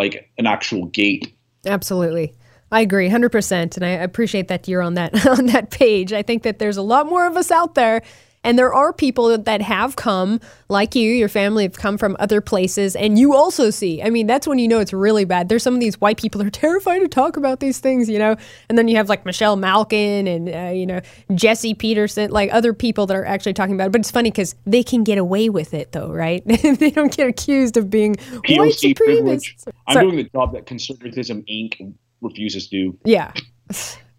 like 0.00 0.30
an 0.38 0.46
actual 0.46 0.86
gate. 0.86 1.32
Absolutely. 1.66 2.34
I 2.72 2.80
agree 2.80 3.08
100% 3.08 3.76
and 3.76 3.84
I 3.84 3.90
appreciate 3.90 4.48
that 4.48 4.66
you're 4.66 4.82
on 4.82 4.94
that 4.94 5.26
on 5.38 5.46
that 5.46 5.70
page. 5.70 6.12
I 6.12 6.22
think 6.22 6.42
that 6.42 6.58
there's 6.58 6.78
a 6.78 6.82
lot 6.82 7.06
more 7.06 7.26
of 7.26 7.36
us 7.36 7.50
out 7.50 7.74
there 7.74 8.02
and 8.42 8.58
there 8.58 8.72
are 8.72 8.92
people 8.92 9.36
that 9.36 9.60
have 9.60 9.96
come, 9.96 10.40
like 10.68 10.94
you, 10.94 11.10
your 11.10 11.28
family 11.28 11.64
have 11.64 11.76
come 11.76 11.98
from 11.98 12.16
other 12.18 12.40
places, 12.40 12.96
and 12.96 13.18
you 13.18 13.34
also 13.34 13.68
see. 13.68 14.02
I 14.02 14.08
mean, 14.08 14.26
that's 14.26 14.46
when 14.46 14.58
you 14.58 14.66
know 14.66 14.78
it's 14.78 14.94
really 14.94 15.26
bad. 15.26 15.50
There's 15.50 15.62
some 15.62 15.74
of 15.74 15.80
these 15.80 16.00
white 16.00 16.16
people 16.18 16.38
that 16.38 16.46
are 16.46 16.50
terrified 16.60 17.00
to 17.00 17.08
talk 17.08 17.36
about 17.36 17.60
these 17.60 17.78
things, 17.80 18.08
you 18.08 18.18
know? 18.18 18.36
And 18.68 18.78
then 18.78 18.88
you 18.88 18.96
have 18.96 19.10
like 19.10 19.26
Michelle 19.26 19.56
Malkin 19.56 20.26
and, 20.26 20.48
uh, 20.48 20.72
you 20.72 20.86
know, 20.86 21.00
Jesse 21.34 21.74
Peterson, 21.74 22.30
like 22.30 22.52
other 22.52 22.72
people 22.72 23.06
that 23.06 23.16
are 23.16 23.26
actually 23.26 23.52
talking 23.52 23.74
about 23.74 23.88
it. 23.88 23.92
But 23.92 24.00
it's 24.00 24.10
funny 24.10 24.30
because 24.30 24.54
they 24.64 24.82
can 24.82 25.04
get 25.04 25.18
away 25.18 25.50
with 25.50 25.74
it, 25.74 25.92
though, 25.92 26.10
right? 26.10 26.42
they 26.46 26.90
don't 26.90 27.14
get 27.14 27.28
accused 27.28 27.76
of 27.76 27.90
being 27.90 28.16
POC 28.16 28.58
white 28.58 28.72
supremacists. 28.72 29.68
I'm 29.86 29.94
Sorry. 29.94 30.06
doing 30.06 30.16
the 30.16 30.30
job 30.30 30.54
that 30.54 30.64
Conservatism 30.64 31.42
Inc. 31.42 31.94
refuses 32.22 32.68
to. 32.68 32.98
Yeah. 33.04 33.32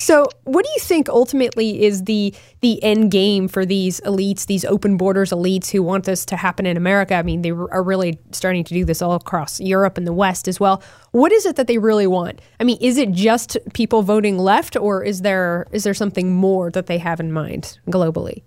So, 0.00 0.26
what 0.44 0.64
do 0.64 0.70
you 0.70 0.80
think 0.80 1.10
ultimately 1.10 1.84
is 1.84 2.04
the 2.04 2.34
the 2.62 2.82
end 2.82 3.10
game 3.10 3.48
for 3.48 3.66
these 3.66 4.00
elites, 4.00 4.46
these 4.46 4.64
open 4.64 4.96
borders 4.96 5.30
elites 5.30 5.70
who 5.70 5.82
want 5.82 6.04
this 6.04 6.24
to 6.26 6.36
happen 6.36 6.64
in 6.64 6.78
America? 6.78 7.14
I 7.14 7.22
mean, 7.22 7.42
they 7.42 7.50
are 7.50 7.82
really 7.82 8.18
starting 8.32 8.64
to 8.64 8.72
do 8.72 8.86
this 8.86 9.02
all 9.02 9.14
across 9.14 9.60
Europe 9.60 9.98
and 9.98 10.06
the 10.06 10.14
West 10.14 10.48
as 10.48 10.58
well. 10.58 10.82
What 11.12 11.32
is 11.32 11.44
it 11.44 11.56
that 11.56 11.66
they 11.66 11.76
really 11.76 12.06
want? 12.06 12.40
I 12.58 12.64
mean, 12.64 12.78
is 12.80 12.96
it 12.96 13.12
just 13.12 13.58
people 13.74 14.02
voting 14.02 14.38
left, 14.38 14.74
or 14.74 15.04
is 15.04 15.20
there 15.20 15.66
is 15.70 15.84
there 15.84 15.92
something 15.92 16.32
more 16.32 16.70
that 16.70 16.86
they 16.86 16.96
have 16.96 17.20
in 17.20 17.30
mind 17.30 17.78
globally? 17.88 18.42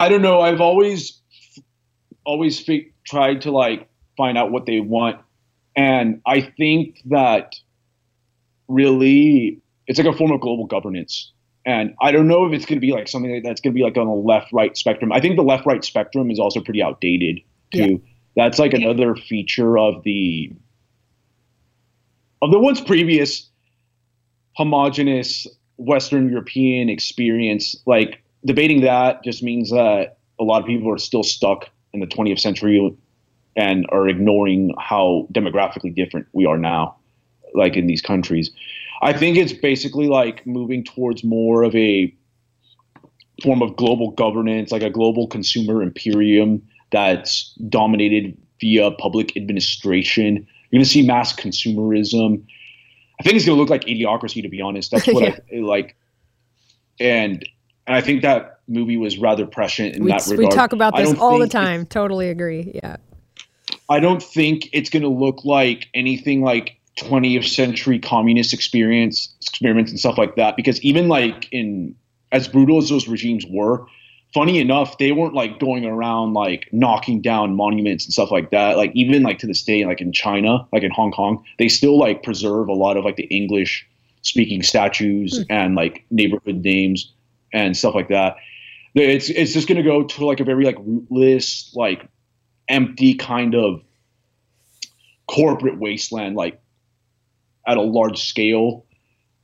I 0.00 0.08
don't 0.08 0.22
know. 0.22 0.40
I've 0.40 0.60
always 0.60 1.22
always 2.26 2.68
tried 3.06 3.42
to 3.42 3.52
like 3.52 3.88
find 4.16 4.36
out 4.36 4.50
what 4.50 4.66
they 4.66 4.80
want, 4.80 5.20
and 5.76 6.20
I 6.26 6.40
think 6.40 7.00
that 7.10 7.54
really 8.66 9.62
it's 9.90 9.98
like 9.98 10.06
a 10.06 10.16
form 10.16 10.30
of 10.30 10.40
global 10.40 10.66
governance. 10.66 11.32
And 11.66 11.96
I 12.00 12.12
don't 12.12 12.28
know 12.28 12.46
if 12.46 12.52
it's 12.52 12.64
going 12.64 12.76
to 12.76 12.80
be 12.80 12.92
like 12.92 13.08
something 13.08 13.42
that's 13.42 13.60
going 13.60 13.74
to 13.74 13.76
be 13.76 13.82
like 13.82 13.96
on 13.96 14.06
the 14.06 14.12
left 14.12 14.52
right 14.52 14.76
spectrum. 14.76 15.10
I 15.10 15.18
think 15.20 15.34
the 15.34 15.42
left 15.42 15.66
right 15.66 15.84
spectrum 15.84 16.30
is 16.30 16.38
also 16.38 16.60
pretty 16.60 16.80
outdated 16.80 17.40
too. 17.72 17.80
Yeah. 17.80 17.96
That's 18.36 18.60
like 18.60 18.72
another 18.72 19.16
feature 19.16 19.76
of 19.76 20.04
the 20.04 20.52
of 22.40 22.52
the 22.52 22.60
once 22.60 22.80
previous 22.80 23.50
homogenous 24.56 25.48
Western 25.76 26.28
European 26.30 26.88
experience. 26.88 27.74
Like 27.84 28.22
debating 28.46 28.82
that 28.82 29.24
just 29.24 29.42
means 29.42 29.72
that 29.72 30.18
a 30.38 30.44
lot 30.44 30.62
of 30.62 30.68
people 30.68 30.88
are 30.92 30.98
still 30.98 31.24
stuck 31.24 31.68
in 31.92 31.98
the 31.98 32.06
20th 32.06 32.38
century 32.38 32.96
and 33.56 33.86
are 33.90 34.08
ignoring 34.08 34.72
how 34.78 35.26
demographically 35.32 35.92
different 35.92 36.28
we 36.32 36.46
are 36.46 36.56
now, 36.56 36.94
like 37.54 37.76
in 37.76 37.88
these 37.88 38.00
countries. 38.00 38.52
I 39.02 39.12
think 39.12 39.36
it's 39.36 39.52
basically 39.52 40.08
like 40.08 40.46
moving 40.46 40.84
towards 40.84 41.24
more 41.24 41.62
of 41.62 41.74
a 41.74 42.14
form 43.42 43.62
of 43.62 43.76
global 43.76 44.10
governance, 44.10 44.70
like 44.70 44.82
a 44.82 44.90
global 44.90 45.26
consumer 45.26 45.82
imperium 45.82 46.62
that's 46.92 47.54
dominated 47.68 48.36
via 48.60 48.90
public 48.90 49.36
administration. 49.36 50.46
You're 50.70 50.78
going 50.78 50.84
to 50.84 50.90
see 50.90 51.06
mass 51.06 51.34
consumerism. 51.34 52.44
I 53.18 53.22
think 53.22 53.36
it's 53.36 53.46
going 53.46 53.56
to 53.56 53.60
look 53.60 53.70
like 53.70 53.84
idiocracy, 53.84 54.42
to 54.42 54.48
be 54.48 54.60
honest. 54.60 54.90
That's 54.90 55.06
what 55.06 55.22
yeah. 55.50 55.58
I 55.58 55.60
like. 55.62 55.96
And 56.98 57.44
and 57.86 57.96
I 57.96 58.00
think 58.02 58.22
that 58.22 58.60
movie 58.68 58.96
was 58.96 59.18
rather 59.18 59.46
prescient 59.46 59.96
in 59.96 60.04
we, 60.04 60.10
that 60.10 60.26
regard. 60.26 60.38
We 60.38 60.48
talk 60.54 60.72
about 60.72 60.96
this 60.96 61.18
all 61.18 61.38
the 61.38 61.48
time. 61.48 61.86
Totally 61.86 62.28
agree. 62.28 62.72
Yeah. 62.74 62.96
I 63.88 63.98
don't 63.98 64.22
think 64.22 64.68
it's 64.72 64.90
going 64.90 65.02
to 65.02 65.08
look 65.08 65.44
like 65.44 65.88
anything 65.94 66.42
like 66.42 66.79
20th 66.98 67.48
century 67.48 67.98
communist 67.98 68.52
experience 68.52 69.34
experiments 69.40 69.90
and 69.90 69.98
stuff 70.00 70.18
like 70.18 70.36
that 70.36 70.56
because 70.56 70.80
even 70.82 71.08
like 71.08 71.48
in 71.52 71.94
as 72.32 72.48
brutal 72.48 72.78
as 72.78 72.88
those 72.88 73.08
regimes 73.08 73.44
were 73.48 73.86
funny 74.34 74.58
enough 74.58 74.98
they 74.98 75.12
weren't 75.12 75.34
like 75.34 75.58
going 75.58 75.84
around 75.84 76.34
like 76.34 76.68
knocking 76.72 77.20
down 77.20 77.54
monuments 77.54 78.04
and 78.04 78.12
stuff 78.12 78.30
like 78.30 78.50
that 78.50 78.76
like 78.76 78.90
even 78.94 79.22
like 79.22 79.38
to 79.38 79.46
this 79.46 79.62
day 79.62 79.84
like 79.86 80.00
in 80.00 80.12
china 80.12 80.66
like 80.72 80.82
in 80.82 80.90
hong 80.90 81.10
kong 81.12 81.42
they 81.58 81.68
still 81.68 81.98
like 81.98 82.22
preserve 82.22 82.68
a 82.68 82.72
lot 82.72 82.96
of 82.96 83.04
like 83.04 83.16
the 83.16 83.24
english 83.24 83.86
speaking 84.22 84.62
statues 84.62 85.40
mm. 85.40 85.46
and 85.48 85.74
like 85.74 86.04
neighborhood 86.10 86.56
names 86.56 87.12
and 87.52 87.76
stuff 87.76 87.94
like 87.94 88.08
that 88.08 88.36
it's 88.94 89.30
it's 89.30 89.52
just 89.52 89.68
going 89.68 89.78
to 89.78 89.84
go 89.84 90.02
to 90.02 90.26
like 90.26 90.40
a 90.40 90.44
very 90.44 90.64
like 90.64 90.76
rootless 90.80 91.72
like 91.74 92.08
empty 92.68 93.14
kind 93.14 93.54
of 93.54 93.82
corporate 95.26 95.78
wasteland 95.78 96.36
like 96.36 96.60
at 97.66 97.76
a 97.76 97.82
large 97.82 98.22
scale 98.22 98.84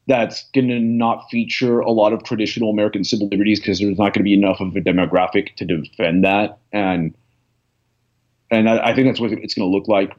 that's 0.09 0.49
going 0.55 0.69
to 0.69 0.79
not 0.79 1.29
feature 1.31 1.81
a 1.81 1.91
lot 1.91 2.13
of 2.13 2.23
traditional 2.23 2.71
American 2.71 3.03
civil 3.05 3.29
liberties 3.29 3.59
because 3.59 3.81
there's 3.81 3.99
not 3.99 4.15
going 4.15 4.21
to 4.21 4.23
be 4.23 4.35
enough 4.35 4.61
of 4.61 4.77
a 4.77 4.81
demographic 4.81 5.55
to 5.57 5.65
defend 5.65 6.25
that. 6.25 6.59
And 6.73 7.15
and 8.51 8.69
I, 8.69 8.91
I 8.91 8.95
think 8.95 9.09
that's 9.09 9.21
what 9.21 9.33
it's 9.33 9.55
going 9.55 9.69
to 9.69 9.77
look 9.77 9.89
like 9.89 10.13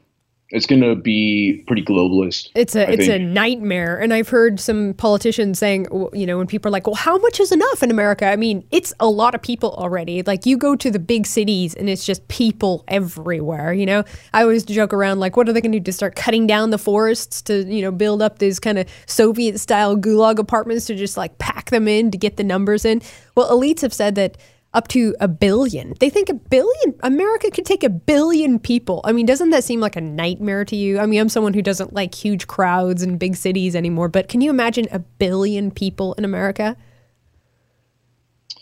it's 0.49 0.65
going 0.65 0.81
to 0.81 0.95
be 0.95 1.63
pretty 1.67 1.83
globalist. 1.83 2.49
It's 2.55 2.75
a 2.75 2.87
I 2.87 2.91
it's 2.91 3.07
think. 3.07 3.21
a 3.21 3.25
nightmare, 3.25 3.99
and 3.99 4.13
I've 4.13 4.29
heard 4.29 4.59
some 4.61 4.93
politicians 4.93 5.59
saying, 5.59 5.87
you 6.13 6.25
know, 6.25 6.37
when 6.37 6.47
people 6.47 6.69
are 6.69 6.71
like, 6.71 6.87
"Well, 6.87 6.95
how 6.95 7.17
much 7.17 7.41
is 7.41 7.51
enough 7.51 7.83
in 7.83 7.91
America?" 7.91 8.25
I 8.27 8.37
mean, 8.37 8.65
it's 8.71 8.93
a 9.01 9.07
lot 9.07 9.35
of 9.35 9.41
people 9.41 9.73
already. 9.73 10.23
Like 10.23 10.45
you 10.45 10.57
go 10.57 10.75
to 10.77 10.89
the 10.89 10.99
big 10.99 11.27
cities, 11.27 11.73
and 11.73 11.89
it's 11.89 12.05
just 12.05 12.25
people 12.29 12.85
everywhere. 12.87 13.73
You 13.73 13.85
know, 13.85 14.03
I 14.33 14.43
always 14.43 14.63
joke 14.63 14.93
around 14.93 15.19
like, 15.19 15.35
"What 15.35 15.49
are 15.49 15.53
they 15.53 15.61
going 15.61 15.73
to 15.73 15.79
do 15.79 15.83
to 15.83 15.93
start 15.93 16.15
cutting 16.15 16.47
down 16.47 16.69
the 16.69 16.77
forests 16.77 17.41
to 17.43 17.65
you 17.65 17.81
know 17.81 17.91
build 17.91 18.21
up 18.21 18.39
these 18.39 18.59
kind 18.59 18.77
of 18.77 18.87
Soviet 19.05 19.59
style 19.59 19.97
gulag 19.97 20.39
apartments 20.39 20.85
to 20.85 20.95
just 20.95 21.17
like 21.17 21.37
pack 21.39 21.71
them 21.71 21.89
in 21.89 22.09
to 22.11 22.17
get 22.17 22.37
the 22.37 22.43
numbers 22.43 22.85
in?" 22.85 23.01
Well, 23.35 23.51
elites 23.51 23.81
have 23.81 23.93
said 23.93 24.15
that 24.15 24.37
up 24.73 24.87
to 24.89 25.15
a 25.19 25.27
billion. 25.27 25.93
They 25.99 26.09
think 26.09 26.29
a 26.29 26.33
billion, 26.33 26.95
America 27.01 27.49
could 27.49 27.65
take 27.65 27.83
a 27.83 27.89
billion 27.89 28.59
people. 28.59 29.01
I 29.03 29.11
mean, 29.11 29.25
doesn't 29.25 29.49
that 29.51 29.63
seem 29.63 29.79
like 29.79 29.95
a 29.95 30.01
nightmare 30.01 30.65
to 30.65 30.75
you? 30.75 30.99
I 30.99 31.05
mean, 31.05 31.19
I'm 31.19 31.29
someone 31.29 31.53
who 31.53 31.61
doesn't 31.61 31.93
like 31.93 32.13
huge 32.13 32.47
crowds 32.47 33.01
and 33.01 33.17
big 33.17 33.35
cities 33.35 33.75
anymore, 33.75 34.09
but 34.09 34.27
can 34.27 34.41
you 34.41 34.49
imagine 34.49 34.87
a 34.91 34.99
billion 34.99 35.71
people 35.71 36.13
in 36.13 36.25
America? 36.25 36.75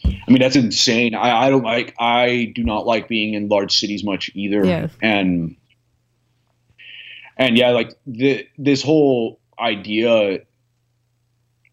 I 0.05 0.31
mean, 0.31 0.39
that's 0.39 0.55
insane. 0.55 1.15
I, 1.15 1.47
I 1.47 1.49
don't 1.49 1.63
like, 1.63 1.95
I 1.99 2.51
do 2.55 2.63
not 2.63 2.85
like 2.85 3.07
being 3.07 3.33
in 3.33 3.47
large 3.47 3.77
cities 3.77 4.03
much 4.03 4.31
either. 4.33 4.65
Yeah. 4.65 4.87
And, 5.01 5.55
and 7.37 7.57
yeah, 7.57 7.71
like 7.71 7.91
the, 8.05 8.47
this 8.57 8.83
whole 8.83 9.39
idea 9.59 10.39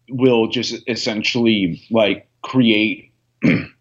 will 0.09 0.47
just 0.47 0.83
essentially 0.87 1.81
like 1.89 2.27
create 2.41 3.11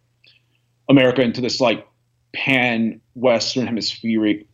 America 0.89 1.23
into 1.23 1.41
this 1.41 1.61
like 1.61 1.87
pan 2.33 3.01
Western 3.15 3.67
hemispheric 3.67 4.47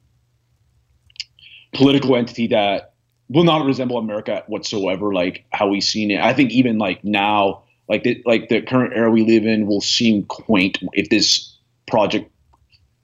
political 1.72 2.16
entity 2.16 2.48
that 2.48 2.94
will 3.28 3.44
not 3.44 3.64
resemble 3.64 3.98
America 3.98 4.42
whatsoever, 4.46 5.12
like 5.12 5.44
how 5.50 5.68
we've 5.68 5.84
seen 5.84 6.10
it. 6.10 6.20
I 6.20 6.32
think 6.32 6.50
even 6.50 6.78
like 6.78 7.04
now, 7.04 7.62
like 7.88 8.02
the 8.02 8.22
like 8.26 8.48
the 8.48 8.62
current 8.62 8.94
era 8.94 9.10
we 9.10 9.22
live 9.22 9.44
in 9.44 9.66
will 9.66 9.80
seem 9.80 10.24
quaint 10.24 10.78
if 10.92 11.08
this 11.10 11.56
project 11.86 12.30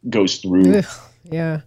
goes 0.09 0.39
through. 0.39 0.79
Ugh, 0.79 0.85
yeah. 1.31 1.61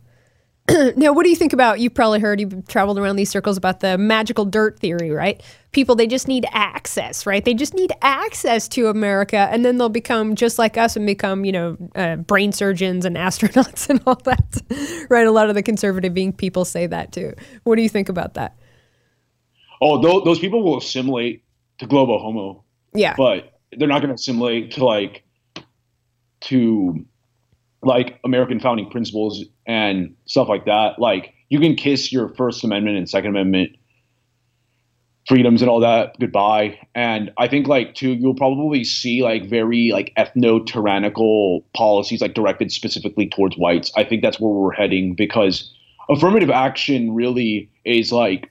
now, 0.98 1.14
what 1.14 1.24
do 1.24 1.30
you 1.30 1.36
think 1.36 1.54
about? 1.54 1.80
You've 1.80 1.94
probably 1.94 2.20
heard, 2.20 2.42
you've 2.42 2.68
traveled 2.68 3.00
around 3.00 3.16
these 3.16 3.30
circles 3.30 3.56
about 3.56 3.80
the 3.80 3.98
magical 3.98 4.44
dirt 4.44 4.80
theory, 4.80 5.12
right? 5.12 5.42
People, 5.72 5.96
they 5.96 6.08
just 6.08 6.28
need 6.28 6.46
access, 6.52 7.26
right? 7.26 7.44
They 7.46 7.54
just 7.54 7.74
need 7.74 7.94
access 8.02 8.68
to 8.70 8.88
America, 8.88 9.48
and 9.50 9.64
then 9.64 9.78
they'll 9.78 9.88
become 9.88 10.36
just 10.36 10.60
like 10.60 10.78
us 10.78 10.98
and 10.98 11.06
become, 11.06 11.46
you 11.46 11.54
know, 11.54 11.78
uh, 11.96 12.18
brain 12.18 12.52
surgeons 12.52 13.06
and 13.06 13.16
astronauts 13.18 13.90
and 13.90 14.02
all 14.06 14.16
that, 14.26 15.08
right? 15.10 15.26
A 15.26 15.32
lot 15.32 15.48
of 15.48 15.56
the 15.56 15.64
conservative 15.64 16.14
being 16.14 16.34
people 16.34 16.66
say 16.66 16.86
that 16.88 17.14
too. 17.14 17.34
What 17.64 17.78
do 17.78 17.82
you 17.82 17.90
think 17.90 18.10
about 18.10 18.34
that? 18.34 18.58
Oh, 19.80 20.02
th- 20.02 20.26
those 20.26 20.40
people 20.40 20.64
will 20.64 20.78
assimilate 20.78 21.44
to 21.78 21.86
global 21.86 22.20
homo. 22.20 22.64
Yeah. 22.94 23.14
But 23.16 23.60
they're 23.72 23.88
not 23.88 24.00
going 24.02 24.10
to 24.10 24.16
assimilate 24.16 24.72
to 24.72 24.86
like, 24.86 25.24
to 26.42 27.06
like 27.88 28.20
American 28.24 28.60
founding 28.60 28.90
principles 28.90 29.44
and 29.66 30.16
stuff 30.26 30.48
like 30.48 30.66
that. 30.66 31.00
Like 31.00 31.34
you 31.50 31.60
can 31.60 31.76
kiss 31.76 32.12
your 32.12 32.30
First 32.36 32.64
Amendment 32.64 32.98
and 32.98 33.10
Second 33.10 33.32
Amendment 33.32 33.72
freedoms 35.28 35.62
and 35.62 35.70
all 35.70 35.82
that 35.82 36.18
goodbye. 36.20 36.80
And 36.96 37.32
I 37.38 37.48
think 37.48 37.68
like 37.68 37.96
too, 37.96 38.14
you'll 38.14 38.36
probably 38.36 38.84
see 38.84 39.24
like 39.24 39.50
very 39.50 39.92
like 39.92 40.14
ethno 40.18 40.66
tyrannical 40.66 41.66
policies 41.76 42.22
like 42.22 42.34
directed 42.34 42.72
specifically 42.72 43.28
towards 43.28 43.58
whites. 43.58 43.92
I 43.96 44.04
think 44.04 44.22
that's 44.22 44.40
where 44.40 44.52
we're 44.52 44.72
heading 44.72 45.16
because 45.16 45.74
affirmative 46.10 46.50
action 46.50 47.14
really 47.14 47.70
is 47.84 48.12
like 48.12 48.50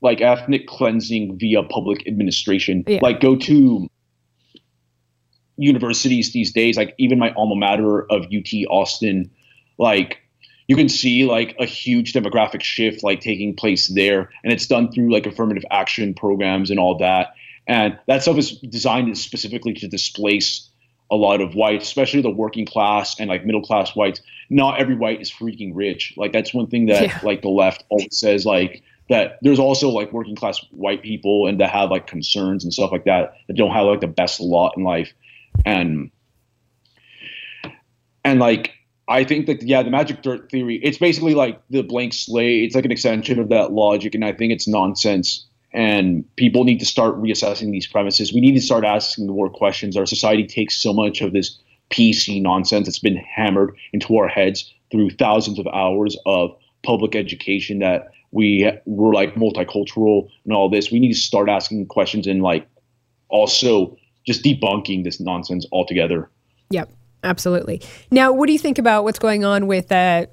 like 0.00 0.20
ethnic 0.20 0.66
cleansing 0.66 1.38
via 1.38 1.62
public 1.62 2.06
administration. 2.06 2.84
Yeah. 2.86 3.00
Like 3.02 3.20
go 3.20 3.36
to 3.36 3.88
universities 5.58 6.32
these 6.32 6.52
days, 6.52 6.76
like 6.76 6.94
even 6.98 7.18
my 7.18 7.32
alma 7.34 7.56
mater 7.56 8.10
of 8.10 8.26
UT 8.26 8.52
Austin, 8.70 9.30
like 9.76 10.18
you 10.68 10.76
can 10.76 10.88
see 10.88 11.24
like 11.24 11.56
a 11.58 11.64
huge 11.64 12.12
demographic 12.12 12.62
shift 12.62 13.02
like 13.02 13.20
taking 13.20 13.54
place 13.54 13.88
there, 13.88 14.30
and 14.42 14.52
it's 14.52 14.66
done 14.66 14.90
through 14.92 15.12
like 15.12 15.26
affirmative 15.26 15.64
action 15.70 16.14
programs 16.14 16.70
and 16.70 16.78
all 16.78 16.96
that. 16.98 17.34
And 17.66 17.98
that 18.06 18.22
stuff 18.22 18.38
is 18.38 18.52
designed 18.52 19.16
specifically 19.18 19.74
to 19.74 19.88
displace 19.88 20.68
a 21.10 21.16
lot 21.16 21.40
of 21.40 21.54
whites, 21.54 21.86
especially 21.86 22.22
the 22.22 22.30
working 22.30 22.66
class 22.66 23.18
and 23.18 23.28
like 23.28 23.44
middle 23.44 23.62
class 23.62 23.94
whites. 23.96 24.20
Not 24.50 24.80
every 24.80 24.94
white 24.94 25.20
is 25.20 25.30
freaking 25.30 25.72
rich. 25.74 26.14
Like 26.16 26.32
that's 26.32 26.54
one 26.54 26.68
thing 26.68 26.86
that 26.86 27.02
yeah. 27.02 27.20
like 27.22 27.42
the 27.42 27.48
left 27.48 27.84
always 27.88 28.18
says 28.18 28.46
like 28.46 28.82
that 29.08 29.38
there's 29.42 29.58
also 29.58 29.88
like 29.88 30.12
working 30.12 30.36
class 30.36 30.60
white 30.70 31.02
people 31.02 31.46
and 31.46 31.60
that 31.60 31.70
have 31.70 31.90
like 31.90 32.06
concerns 32.06 32.64
and 32.64 32.72
stuff 32.72 32.92
like 32.92 33.04
that 33.04 33.34
that 33.46 33.56
don't 33.56 33.70
have 33.70 33.86
like 33.86 34.00
the 34.00 34.06
best 34.06 34.40
lot 34.40 34.74
in 34.76 34.84
life 34.84 35.12
and 35.64 36.10
and 38.24 38.38
like 38.40 38.72
I 39.08 39.24
think 39.24 39.46
that 39.46 39.62
yeah, 39.62 39.82
the 39.82 39.90
magic 39.90 40.22
dirt 40.22 40.50
theory, 40.50 40.80
it's 40.82 40.98
basically 40.98 41.34
like 41.34 41.60
the 41.70 41.82
blank 41.82 42.12
slate. 42.12 42.64
It's 42.64 42.74
like 42.74 42.84
an 42.84 42.92
extension 42.92 43.38
of 43.38 43.48
that 43.48 43.72
logic, 43.72 44.14
and 44.14 44.24
I 44.24 44.32
think 44.32 44.52
it's 44.52 44.68
nonsense. 44.68 45.46
And 45.72 46.24
people 46.36 46.64
need 46.64 46.78
to 46.80 46.86
start 46.86 47.20
reassessing 47.20 47.72
these 47.72 47.86
premises. 47.86 48.32
We 48.32 48.40
need 48.40 48.54
to 48.54 48.60
start 48.60 48.84
asking 48.84 49.26
the 49.26 49.32
more 49.32 49.50
questions. 49.50 49.96
Our 49.96 50.06
society 50.06 50.46
takes 50.46 50.76
so 50.76 50.92
much 50.94 51.20
of 51.20 51.32
this 51.32 51.58
PC 51.90 52.40
nonsense 52.40 52.86
that's 52.86 52.98
been 52.98 53.16
hammered 53.16 53.76
into 53.92 54.16
our 54.16 54.28
heads 54.28 54.72
through 54.90 55.10
thousands 55.10 55.58
of 55.58 55.66
hours 55.68 56.16
of 56.26 56.56
public 56.82 57.14
education 57.14 57.80
that 57.80 58.08
we 58.30 58.70
were 58.86 59.12
like 59.12 59.34
multicultural 59.34 60.28
and 60.44 60.52
all 60.54 60.68
this. 60.68 60.90
We 60.90 61.00
need 61.00 61.12
to 61.12 61.18
start 61.18 61.48
asking 61.48 61.86
questions 61.86 62.26
and 62.26 62.42
like 62.42 62.66
also 63.28 63.96
just 64.28 64.44
debunking 64.44 65.04
this 65.04 65.18
nonsense 65.20 65.66
altogether. 65.72 66.30
Yep, 66.70 66.92
absolutely. 67.24 67.80
Now, 68.10 68.30
what 68.30 68.46
do 68.46 68.52
you 68.52 68.58
think 68.58 68.78
about 68.78 69.02
what's 69.02 69.18
going 69.18 69.42
on 69.42 69.66
with 69.66 69.90
uh, 69.90 70.26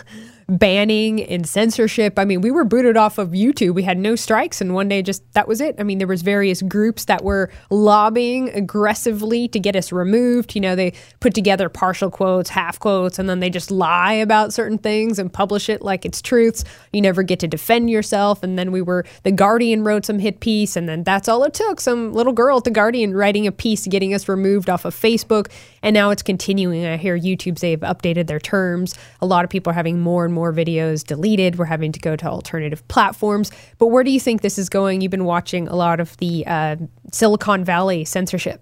banning 0.48 1.22
and 1.22 1.46
censorship. 1.46 2.18
I 2.18 2.24
mean, 2.24 2.40
we 2.40 2.50
were 2.50 2.64
booted 2.64 2.96
off 2.96 3.18
of 3.18 3.30
YouTube. 3.30 3.74
We 3.74 3.82
had 3.82 3.98
no 3.98 4.16
strikes, 4.16 4.60
and 4.60 4.74
one 4.74 4.88
day 4.88 5.02
just 5.02 5.22
that 5.34 5.46
was 5.46 5.60
it. 5.60 5.76
I 5.78 5.84
mean, 5.84 5.98
there 5.98 6.06
was 6.06 6.22
various 6.22 6.62
groups 6.62 7.04
that 7.06 7.22
were 7.22 7.50
lobbying 7.70 8.48
aggressively 8.50 9.48
to 9.48 9.60
get 9.60 9.76
us 9.76 9.92
removed. 9.92 10.54
You 10.54 10.60
know, 10.60 10.74
they 10.74 10.94
put 11.20 11.34
together 11.34 11.68
partial 11.68 12.10
quotes, 12.10 12.50
half 12.50 12.78
quotes, 12.78 13.18
and 13.18 13.28
then 13.28 13.40
they 13.40 13.50
just 13.50 13.70
lie 13.70 14.14
about 14.14 14.52
certain 14.52 14.78
things 14.78 15.18
and 15.18 15.32
publish 15.32 15.68
it 15.68 15.82
like 15.82 16.04
it's 16.04 16.20
truths. 16.20 16.64
You 16.92 17.00
never 17.00 17.22
get 17.22 17.38
to 17.40 17.48
defend 17.48 17.90
yourself. 17.90 18.42
And 18.42 18.58
then 18.58 18.72
we 18.72 18.82
were 18.82 19.04
the 19.22 19.32
Guardian 19.32 19.84
wrote 19.84 20.06
some 20.06 20.18
hit 20.18 20.40
piece, 20.40 20.76
and 20.76 20.88
then 20.88 21.04
that's 21.04 21.28
all 21.28 21.44
it 21.44 21.54
took. 21.54 21.80
Some 21.80 22.12
little 22.12 22.32
girl 22.32 22.58
at 22.58 22.64
the 22.64 22.70
Guardian 22.70 23.14
writing 23.14 23.46
a 23.46 23.52
piece 23.52 23.86
getting 23.86 24.12
us 24.12 24.28
removed 24.28 24.68
off 24.68 24.84
of 24.84 24.94
Facebook, 24.94 25.50
and 25.82 25.94
now 25.94 26.10
it's 26.10 26.22
continuing. 26.22 26.84
I 26.84 26.96
hear 26.96 27.18
YouTube 27.18 27.58
say 27.58 27.74
they've 27.74 27.88
updated 27.88 28.26
their 28.26 28.40
terms. 28.40 28.94
A 29.20 29.26
lot 29.26 29.44
of 29.44 29.50
people 29.50 29.70
are 29.70 29.74
having 29.74 30.00
more 30.00 30.24
and 30.24 30.32
and 30.32 30.34
more 30.42 30.52
videos 30.52 31.06
deleted. 31.06 31.56
We're 31.56 31.66
having 31.66 31.92
to 31.92 32.00
go 32.00 32.16
to 32.16 32.26
alternative 32.26 32.86
platforms. 32.88 33.52
But 33.78 33.86
where 33.88 34.02
do 34.02 34.10
you 34.10 34.18
think 34.18 34.42
this 34.42 34.58
is 34.58 34.68
going? 34.68 35.00
You've 35.00 35.12
been 35.12 35.24
watching 35.24 35.68
a 35.68 35.76
lot 35.76 36.00
of 36.00 36.16
the 36.16 36.44
uh, 36.48 36.76
Silicon 37.12 37.64
Valley 37.64 38.04
censorship. 38.04 38.60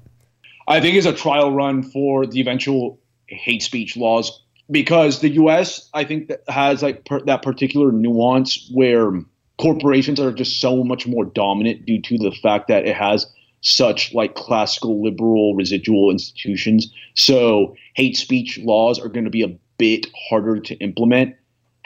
I 0.68 0.78
think 0.78 0.97
it's 0.97 1.07
a 1.07 1.14
trial 1.14 1.53
run 1.53 1.83
for 1.83 2.26
the 2.26 2.39
eventual 2.39 3.01
hate 3.28 3.62
speech 3.62 3.97
laws 3.97 4.43
because 4.70 5.20
the 5.20 5.31
U.S. 5.31 5.89
I 5.95 6.05
think 6.05 6.28
that 6.28 6.43
has 6.49 6.83
like 6.83 7.07
per, 7.07 7.20
that 7.22 7.41
particular 7.41 7.93
nuance 7.93 8.70
where 8.74 9.11
corporations 9.59 10.20
are 10.20 10.33
just 10.33 10.61
so 10.61 10.85
much 10.85 11.07
more 11.07 11.24
dominant 11.24 11.87
due 11.87 12.03
to 12.03 12.18
the 12.18 12.31
fact 12.43 12.68
that 12.68 12.87
it 12.87 12.95
has 12.95 13.26
such 13.62 14.12
like 14.12 14.35
classical 14.35 15.03
liberal 15.03 15.55
residual 15.55 16.11
institutions. 16.11 16.93
So 17.14 17.74
hate 17.95 18.16
speech 18.16 18.59
laws 18.59 18.99
are 19.01 19.09
going 19.09 19.24
to 19.24 19.31
be 19.31 19.43
a 19.43 19.57
bit 19.78 20.07
harder 20.28 20.61
to 20.61 20.74
implement 20.76 21.35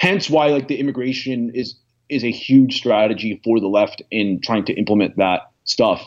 hence 0.04 0.28
why 0.28 0.48
like 0.48 0.68
the 0.68 0.78
immigration 0.78 1.50
is 1.54 1.76
is 2.10 2.22
a 2.22 2.30
huge 2.30 2.76
strategy 2.76 3.40
for 3.42 3.58
the 3.58 3.66
left 3.66 4.02
in 4.10 4.38
trying 4.42 4.62
to 4.62 4.74
implement 4.74 5.16
that 5.16 5.50
stuff. 5.64 6.06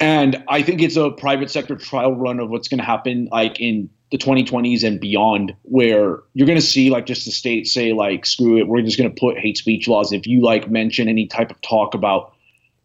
And 0.00 0.42
I 0.48 0.62
think 0.62 0.80
it's 0.80 0.96
a 0.96 1.10
private 1.10 1.50
sector 1.50 1.76
trial 1.76 2.16
run 2.16 2.40
of 2.40 2.48
what's 2.48 2.68
going 2.68 2.78
to 2.78 2.84
happen 2.84 3.28
like 3.30 3.60
in 3.60 3.90
the 4.10 4.16
2020s 4.16 4.82
and 4.82 4.98
beyond, 4.98 5.54
where 5.64 6.20
you're 6.32 6.46
going 6.46 6.58
to 6.58 6.66
see 6.66 6.88
like 6.88 7.04
just 7.04 7.26
the 7.26 7.30
state 7.30 7.66
say 7.66 7.92
like, 7.92 8.24
screw 8.24 8.56
it, 8.56 8.66
we're 8.66 8.80
just 8.80 8.96
going 8.96 9.14
to 9.14 9.20
put 9.20 9.38
hate 9.38 9.58
speech 9.58 9.86
laws. 9.86 10.10
If 10.10 10.26
you 10.26 10.40
like 10.40 10.70
mention 10.70 11.06
any 11.06 11.26
type 11.26 11.50
of 11.50 11.60
talk 11.60 11.92
about 11.92 12.32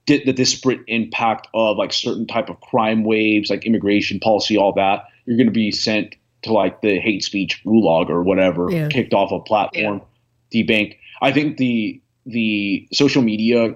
di- 0.05 0.25
the 0.25 0.33
disparate 0.33 0.81
impact 0.87 1.47
of 1.53 1.77
like 1.77 1.93
certain 1.93 2.27
type 2.27 2.49
of 2.49 2.59
crime 2.59 3.05
waves, 3.05 3.49
like 3.49 3.65
immigration 3.65 4.19
policy, 4.19 4.57
all 4.57 4.73
that, 4.73 5.05
you're 5.25 5.37
going 5.37 5.47
to 5.47 5.53
be 5.53 5.71
sent 5.71 6.17
to 6.45 6.53
like 6.53 6.81
the 6.81 6.99
hate 6.99 7.23
speech 7.23 7.61
gulag 7.65 8.09
or 8.09 8.23
whatever, 8.23 8.69
yeah. 8.71 8.87
kicked 8.87 9.13
off 9.13 9.31
a 9.31 9.39
platform. 9.39 10.01
debanked. 10.53 10.97
I 11.21 11.31
think 11.31 11.57
the 11.57 12.01
the 12.25 12.87
social 12.91 13.21
media 13.21 13.75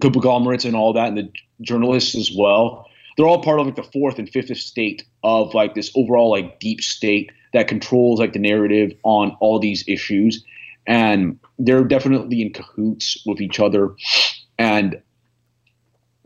conglomerates 0.00 0.64
and 0.64 0.74
all 0.74 0.92
that, 0.94 1.08
and 1.08 1.18
the 1.18 1.32
journalists 1.60 2.16
as 2.16 2.30
well, 2.36 2.86
they're 3.16 3.26
all 3.26 3.42
part 3.42 3.60
of 3.60 3.66
like 3.66 3.76
the 3.76 3.82
fourth 3.82 4.18
and 4.18 4.28
fifth 4.28 4.50
estate 4.50 5.04
of 5.22 5.54
like 5.54 5.74
this 5.74 5.92
overall 5.94 6.30
like 6.30 6.58
deep 6.58 6.80
state 6.80 7.30
that 7.52 7.68
controls 7.68 8.18
like 8.18 8.32
the 8.32 8.38
narrative 8.38 8.92
on 9.02 9.36
all 9.40 9.58
these 9.58 9.84
issues, 9.86 10.44
and 10.86 11.38
they're 11.58 11.84
definitely 11.84 12.42
in 12.42 12.52
cahoots 12.52 13.22
with 13.26 13.40
each 13.40 13.60
other, 13.60 13.90
and 14.58 15.00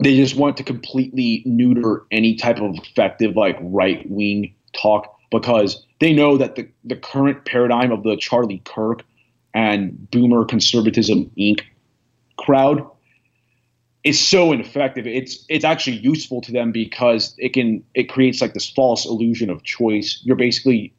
they 0.03 0.15
just 0.15 0.35
want 0.35 0.57
to 0.57 0.63
completely 0.63 1.41
neuter 1.45 2.03
any 2.11 2.35
type 2.35 2.59
of 2.59 2.75
effective 2.75 3.35
like 3.35 3.57
right 3.61 4.09
wing 4.09 4.53
talk 4.77 5.15
because 5.31 5.83
they 5.99 6.13
know 6.13 6.37
that 6.37 6.55
the, 6.55 6.67
the 6.83 6.95
current 6.95 7.45
paradigm 7.45 7.91
of 7.91 8.03
the 8.03 8.15
Charlie 8.17 8.61
Kirk 8.65 9.03
and 9.53 10.09
boomer 10.11 10.45
conservatism 10.45 11.31
Inc. 11.37 11.61
crowd 12.37 12.87
is 14.03 14.25
so 14.25 14.51
ineffective. 14.51 15.05
It's 15.05 15.43
it's 15.49 15.65
actually 15.65 15.97
useful 15.97 16.41
to 16.41 16.51
them 16.51 16.71
because 16.71 17.35
it 17.37 17.53
can 17.53 17.83
it 17.93 18.03
creates 18.03 18.41
like 18.41 18.53
this 18.53 18.69
false 18.69 19.05
illusion 19.05 19.49
of 19.49 19.63
choice. 19.63 20.21
You're 20.23 20.35
basically 20.37 20.93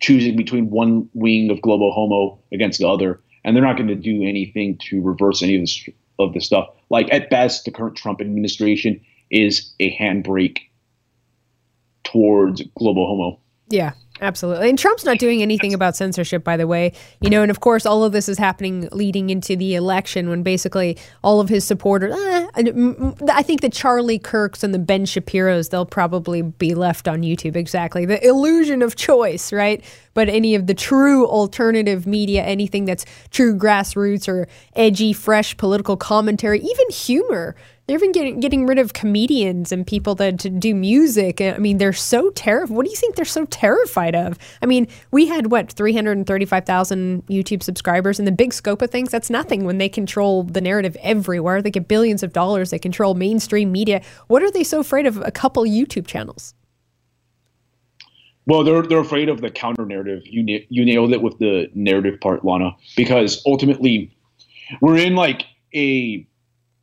choosing 0.00 0.36
between 0.36 0.70
one 0.70 1.08
wing 1.14 1.50
of 1.50 1.60
global 1.62 1.92
homo 1.92 2.38
against 2.52 2.78
the 2.78 2.88
other, 2.88 3.20
and 3.44 3.56
they're 3.56 3.64
not 3.64 3.76
going 3.76 3.88
to 3.88 3.94
do 3.94 4.22
anything 4.22 4.78
to 4.88 5.00
reverse 5.00 5.42
any 5.42 5.56
of 5.56 5.62
this 5.62 5.88
of 6.18 6.34
this 6.34 6.46
stuff. 6.46 6.68
Like 6.90 7.12
at 7.12 7.30
best, 7.30 7.64
the 7.64 7.70
current 7.70 7.96
Trump 7.96 8.20
administration 8.20 9.00
is 9.30 9.72
a 9.80 9.96
handbrake 9.96 10.58
towards 12.12 12.62
global 12.76 13.06
homo. 13.06 13.38
Yeah, 13.68 13.92
absolutely. 14.20 14.68
And 14.68 14.78
Trump's 14.78 15.04
not 15.04 15.18
doing 15.18 15.40
anything 15.40 15.72
about 15.72 15.96
censorship, 15.96 16.44
by 16.44 16.58
the 16.58 16.66
way. 16.66 16.92
You 17.22 17.30
know, 17.30 17.40
and 17.40 17.50
of 17.50 17.60
course, 17.60 17.86
all 17.86 18.04
of 18.04 18.12
this 18.12 18.28
is 18.28 18.36
happening 18.36 18.86
leading 18.92 19.30
into 19.30 19.56
the 19.56 19.74
election 19.76 20.28
when 20.28 20.42
basically 20.42 20.98
all 21.24 21.40
of 21.40 21.48
his 21.48 21.64
supporters, 21.64 22.14
eh, 22.14 22.48
I 22.54 23.42
think 23.42 23.62
the 23.62 23.70
Charlie 23.70 24.18
Kirks 24.18 24.62
and 24.62 24.74
the 24.74 24.78
Ben 24.78 25.06
Shapiro's, 25.06 25.70
they'll 25.70 25.86
probably 25.86 26.42
be 26.42 26.74
left 26.74 27.08
on 27.08 27.22
YouTube. 27.22 27.56
Exactly. 27.56 28.04
The 28.04 28.22
illusion 28.26 28.82
of 28.82 28.94
choice, 28.94 29.54
right? 29.54 29.82
But 30.12 30.28
any 30.28 30.54
of 30.54 30.66
the 30.66 30.74
true 30.74 31.26
alternative 31.26 32.06
media, 32.06 32.42
anything 32.42 32.84
that's 32.84 33.06
true 33.30 33.56
grassroots 33.56 34.28
or 34.28 34.48
edgy, 34.76 35.14
fresh 35.14 35.56
political 35.56 35.96
commentary, 35.96 36.60
even 36.60 36.90
humor, 36.90 37.56
they're 37.92 37.98
even 37.98 38.12
getting 38.12 38.40
getting 38.40 38.64
rid 38.64 38.78
of 38.78 38.94
comedians 38.94 39.70
and 39.70 39.86
people 39.86 40.14
that 40.14 40.38
to 40.38 40.48
do 40.48 40.74
music. 40.74 41.42
I 41.42 41.58
mean, 41.58 41.76
they're 41.76 41.92
so 41.92 42.30
terrified. 42.30 42.74
What 42.74 42.86
do 42.86 42.90
you 42.90 42.96
think 42.96 43.16
they're 43.16 43.26
so 43.26 43.44
terrified 43.46 44.14
of? 44.14 44.38
I 44.62 44.66
mean, 44.66 44.88
we 45.10 45.26
had 45.26 45.50
what 45.50 45.70
three 45.70 45.92
hundred 45.92 46.16
and 46.16 46.26
thirty 46.26 46.46
five 46.46 46.64
thousand 46.64 47.26
YouTube 47.26 47.62
subscribers. 47.62 48.18
In 48.18 48.24
the 48.24 48.32
big 48.32 48.54
scope 48.54 48.80
of 48.80 48.90
things, 48.90 49.10
that's 49.10 49.28
nothing 49.28 49.64
when 49.64 49.76
they 49.76 49.90
control 49.90 50.44
the 50.44 50.62
narrative 50.62 50.96
everywhere. 51.02 51.60
They 51.60 51.70
get 51.70 51.86
billions 51.86 52.22
of 52.22 52.32
dollars. 52.32 52.70
They 52.70 52.78
control 52.78 53.12
mainstream 53.12 53.70
media. 53.70 54.00
What 54.28 54.42
are 54.42 54.50
they 54.50 54.64
so 54.64 54.80
afraid 54.80 55.04
of? 55.04 55.18
A 55.18 55.30
couple 55.30 55.62
YouTube 55.64 56.06
channels. 56.06 56.54
Well, 58.46 58.64
they're 58.64 58.80
they're 58.80 59.00
afraid 59.00 59.28
of 59.28 59.42
the 59.42 59.50
counter 59.50 59.84
narrative. 59.84 60.22
You 60.24 60.64
you 60.70 60.86
nailed 60.86 61.12
it 61.12 61.20
with 61.20 61.38
the 61.40 61.70
narrative 61.74 62.18
part, 62.22 62.42
Lana, 62.42 62.74
because 62.96 63.42
ultimately 63.44 64.16
we're 64.80 64.96
in 64.96 65.14
like 65.14 65.44
a 65.74 66.26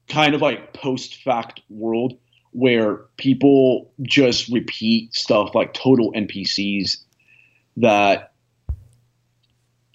kind 0.10 0.34
of 0.34 0.42
like 0.42 0.74
post 0.74 1.22
fact 1.24 1.62
world 1.70 2.18
where 2.52 2.96
people 3.18 3.92
just 4.02 4.50
repeat 4.50 5.14
stuff 5.14 5.54
like 5.54 5.74
total 5.74 6.12
NPCs 6.14 6.98
that 7.78 8.34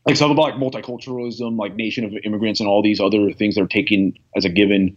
like 0.07 0.17
stuff 0.17 0.31
about 0.31 0.43
like 0.43 0.55
multiculturalism, 0.55 1.59
like 1.59 1.75
nation 1.75 2.05
of 2.05 2.12
immigrants 2.25 2.61
and 2.61 2.69
all 2.69 2.83
these 2.83 3.01
other 3.01 3.33
things 3.33 3.55
that 3.55 3.62
are 3.62 3.67
taken 3.67 4.15
as 4.37 4.45
a 4.45 4.49
given 4.49 4.97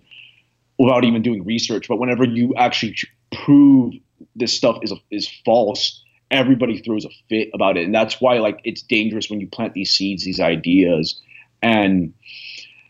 without 0.77 1.03
even 1.03 1.21
doing 1.21 1.43
research. 1.45 1.87
But 1.87 1.97
whenever 1.97 2.25
you 2.25 2.53
actually 2.55 2.95
prove 3.31 3.93
this 4.35 4.53
stuff 4.53 4.77
is 4.81 4.93
is 5.09 5.27
false, 5.45 6.03
everybody 6.29 6.79
throws 6.81 7.05
a 7.05 7.09
fit 7.29 7.49
about 7.53 7.77
it, 7.77 7.85
and 7.85 7.95
that's 7.95 8.19
why 8.19 8.39
like 8.39 8.59
it's 8.63 8.81
dangerous 8.81 9.29
when 9.29 9.39
you 9.39 9.47
plant 9.47 9.73
these 9.73 9.91
seeds, 9.91 10.25
these 10.25 10.39
ideas, 10.39 11.19
and 11.61 12.13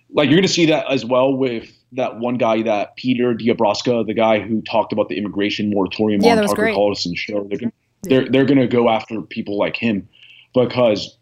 like 0.09 0.29
you're 0.29 0.41
to 0.41 0.47
see 0.47 0.65
that 0.65 0.91
as 0.91 1.05
well 1.05 1.33
with 1.33 1.71
that 1.93 2.19
one 2.19 2.37
guy, 2.37 2.61
that 2.63 2.95
Peter 2.95 3.33
Diabrowska, 3.33 4.05
the 4.05 4.13
guy 4.13 4.39
who 4.39 4.61
talked 4.61 4.91
about 4.91 5.09
the 5.09 5.17
immigration 5.17 5.69
moratorium 5.69 6.21
yeah, 6.21 6.37
on 6.37 6.43
Tucker 6.43 6.55
great. 6.55 6.75
Carlson's 6.75 7.19
show. 7.19 7.45
They're 7.49 7.57
gonna, 7.57 7.71
they're, 8.03 8.29
they're 8.29 8.45
going 8.45 8.59
to 8.59 8.67
go 8.67 8.89
after 8.89 9.21
people 9.21 9.57
like 9.57 9.75
him 9.75 10.07
because 10.53 11.17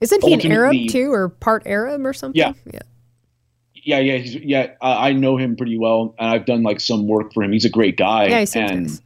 isn't 0.00 0.24
he 0.24 0.34
an 0.34 0.52
Arab 0.52 0.76
too, 0.88 1.12
or 1.12 1.28
part 1.28 1.62
Arab 1.64 2.04
or 2.04 2.12
something? 2.12 2.38
Yeah, 2.38 2.52
yeah, 2.72 2.80
yeah, 3.74 3.98
yeah. 4.00 4.16
He's, 4.18 4.34
yeah, 4.34 4.72
I 4.80 5.12
know 5.12 5.36
him 5.36 5.56
pretty 5.56 5.78
well, 5.78 6.14
and 6.18 6.28
I've 6.28 6.44
done 6.44 6.62
like 6.64 6.80
some 6.80 7.06
work 7.06 7.32
for 7.32 7.42
him. 7.42 7.52
He's 7.52 7.64
a 7.64 7.70
great 7.70 7.96
guy. 7.96 8.26
Yeah, 8.26 8.44
he 8.44 8.58
and 8.58 8.82
nice. 8.86 9.00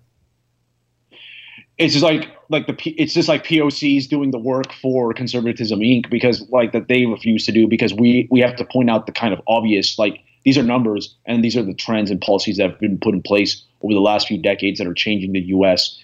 it's 1.77 1.93
just 1.93 2.05
like 2.05 2.31
like 2.49 2.67
the 2.67 2.77
it's 2.97 3.13
just 3.13 3.29
like 3.29 3.45
POCs 3.45 4.09
doing 4.09 4.31
the 4.31 4.39
work 4.39 4.73
for 4.73 5.13
Conservatism 5.13 5.81
Inc. 5.81 6.09
because 6.09 6.49
like 6.51 6.73
that 6.73 6.89
they 6.89 7.05
refuse 7.05 7.45
to 7.45 7.53
do 7.53 7.69
because 7.69 7.93
we 7.93 8.27
we 8.31 8.41
have 8.41 8.57
to 8.57 8.65
point 8.65 8.89
out 8.89 9.05
the 9.05 9.13
kind 9.13 9.35
of 9.35 9.41
obvious 9.47 9.99
like 9.99 10.21
these 10.47 10.57
are 10.57 10.63
numbers 10.63 11.17
and 11.27 11.43
these 11.43 11.57
are 11.57 11.65
the 11.65 11.75
trends 11.75 12.09
and 12.09 12.21
policies 12.21 12.57
that 12.57 12.71
have 12.71 12.79
been 12.79 12.99
put 12.99 13.13
in 13.15 13.21
place 13.21 13.65
over 13.83 13.93
the 13.93 14.01
last 14.01 14.29
few 14.29 14.41
decades 14.41 14.79
that 14.79 14.87
are 14.87 14.95
changing 14.95 15.33
the 15.33 15.41
U.S. 15.41 15.99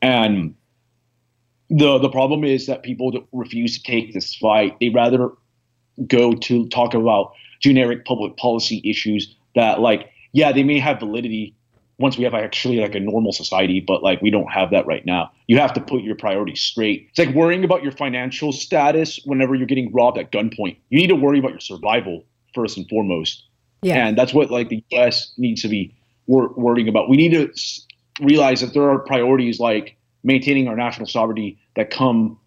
And 0.00 0.54
the 1.68 1.98
the 1.98 2.08
problem 2.08 2.44
is 2.44 2.66
that 2.68 2.84
people 2.84 3.26
refuse 3.32 3.76
to 3.76 3.82
take 3.82 4.14
this 4.14 4.32
fight. 4.36 4.76
They 4.80 4.90
rather 4.90 5.32
go 6.06 6.34
to 6.34 6.68
talk 6.68 6.94
about 6.94 7.32
generic 7.58 8.04
public 8.04 8.36
policy 8.36 8.80
issues 8.84 9.34
that, 9.56 9.80
like, 9.80 10.08
yeah, 10.32 10.52
they 10.52 10.62
may 10.62 10.78
have 10.78 11.00
validity 11.00 11.52
once 11.98 12.16
we 12.16 12.22
have 12.22 12.34
actually 12.34 12.76
like 12.76 12.94
a 12.94 13.00
normal 13.00 13.32
society, 13.32 13.80
but 13.80 14.04
like 14.04 14.22
we 14.22 14.30
don't 14.30 14.52
have 14.52 14.70
that 14.70 14.86
right 14.86 15.04
now. 15.04 15.32
You 15.48 15.58
have 15.58 15.72
to 15.72 15.80
put 15.80 16.02
your 16.02 16.14
priorities 16.14 16.60
straight. 16.60 17.08
It's 17.10 17.18
like 17.18 17.34
worrying 17.34 17.64
about 17.64 17.82
your 17.82 17.92
financial 17.92 18.52
status 18.52 19.18
whenever 19.24 19.56
you're 19.56 19.66
getting 19.66 19.92
robbed 19.92 20.18
at 20.18 20.30
gunpoint. 20.30 20.76
You 20.90 20.98
need 20.98 21.08
to 21.08 21.16
worry 21.16 21.40
about 21.40 21.50
your 21.50 21.60
survival 21.60 22.24
first 22.54 22.76
and 22.76 22.88
foremost. 22.88 23.44
Yeah. 23.84 24.06
And 24.06 24.18
that's 24.18 24.32
what 24.34 24.50
like 24.50 24.68
the 24.68 24.84
U.S. 24.90 25.32
needs 25.36 25.62
to 25.62 25.68
be 25.68 25.94
wor- 26.26 26.52
worrying 26.56 26.88
about. 26.88 27.08
We 27.08 27.16
need 27.16 27.32
to 27.32 27.50
s- 27.50 27.86
realize 28.20 28.60
that 28.60 28.74
there 28.74 28.88
are 28.90 28.98
priorities 28.98 29.60
like 29.60 29.96
maintaining 30.22 30.68
our 30.68 30.76
national 30.76 31.06
sovereignty 31.06 31.58
that 31.76 31.90
come 31.90 32.38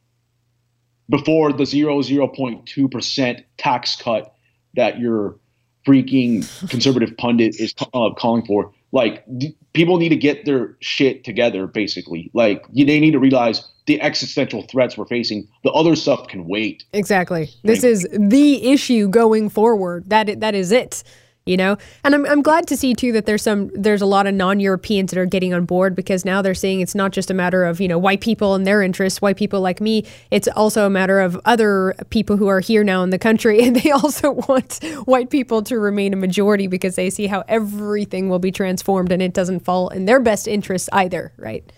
before 1.09 1.53
the 1.53 1.65
zero 1.65 2.01
zero 2.01 2.27
point 2.27 2.65
two 2.65 2.87
percent 2.89 3.43
tax 3.57 3.95
cut 3.95 4.33
that 4.75 4.99
your 4.99 5.37
freaking 5.85 6.45
conservative 6.69 7.15
pundit 7.17 7.55
is 7.59 7.73
uh, 7.93 8.09
calling 8.17 8.45
for. 8.45 8.73
Like 8.91 9.23
d- 9.37 9.55
people 9.73 9.97
need 9.97 10.09
to 10.09 10.15
get 10.15 10.45
their 10.45 10.75
shit 10.79 11.23
together. 11.23 11.67
Basically, 11.67 12.31
like 12.33 12.65
you, 12.71 12.85
they 12.85 12.99
need 12.99 13.11
to 13.11 13.19
realize 13.19 13.65
the 13.85 14.01
existential 14.01 14.63
threats 14.63 14.97
we're 14.97 15.05
facing. 15.05 15.47
The 15.63 15.71
other 15.71 15.95
stuff 15.95 16.27
can 16.27 16.47
wait. 16.47 16.83
Exactly. 16.93 17.49
This 17.63 17.83
is 17.83 18.07
the 18.11 18.71
issue 18.71 19.07
going 19.09 19.49
forward. 19.49 20.09
That 20.09 20.39
that 20.39 20.55
is 20.55 20.71
it 20.71 21.03
you 21.47 21.57
know? 21.57 21.77
And 22.03 22.13
I'm, 22.13 22.25
I'm 22.25 22.41
glad 22.41 22.67
to 22.67 22.77
see 22.77 22.93
too 22.93 23.11
that 23.13 23.25
there's 23.25 23.41
some 23.41 23.69
there's 23.73 24.01
a 24.01 24.05
lot 24.05 24.27
of 24.27 24.33
non-europeans 24.33 25.11
that 25.11 25.19
are 25.19 25.25
getting 25.25 25.53
on 25.53 25.65
board 25.65 25.95
because 25.95 26.25
now 26.25 26.41
they're 26.41 26.53
saying 26.53 26.81
it's 26.81 26.95
not 26.95 27.11
just 27.11 27.31
a 27.31 27.33
matter 27.33 27.63
of 27.63 27.79
you 27.79 27.87
know 27.87 27.97
white 27.97 28.21
people 28.21 28.55
and 28.55 28.65
their 28.65 28.81
interests 28.81 29.21
white 29.21 29.37
people 29.37 29.61
like 29.61 29.81
me. 29.81 30.05
It's 30.31 30.47
also 30.49 30.85
a 30.85 30.89
matter 30.89 31.19
of 31.19 31.39
other 31.45 31.95
people 32.09 32.37
who 32.37 32.47
are 32.47 32.59
here 32.59 32.83
now 32.83 33.03
in 33.03 33.09
the 33.09 33.19
country 33.19 33.61
and 33.63 33.75
they 33.75 33.91
also 33.91 34.31
want 34.31 34.83
white 35.05 35.29
people 35.29 35.61
to 35.63 35.79
remain 35.79 36.13
a 36.13 36.17
majority 36.17 36.67
because 36.67 36.95
they 36.95 37.09
see 37.09 37.27
how 37.27 37.43
everything 37.47 38.29
will 38.29 38.39
be 38.39 38.51
transformed 38.51 39.11
and 39.11 39.21
it 39.21 39.33
doesn't 39.33 39.61
fall 39.61 39.89
in 39.89 40.05
their 40.05 40.19
best 40.19 40.47
interests 40.47 40.89
either 40.93 41.33
right? 41.37 41.71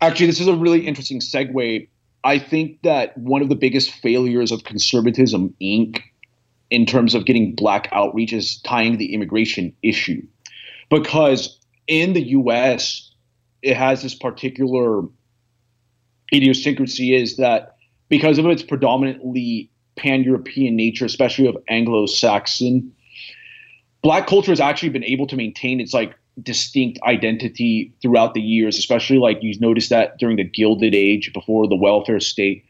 Actually 0.00 0.26
this 0.26 0.40
is 0.40 0.48
a 0.48 0.54
really 0.54 0.86
interesting 0.86 1.20
segue. 1.20 1.88
I 2.24 2.38
think 2.38 2.80
that 2.82 3.16
one 3.18 3.42
of 3.42 3.50
the 3.50 3.54
biggest 3.54 3.90
failures 3.90 4.50
of 4.50 4.64
conservatism 4.64 5.54
inc 5.60 6.02
in 6.74 6.86
terms 6.86 7.14
of 7.14 7.24
getting 7.24 7.54
black 7.54 7.88
outreach 7.92 8.32
is 8.32 8.60
tying 8.62 8.98
the 8.98 9.14
immigration 9.14 9.72
issue. 9.82 10.20
Because 10.90 11.58
in 11.86 12.12
the 12.14 12.22
US, 12.30 13.12
it 13.62 13.76
has 13.76 14.02
this 14.02 14.14
particular 14.14 15.02
idiosyncrasy 16.32 17.14
is 17.14 17.36
that 17.36 17.76
because 18.08 18.38
of 18.38 18.46
its 18.46 18.62
predominantly 18.62 19.70
pan 19.96 20.24
European 20.24 20.74
nature, 20.74 21.04
especially 21.04 21.46
of 21.46 21.56
Anglo 21.68 22.06
Saxon, 22.06 22.92
black 24.02 24.26
culture 24.26 24.50
has 24.50 24.60
actually 24.60 24.88
been 24.88 25.04
able 25.04 25.28
to 25.28 25.36
maintain 25.36 25.80
its 25.80 25.94
like 25.94 26.14
distinct 26.42 26.98
identity 27.06 27.94
throughout 28.02 28.34
the 28.34 28.40
years, 28.40 28.76
especially 28.76 29.18
like 29.18 29.38
you 29.42 29.54
noticed 29.60 29.90
that 29.90 30.18
during 30.18 30.36
the 30.36 30.44
Gilded 30.44 30.94
Age 30.94 31.32
before 31.32 31.68
the 31.68 31.76
welfare 31.76 32.18
state. 32.18 32.64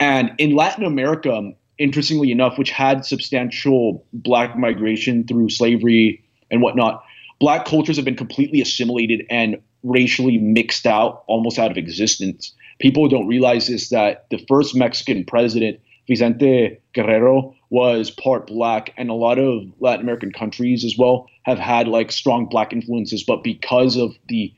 And 0.00 0.32
in 0.38 0.56
Latin 0.56 0.84
America, 0.84 1.52
interestingly 1.78 2.30
enough, 2.30 2.58
which 2.58 2.70
had 2.70 3.04
substantial 3.04 4.04
black 4.12 4.56
migration 4.56 5.26
through 5.26 5.50
slavery 5.50 6.24
and 6.50 6.62
whatnot, 6.62 7.02
black 7.38 7.66
cultures 7.66 7.96
have 7.96 8.04
been 8.04 8.16
completely 8.16 8.60
assimilated 8.60 9.24
and 9.30 9.60
racially 9.82 10.38
mixed 10.38 10.86
out, 10.86 11.24
almost 11.26 11.58
out 11.58 11.70
of 11.70 11.76
existence. 11.76 12.52
People 12.78 13.08
don't 13.08 13.26
realize 13.26 13.68
this 13.68 13.88
that 13.90 14.26
the 14.30 14.44
first 14.48 14.74
Mexican 14.74 15.24
president 15.24 15.80
Vicente 16.08 16.78
Guerrero 16.94 17.54
was 17.70 18.10
part 18.10 18.46
black, 18.46 18.92
and 18.96 19.10
a 19.10 19.14
lot 19.14 19.38
of 19.38 19.64
Latin 19.80 20.02
American 20.02 20.32
countries 20.32 20.84
as 20.84 20.96
well 20.96 21.28
have 21.42 21.58
had 21.58 21.88
like 21.88 22.12
strong 22.12 22.46
black 22.46 22.72
influences, 22.72 23.24
but 23.24 23.42
because 23.42 23.96
of 23.96 24.14
the 24.28 24.52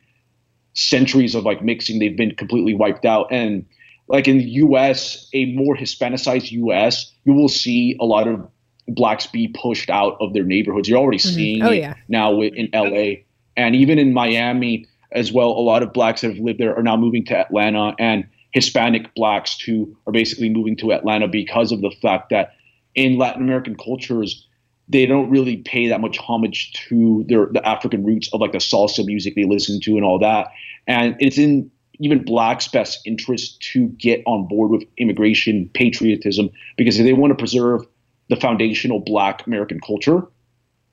centuries 0.74 1.34
of 1.34 1.44
like 1.44 1.62
mixing, 1.62 1.98
they've 1.98 2.16
been 2.16 2.34
completely 2.34 2.74
wiped 2.74 3.04
out. 3.04 3.28
And 3.30 3.64
like 4.08 4.26
in 4.26 4.38
the 4.38 4.44
U.S., 4.44 5.28
a 5.32 5.52
more 5.52 5.76
Hispanicized 5.76 6.50
U.S., 6.52 7.12
you 7.24 7.34
will 7.34 7.48
see 7.48 7.96
a 8.00 8.04
lot 8.04 8.26
of 8.26 8.48
blacks 8.88 9.26
be 9.26 9.48
pushed 9.48 9.90
out 9.90 10.16
of 10.20 10.32
their 10.32 10.44
neighborhoods. 10.44 10.88
You're 10.88 10.98
already 10.98 11.18
mm-hmm. 11.18 11.34
seeing 11.34 11.62
oh, 11.62 11.70
yeah. 11.70 11.94
now 12.08 12.40
in 12.40 12.68
L.A. 12.72 13.24
and 13.56 13.76
even 13.76 13.98
in 13.98 14.14
Miami 14.14 14.86
as 15.12 15.32
well. 15.32 15.48
A 15.48 15.60
lot 15.60 15.82
of 15.82 15.92
blacks 15.92 16.20
that 16.20 16.34
have 16.34 16.38
lived 16.38 16.58
there 16.58 16.76
are 16.76 16.82
now 16.82 16.96
moving 16.96 17.24
to 17.26 17.36
Atlanta, 17.36 17.94
and 17.98 18.26
Hispanic 18.52 19.14
blacks 19.14 19.56
too 19.56 19.96
are 20.06 20.12
basically 20.12 20.48
moving 20.48 20.76
to 20.76 20.92
Atlanta 20.92 21.28
because 21.28 21.72
of 21.72 21.80
the 21.80 21.90
fact 22.02 22.30
that 22.30 22.54
in 22.94 23.18
Latin 23.18 23.42
American 23.42 23.76
cultures 23.76 24.46
they 24.88 25.04
don't 25.04 25.28
really 25.28 25.58
pay 25.58 25.88
that 25.88 26.00
much 26.00 26.18
homage 26.18 26.72
to 26.72 27.24
their 27.28 27.46
the 27.46 27.66
African 27.66 28.04
roots 28.04 28.32
of 28.32 28.40
like 28.40 28.52
the 28.52 28.58
salsa 28.58 29.04
music 29.04 29.34
they 29.34 29.44
listen 29.44 29.80
to 29.80 29.96
and 29.96 30.04
all 30.04 30.18
that. 30.18 30.48
And 30.86 31.14
it's 31.20 31.36
in 31.36 31.70
even 32.00 32.24
blacks' 32.24 32.68
best 32.68 33.00
interest 33.04 33.60
to 33.72 33.88
get 33.88 34.22
on 34.26 34.46
board 34.46 34.70
with 34.70 34.84
immigration 34.98 35.70
patriotism 35.74 36.50
because 36.76 36.98
if 36.98 37.04
they 37.04 37.12
want 37.12 37.30
to 37.30 37.34
preserve 37.34 37.86
the 38.28 38.36
foundational 38.36 39.00
black 39.00 39.46
American 39.46 39.80
culture, 39.80 40.26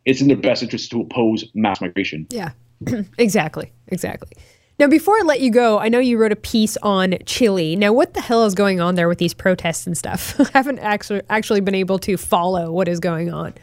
it's 0.06 0.22
in 0.22 0.28
their 0.28 0.38
best 0.38 0.64
interest 0.64 0.92
to 0.92 1.02
oppose 1.02 1.46
mass 1.54 1.82
migration. 1.82 2.28
Yeah, 2.30 2.52
exactly. 3.18 3.72
Exactly. 3.88 4.32
Now, 4.78 4.88
before 4.88 5.16
I 5.16 5.22
let 5.22 5.40
you 5.40 5.52
go, 5.52 5.80
I 5.80 5.88
know 5.88 6.00
you 6.00 6.18
wrote 6.18 6.34
a 6.34 6.38
piece 6.38 6.76
on 6.84 7.16
Chile. 7.26 7.78
Now, 7.78 7.94
what 7.94 8.14
the 8.14 8.20
hell 8.20 8.44
is 8.46 8.54
going 8.54 8.82
on 8.82 8.96
there 8.96 9.08
with 9.08 9.20
these 9.20 9.34
protests 9.34 9.88
and 9.88 9.98
stuff? 9.98 10.38
I 10.40 10.50
haven't 10.54 10.80
actually 10.80 11.22
actually 11.30 11.62
been 11.62 11.76
able 11.76 11.98
to 12.00 12.18
follow 12.18 12.72
what 12.72 12.88
is 12.88 13.00
going 13.00 13.32
on. 13.32 13.54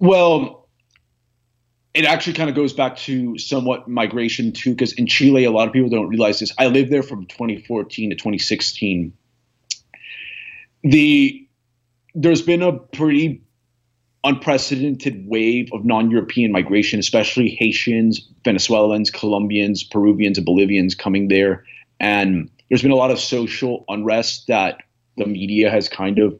Well, 0.00 0.61
it 1.94 2.04
actually 2.04 2.32
kind 2.32 2.48
of 2.48 2.56
goes 2.56 2.72
back 2.72 2.96
to 2.96 3.36
somewhat 3.38 3.86
migration 3.88 4.52
too, 4.52 4.70
because 4.70 4.92
in 4.94 5.06
Chile, 5.06 5.44
a 5.44 5.50
lot 5.50 5.66
of 5.66 5.74
people 5.74 5.90
don't 5.90 6.08
realize 6.08 6.38
this. 6.38 6.52
I 6.58 6.66
lived 6.66 6.90
there 6.90 7.02
from 7.02 7.26
2014 7.26 8.10
to 8.10 8.16
2016. 8.16 9.12
The 10.84 11.48
there's 12.14 12.42
been 12.42 12.62
a 12.62 12.72
pretty 12.72 13.42
unprecedented 14.24 15.26
wave 15.26 15.68
of 15.72 15.84
non-European 15.84 16.52
migration, 16.52 17.00
especially 17.00 17.48
Haitians, 17.50 18.28
Venezuelans, 18.44 19.10
Colombians, 19.10 19.82
Peruvians, 19.82 20.38
and 20.38 20.44
Bolivians 20.44 20.94
coming 20.94 21.28
there. 21.28 21.64
And 21.98 22.50
there's 22.68 22.82
been 22.82 22.90
a 22.90 22.96
lot 22.96 23.10
of 23.10 23.18
social 23.18 23.84
unrest 23.88 24.46
that 24.48 24.78
the 25.16 25.26
media 25.26 25.70
has 25.70 25.88
kind 25.88 26.18
of 26.18 26.38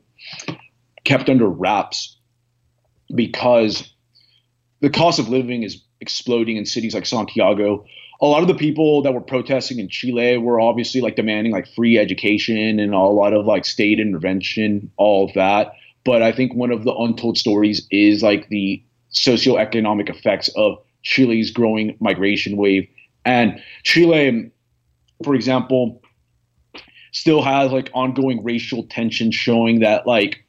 kept 1.04 1.28
under 1.28 1.48
wraps 1.48 2.16
because 3.14 3.91
the 4.82 4.90
cost 4.90 5.18
of 5.18 5.28
living 5.28 5.62
is 5.62 5.80
exploding 6.00 6.56
in 6.56 6.66
cities 6.66 6.92
like 6.92 7.06
Santiago. 7.06 7.86
A 8.20 8.26
lot 8.26 8.42
of 8.42 8.48
the 8.48 8.54
people 8.54 9.00
that 9.02 9.14
were 9.14 9.20
protesting 9.20 9.78
in 9.78 9.88
Chile 9.88 10.36
were 10.38 10.60
obviously 10.60 11.00
like 11.00 11.16
demanding 11.16 11.52
like 11.52 11.66
free 11.68 11.98
education 11.98 12.78
and 12.78 12.92
a 12.92 12.98
lot 12.98 13.32
of 13.32 13.46
like 13.46 13.64
state 13.64 13.98
intervention, 13.98 14.90
all 14.96 15.24
of 15.24 15.34
that. 15.34 15.72
But 16.04 16.20
I 16.22 16.32
think 16.32 16.54
one 16.54 16.72
of 16.72 16.84
the 16.84 16.92
untold 16.94 17.38
stories 17.38 17.86
is 17.90 18.22
like 18.22 18.48
the 18.48 18.82
socioeconomic 19.12 20.10
effects 20.10 20.48
of 20.56 20.78
Chile's 21.02 21.50
growing 21.50 21.96
migration 22.00 22.56
wave. 22.56 22.88
And 23.24 23.60
Chile, 23.84 24.50
for 25.24 25.36
example, 25.36 26.02
still 27.12 27.42
has 27.42 27.70
like 27.70 27.90
ongoing 27.94 28.42
racial 28.42 28.84
tension 28.84 29.30
showing 29.30 29.80
that 29.80 30.08
like 30.08 30.44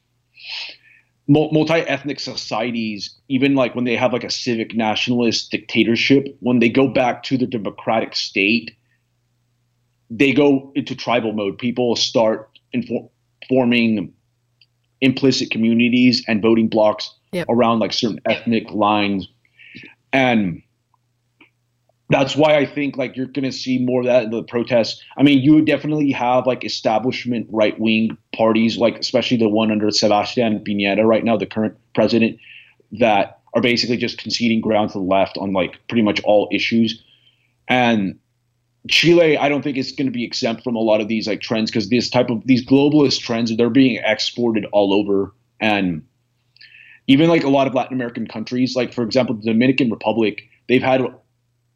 multi-ethnic 1.26 2.20
societies 2.20 3.18
even 3.28 3.54
like 3.54 3.74
when 3.74 3.84
they 3.84 3.96
have 3.96 4.12
like 4.12 4.24
a 4.24 4.30
civic 4.30 4.74
nationalist 4.74 5.50
dictatorship 5.50 6.36
when 6.40 6.58
they 6.58 6.68
go 6.68 6.86
back 6.86 7.22
to 7.22 7.38
the 7.38 7.46
democratic 7.46 8.14
state 8.14 8.72
they 10.10 10.32
go 10.32 10.70
into 10.74 10.94
tribal 10.94 11.32
mode 11.32 11.56
people 11.56 11.96
start 11.96 12.50
inform- 12.72 13.08
forming 13.48 14.12
implicit 15.00 15.50
communities 15.50 16.22
and 16.28 16.42
voting 16.42 16.68
blocks 16.68 17.14
yep. 17.32 17.46
around 17.48 17.78
like 17.78 17.92
certain 17.92 18.20
ethnic 18.26 18.70
lines 18.70 19.26
and 20.12 20.62
that's 22.10 22.36
why 22.36 22.56
I 22.56 22.66
think 22.66 22.96
like 22.96 23.16
you're 23.16 23.26
going 23.26 23.44
to 23.44 23.52
see 23.52 23.78
more 23.78 24.00
of 24.00 24.06
that 24.06 24.24
in 24.24 24.30
the 24.30 24.42
protests. 24.42 25.02
I 25.16 25.22
mean, 25.22 25.40
you 25.40 25.62
definitely 25.62 26.10
have 26.12 26.46
like 26.46 26.64
establishment 26.64 27.46
right 27.50 27.78
wing 27.80 28.16
parties, 28.36 28.76
like 28.76 28.98
especially 28.98 29.38
the 29.38 29.48
one 29.48 29.70
under 29.70 29.90
Sebastian 29.90 30.60
Piñera 30.64 31.06
right 31.06 31.24
now, 31.24 31.36
the 31.36 31.46
current 31.46 31.76
president, 31.94 32.38
that 32.92 33.40
are 33.54 33.62
basically 33.62 33.96
just 33.96 34.18
conceding 34.18 34.60
ground 34.60 34.90
to 34.90 34.98
the 34.98 35.04
left 35.04 35.38
on 35.38 35.52
like 35.52 35.78
pretty 35.88 36.02
much 36.02 36.20
all 36.24 36.48
issues. 36.52 37.02
And 37.68 38.18
Chile, 38.88 39.38
I 39.38 39.48
don't 39.48 39.62
think 39.62 39.78
it's 39.78 39.92
going 39.92 40.06
to 40.06 40.12
be 40.12 40.24
exempt 40.24 40.62
from 40.62 40.76
a 40.76 40.80
lot 40.80 41.00
of 41.00 41.08
these 41.08 41.26
like 41.26 41.40
trends 41.40 41.70
because 41.70 41.88
this 41.88 42.10
type 42.10 42.28
of 42.28 42.46
these 42.46 42.64
globalist 42.66 43.20
trends 43.20 43.56
they're 43.56 43.70
being 43.70 44.00
exported 44.04 44.66
all 44.72 44.92
over, 44.92 45.32
and 45.58 46.04
even 47.06 47.30
like 47.30 47.44
a 47.44 47.48
lot 47.48 47.66
of 47.66 47.74
Latin 47.74 47.94
American 47.94 48.26
countries, 48.26 48.76
like 48.76 48.92
for 48.92 49.02
example, 49.02 49.34
the 49.36 49.52
Dominican 49.52 49.90
Republic, 49.90 50.42
they've 50.68 50.82
had 50.82 51.00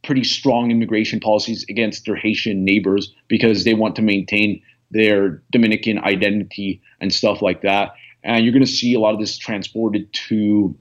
pretty 0.09 0.25
strong 0.25 0.71
immigration 0.71 1.21
policies 1.21 1.67
against 1.69 2.07
their 2.07 2.17
Haitian 2.17 2.65
neighbors 2.65 3.15
because 3.29 3.65
they 3.65 3.75
want 3.75 3.95
to 3.95 4.01
maintain 4.01 4.63
their 4.91 5.43
Dominican 5.53 5.99
identity 5.99 6.81
and 6.99 7.13
stuff 7.13 7.43
like 7.43 7.61
that. 7.61 7.93
And 8.25 8.43
you're 8.43 8.55
going 8.55 8.65
to 8.65 8.71
see 8.71 8.95
a 8.95 9.01
lot 9.01 9.13
of 9.13 9.21
this 9.21 9.37
transported 9.37 10.11
to 10.29 10.75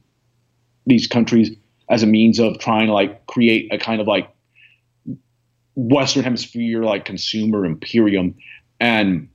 these 0.85 1.07
countries 1.07 1.51
as 1.89 2.03
a 2.03 2.07
means 2.07 2.39
of 2.39 2.57
trying 2.59 2.87
to 2.87 2.93
like 2.93 3.27
create 3.27 3.67
a 3.73 3.77
kind 3.77 3.99
of 3.99 4.07
like 4.07 4.33
Western 5.75 6.23
Hemisphere 6.23 6.83
like 6.83 7.03
consumer 7.03 7.65
imperium. 7.65 8.33
And 8.79 9.27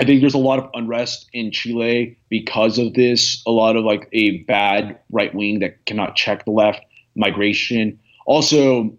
I 0.00 0.04
think 0.04 0.22
there's 0.22 0.32
a 0.32 0.38
lot 0.38 0.58
of 0.58 0.70
unrest 0.72 1.28
in 1.34 1.52
Chile 1.52 2.16
because 2.30 2.78
of 2.78 2.94
this. 2.94 3.42
A 3.46 3.50
lot 3.50 3.76
of 3.76 3.84
like 3.84 4.08
a 4.14 4.38
bad 4.44 4.98
right 5.10 5.34
wing 5.34 5.58
that 5.58 5.84
cannot 5.84 6.16
check 6.16 6.46
the 6.46 6.52
left, 6.52 6.80
migration. 7.14 7.98
Also, 8.26 8.96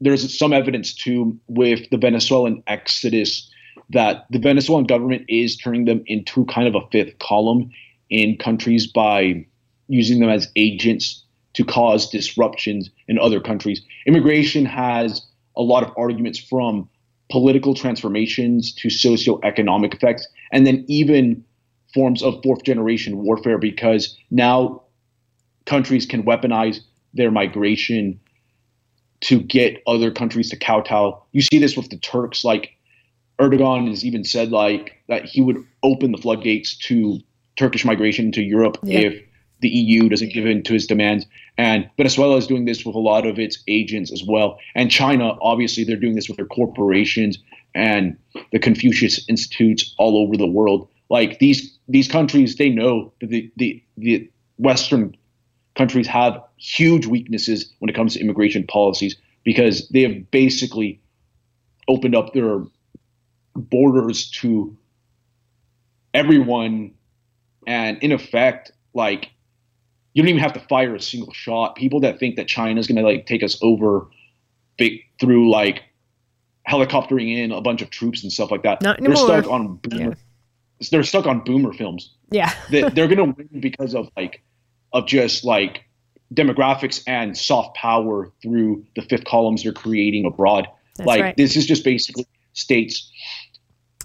there's 0.00 0.36
some 0.38 0.52
evidence 0.52 0.92
too 0.92 1.38
with 1.48 1.88
the 1.90 1.96
Venezuelan 1.96 2.62
exodus 2.66 3.50
that 3.90 4.26
the 4.30 4.38
Venezuelan 4.38 4.84
government 4.84 5.24
is 5.28 5.56
turning 5.56 5.84
them 5.84 6.02
into 6.06 6.44
kind 6.46 6.68
of 6.68 6.74
a 6.74 6.86
fifth 6.90 7.18
column 7.18 7.70
in 8.10 8.36
countries 8.36 8.86
by 8.86 9.46
using 9.88 10.20
them 10.20 10.28
as 10.28 10.50
agents 10.56 11.24
to 11.54 11.64
cause 11.64 12.10
disruptions 12.10 12.90
in 13.08 13.18
other 13.18 13.40
countries. 13.40 13.80
Immigration 14.06 14.66
has 14.66 15.22
a 15.56 15.62
lot 15.62 15.82
of 15.82 15.92
arguments 15.96 16.38
from 16.38 16.88
political 17.30 17.74
transformations 17.74 18.72
to 18.74 18.88
socioeconomic 18.88 19.94
effects, 19.94 20.28
and 20.52 20.66
then 20.66 20.84
even 20.86 21.44
forms 21.94 22.22
of 22.22 22.40
fourth 22.42 22.62
generation 22.62 23.18
warfare 23.18 23.58
because 23.58 24.16
now 24.30 24.82
countries 25.64 26.04
can 26.04 26.22
weaponize 26.24 26.80
their 27.14 27.30
migration 27.30 28.20
to 29.26 29.40
get 29.40 29.82
other 29.88 30.12
countries 30.12 30.50
to 30.50 30.56
kowtow. 30.56 31.20
You 31.32 31.42
see 31.42 31.58
this 31.58 31.76
with 31.76 31.90
the 31.90 31.96
Turks, 31.96 32.44
like 32.44 32.70
Erdogan 33.40 33.88
has 33.88 34.04
even 34.04 34.22
said 34.22 34.52
like 34.52 35.02
that 35.08 35.24
he 35.24 35.40
would 35.40 35.56
open 35.82 36.12
the 36.12 36.18
floodgates 36.18 36.76
to 36.86 37.18
Turkish 37.56 37.84
migration 37.84 38.30
to 38.32 38.42
Europe 38.42 38.78
yeah. 38.84 39.00
if 39.00 39.22
the 39.62 39.68
EU 39.68 40.08
doesn't 40.08 40.32
give 40.32 40.46
in 40.46 40.62
to 40.62 40.74
his 40.74 40.86
demands. 40.86 41.26
And 41.58 41.90
Venezuela 41.96 42.36
is 42.36 42.46
doing 42.46 42.66
this 42.66 42.84
with 42.84 42.94
a 42.94 43.00
lot 43.00 43.26
of 43.26 43.36
its 43.40 43.64
agents 43.66 44.12
as 44.12 44.22
well. 44.22 44.60
And 44.76 44.92
China, 44.92 45.36
obviously, 45.40 45.82
they're 45.82 45.96
doing 45.96 46.14
this 46.14 46.28
with 46.28 46.36
their 46.36 46.46
corporations 46.46 47.38
and 47.74 48.16
the 48.52 48.60
Confucius 48.60 49.28
Institutes 49.28 49.92
all 49.98 50.18
over 50.18 50.36
the 50.36 50.46
world. 50.46 50.88
Like 51.10 51.40
these 51.40 51.76
these 51.88 52.06
countries, 52.06 52.56
they 52.56 52.68
know 52.68 53.12
that 53.20 53.30
the, 53.30 53.50
the, 53.56 53.82
the 53.96 54.30
Western 54.58 55.16
countries 55.76 56.06
have 56.06 56.42
huge 56.56 57.06
weaknesses 57.06 57.72
when 57.78 57.88
it 57.88 57.94
comes 57.94 58.14
to 58.14 58.20
immigration 58.20 58.66
policies 58.66 59.16
because 59.44 59.88
they 59.90 60.02
have 60.02 60.30
basically 60.30 61.00
opened 61.88 62.14
up 62.14 62.32
their 62.32 62.62
borders 63.54 64.30
to 64.30 64.76
everyone 66.14 66.92
and 67.66 68.02
in 68.02 68.12
effect 68.12 68.72
like 68.94 69.30
you 70.14 70.22
don't 70.22 70.30
even 70.30 70.40
have 70.40 70.54
to 70.54 70.60
fire 70.60 70.94
a 70.94 71.00
single 71.00 71.32
shot. 71.34 71.76
People 71.76 72.00
that 72.00 72.18
think 72.18 72.36
that 72.36 72.48
China's 72.48 72.86
going 72.86 72.96
to 72.96 73.02
like 73.02 73.26
take 73.26 73.42
us 73.42 73.58
over 73.60 74.06
big, 74.78 75.02
through 75.20 75.50
like 75.50 75.82
helicoptering 76.66 77.36
in 77.36 77.52
a 77.52 77.60
bunch 77.60 77.82
of 77.82 77.90
troops 77.90 78.22
and 78.22 78.32
stuff 78.32 78.50
like 78.50 78.62
that 78.62 78.80
Not 78.80 78.98
they're 79.00 79.14
stuck 79.14 79.46
on 79.46 79.76
boomer, 79.76 80.16
yeah. 80.80 80.88
they're 80.90 81.02
stuck 81.02 81.26
on 81.26 81.44
boomer 81.44 81.72
films. 81.74 82.14
Yeah. 82.30 82.52
they, 82.70 82.80
they're 82.94 83.08
going 83.08 83.18
to 83.18 83.24
win 83.24 83.60
because 83.60 83.94
of 83.94 84.08
like 84.16 84.42
of 84.96 85.06
just 85.06 85.44
like 85.44 85.84
demographics 86.34 87.02
and 87.06 87.36
soft 87.36 87.76
power 87.76 88.32
through 88.42 88.84
the 88.96 89.02
fifth 89.02 89.24
columns 89.24 89.62
they're 89.62 89.72
creating 89.72 90.26
abroad. 90.26 90.66
That's 90.96 91.06
like 91.06 91.20
right. 91.20 91.36
this 91.36 91.56
is 91.56 91.66
just 91.66 91.84
basically 91.84 92.26
states. 92.54 93.10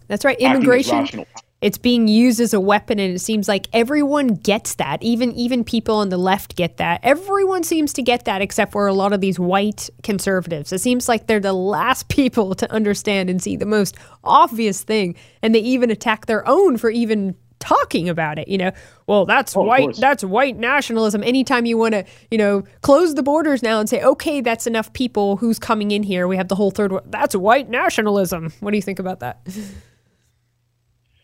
That's 0.07 0.25
right. 0.25 0.39
Immigration 0.39 1.25
it's 1.61 1.77
being 1.77 2.07
used 2.07 2.39
as 2.39 2.53
a 2.53 2.59
weapon 2.59 2.99
and 2.99 3.15
it 3.15 3.19
seems 3.19 3.47
like 3.47 3.67
everyone 3.71 4.29
gets 4.29 4.75
that 4.75 5.01
even 5.03 5.31
even 5.33 5.63
people 5.63 5.95
on 5.95 6.09
the 6.09 6.17
left 6.17 6.55
get 6.55 6.77
that 6.77 6.99
everyone 7.03 7.63
seems 7.63 7.93
to 7.93 8.01
get 8.01 8.25
that 8.25 8.41
except 8.41 8.71
for 8.71 8.87
a 8.87 8.93
lot 8.93 9.13
of 9.13 9.21
these 9.21 9.39
white 9.39 9.89
conservatives 10.03 10.73
it 10.73 10.79
seems 10.79 11.07
like 11.07 11.27
they're 11.27 11.39
the 11.39 11.53
last 11.53 12.07
people 12.09 12.55
to 12.55 12.69
understand 12.71 13.29
and 13.29 13.41
see 13.41 13.55
the 13.55 13.65
most 13.65 13.95
obvious 14.23 14.83
thing 14.83 15.15
and 15.41 15.53
they 15.55 15.59
even 15.59 15.91
attack 15.91 16.25
their 16.25 16.47
own 16.47 16.77
for 16.77 16.89
even 16.89 17.35
talking 17.62 18.09
about 18.09 18.38
it 18.38 18.47
you 18.47 18.57
know 18.57 18.72
well 19.07 19.26
that's 19.26 19.55
oh, 19.55 19.62
white 19.62 19.95
that's 19.97 20.24
white 20.24 20.57
nationalism 20.57 21.24
anytime 21.24 21.66
you 21.66 21.78
want 21.78 21.93
to 21.93 22.03
you 22.30 22.38
know 22.38 22.64
close 22.82 23.16
the 23.16 23.24
borders 23.24 23.64
now 23.64 23.80
and 23.80 23.88
say 23.88 24.01
okay 24.03 24.41
that's 24.41 24.68
enough 24.68 24.91
people 24.93 25.38
who's 25.38 25.59
coming 25.59 25.91
in 25.91 26.03
here 26.03 26.28
we 26.28 26.36
have 26.36 26.49
the 26.49 26.55
whole 26.55 26.72
third 26.72 26.91
world. 26.91 27.09
that's 27.09 27.36
white 27.36 27.70
nationalism 27.70 28.51
what 28.59 28.72
do 28.72 28.78
you 28.78 28.82
think 28.82 28.99
about 28.99 29.20
that 29.20 29.47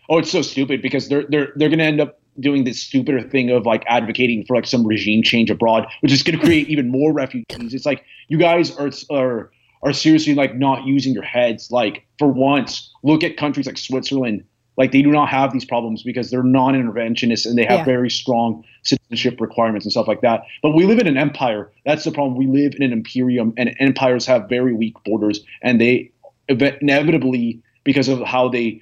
oh, 0.09 0.17
it's 0.17 0.31
so 0.31 0.41
stupid 0.41 0.81
because 0.81 1.09
they're 1.09 1.25
they're 1.29 1.51
they're 1.55 1.69
going 1.69 1.79
to 1.79 1.85
end 1.85 2.01
up 2.01 2.19
doing 2.39 2.63
this 2.63 2.81
stupider 2.81 3.21
thing 3.21 3.49
of 3.49 3.65
like 3.65 3.83
advocating 3.87 4.45
for 4.45 4.55
like 4.55 4.67
some 4.67 4.85
regime 4.85 5.23
change 5.23 5.49
abroad, 5.49 5.87
which 6.01 6.11
is 6.11 6.21
going 6.21 6.37
to 6.37 6.45
create 6.45 6.67
even 6.69 6.89
more 6.89 7.11
refugees. 7.11 7.73
It's 7.73 7.85
like 7.85 8.03
you 8.27 8.37
guys 8.37 8.75
are 8.77 8.91
are 9.11 9.51
are 9.83 9.93
seriously 9.93 10.35
like 10.35 10.55
not 10.55 10.85
using 10.85 11.13
your 11.13 11.23
heads. 11.23 11.71
Like 11.71 12.05
for 12.19 12.27
once, 12.27 12.93
look 13.03 13.23
at 13.23 13.37
countries 13.37 13.65
like 13.65 13.77
Switzerland. 13.77 14.43
Like 14.77 14.91
they 14.91 15.01
do 15.01 15.09
not 15.09 15.29
have 15.29 15.51
these 15.51 15.65
problems 15.65 16.03
because 16.03 16.29
they're 16.29 16.43
non-interventionists 16.43 17.45
and 17.45 17.57
they 17.57 17.65
have 17.65 17.79
yeah. 17.79 17.85
very 17.85 18.09
strong 18.09 18.63
citizenship 18.83 19.41
requirements 19.41 19.85
and 19.85 19.91
stuff 19.91 20.07
like 20.07 20.21
that. 20.21 20.43
But 20.61 20.71
we 20.71 20.85
live 20.85 20.99
in 20.99 21.07
an 21.07 21.17
empire. 21.17 21.71
That's 21.85 22.03
the 22.03 22.11
problem. 22.11 22.37
We 22.37 22.45
live 22.45 22.75
in 22.75 22.83
an 22.83 22.93
imperium, 22.93 23.53
and 23.57 23.75
empires 23.79 24.25
have 24.27 24.47
very 24.47 24.73
weak 24.73 24.95
borders, 25.03 25.43
and 25.63 25.81
they 25.81 26.11
inevitably 26.47 27.61
because 27.83 28.07
of 28.07 28.21
how 28.21 28.49
they 28.49 28.81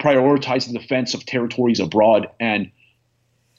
prioritize 0.00 0.66
the 0.70 0.78
defense 0.78 1.14
of 1.14 1.24
territories 1.26 1.80
abroad 1.80 2.28
and 2.40 2.70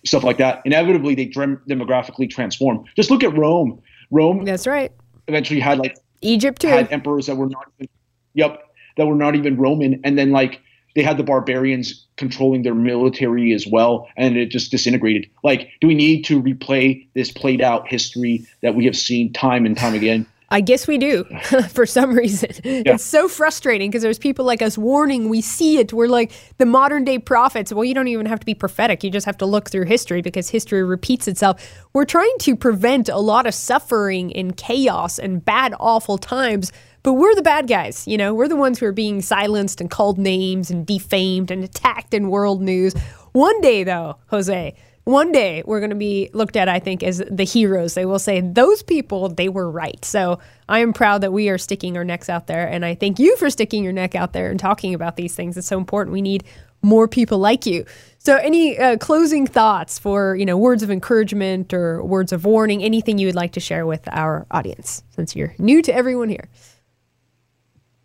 stuff 0.06 0.24
like 0.24 0.38
that. 0.38 0.62
Inevitably, 0.66 1.16
they 1.16 1.26
dem- 1.26 1.62
demographically 1.68 2.30
transform. 2.30 2.84
Just 2.96 3.10
look 3.10 3.24
at 3.24 3.36
Rome. 3.38 3.82
Rome. 4.12 4.46
That's 4.46 4.68
right. 4.68 4.92
Eventually 5.28 5.60
had 5.60 5.80
like 5.80 5.98
Egypt 6.22 6.62
too. 6.62 6.68
Had 6.68 6.92
emperors 6.92 7.28
that 7.28 7.36
were 7.36 7.48
not. 7.48 7.72
Even, 7.80 7.90
yep, 8.34 8.64
that 8.98 9.06
were 9.06 9.16
not 9.16 9.36
even 9.36 9.58
Roman, 9.58 10.02
and 10.04 10.18
then 10.18 10.32
like 10.32 10.62
they 11.00 11.04
had 11.06 11.16
the 11.16 11.24
barbarians 11.24 12.06
controlling 12.18 12.64
their 12.64 12.76
military 12.76 13.54
as 13.54 13.66
well, 13.66 14.10
and 14.18 14.36
it 14.36 14.48
just 14.48 14.70
disintegrated. 14.70 15.30
Like, 15.46 15.72
do 15.80 15.88
we 15.88 15.96
need 15.96 16.26
to 16.26 16.44
replay 16.44 17.08
this 17.14 17.32
played 17.32 17.62
out 17.62 17.88
history 17.88 18.46
that 18.62 18.76
we 18.76 18.84
have 18.84 18.98
seen 18.98 19.32
time 19.32 19.66
and 19.66 19.78
time 19.78 19.94
again? 19.94 20.26
I 20.50 20.60
guess 20.60 20.90
we 20.90 20.98
do 20.98 21.24
for 21.70 21.86
some 21.86 22.14
reason. 22.14 22.50
Yeah. 22.66 22.96
It's 22.96 23.06
so 23.06 23.30
frustrating 23.30 23.90
because 23.90 24.02
there's 24.02 24.20
people 24.20 24.44
like 24.44 24.62
us 24.62 24.78
warning, 24.78 25.30
we 25.30 25.40
see 25.40 25.78
it. 25.78 25.94
We're 25.94 26.10
like 26.10 26.34
the 26.58 26.66
modern 26.66 27.06
day 27.06 27.18
prophets. 27.18 27.72
Well, 27.72 27.86
you 27.86 27.94
don't 27.94 28.10
even 28.10 28.26
have 28.26 28.42
to 28.42 28.46
be 28.46 28.56
prophetic. 28.56 29.02
You 29.02 29.10
just 29.10 29.26
have 29.26 29.38
to 29.38 29.46
look 29.46 29.70
through 29.70 29.86
history 29.86 30.22
because 30.22 30.50
history 30.50 30.84
repeats 30.84 31.30
itself. 31.30 31.86
We're 31.94 32.04
trying 32.04 32.36
to 32.40 32.58
prevent 32.58 33.08
a 33.08 33.20
lot 33.20 33.48
of 33.48 33.54
suffering 33.54 34.36
and 34.36 34.58
chaos 34.58 35.18
and 35.18 35.46
bad, 35.46 35.76
awful 35.80 36.18
times. 36.18 36.74
But 37.04 37.14
we're 37.14 37.36
the 37.36 37.42
bad 37.42 37.68
guys, 37.68 38.08
you 38.08 38.18
know, 38.18 38.34
we're 38.34 38.48
the 38.48 38.56
ones 38.56 38.80
who 38.80 38.86
are 38.86 38.92
being 38.92 39.22
silenced 39.22 39.80
and 39.80 39.90
called 39.90 40.18
names 40.18 40.70
and 40.70 40.86
defamed 40.86 41.50
and 41.52 41.64
attacked 41.64 42.14
in 42.14 42.30
world 42.30 42.62
news. 42.62 42.94
One 43.32 43.62
day, 43.62 43.84
though, 43.84 44.18
Jose, 44.28 44.76
one 45.06 45.32
day 45.32 45.64
we're 45.66 45.80
going 45.80 45.90
to 45.92 45.96
be 45.96 46.30
looked 46.34 46.56
at, 46.56 46.70
I 46.70 46.80
think, 46.80 47.02
as 47.02 47.24
the 47.32 47.44
heroes. 47.44 47.94
They 47.94 48.06
will 48.06 48.20
say, 48.20 48.42
those 48.42 48.84
people, 48.84 49.30
they 49.30 49.50
were 49.50 49.70
right. 49.70 50.04
So 50.06 50.40
I 50.68 50.80
am 50.80 50.94
proud 50.94 51.22
that 51.22 51.34
we 51.34 51.50
are 51.50 51.58
sticking 51.58 51.98
our 51.98 52.04
necks 52.04 52.30
out 52.30 52.48
there. 52.48 52.68
And 52.68 52.86
I 52.86 52.96
thank 52.96 53.18
you 53.18 53.36
for 53.38 53.50
sticking 53.50 53.84
your 53.84 53.94
neck 53.94 54.14
out 54.14 54.34
there 54.34 54.52
and 54.52 54.60
talking 54.60 54.94
about 54.94 55.16
these 55.16 55.36
things. 55.36 55.58
It's 55.58 55.68
so 55.68 55.78
important. 55.78 56.14
We 56.14 56.22
need 56.22 56.44
more 56.82 57.08
people 57.08 57.40
like 57.40 57.66
you. 57.66 57.86
So, 58.20 58.36
any 58.38 58.78
uh, 58.78 58.98
closing 58.98 59.48
thoughts 59.48 59.98
for 60.00 60.36
you 60.36 60.46
know 60.46 60.58
words 60.58 60.84
of 60.84 60.92
encouragement 60.92 61.74
or 61.74 62.04
words 62.04 62.32
of 62.32 62.46
warning? 62.46 62.84
Anything 62.84 63.18
you 63.18 63.28
would 63.28 63.36
like 63.36 63.54
to 63.54 63.60
share 63.60 63.86
with 63.86 64.08
our 64.12 64.46
audience, 64.52 65.04
since 65.10 65.36
you're 65.36 65.56
new 65.58 65.82
to 65.82 65.94
everyone 65.94 66.30
here? 66.30 66.48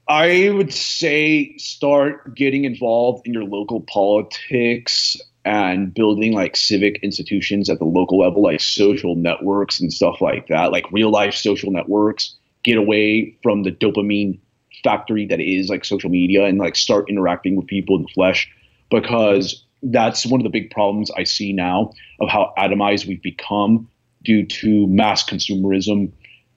I 0.08 0.50
would 0.50 0.72
say 0.72 1.56
start 1.56 2.34
getting 2.34 2.64
involved 2.64 3.26
in 3.26 3.32
your 3.32 3.44
local 3.44 3.80
politics 3.80 5.16
and 5.46 5.92
building 5.92 6.32
like 6.32 6.56
civic 6.56 6.98
institutions 7.02 7.70
at 7.70 7.78
the 7.78 7.84
local 7.84 8.18
level, 8.18 8.42
like 8.42 8.60
social 8.60 9.14
networks 9.14 9.80
and 9.80 9.92
stuff 9.92 10.20
like 10.20 10.48
that, 10.48 10.72
like 10.72 10.90
real 10.92 11.10
life 11.10 11.34
social 11.34 11.70
networks. 11.70 12.34
Get 12.62 12.76
away 12.76 13.36
from 13.42 13.62
the 13.62 13.72
dopamine 13.72 14.38
factory 14.82 15.26
that 15.26 15.40
is 15.40 15.68
like 15.68 15.84
social 15.84 16.10
media 16.10 16.44
and 16.44 16.58
like 16.58 16.76
start 16.76 17.08
interacting 17.08 17.56
with 17.56 17.66
people 17.66 17.96
in 17.96 18.02
the 18.02 18.08
flesh 18.08 18.50
because 18.90 19.64
that's 19.82 20.26
one 20.26 20.40
of 20.40 20.44
the 20.44 20.50
big 20.50 20.70
problems 20.70 21.10
I 21.16 21.24
see 21.24 21.52
now 21.52 21.92
of 22.20 22.28
how 22.28 22.52
atomized 22.58 23.06
we've 23.06 23.22
become 23.22 23.88
due 24.22 24.46
to 24.46 24.86
mass 24.86 25.28
consumerism 25.28 26.10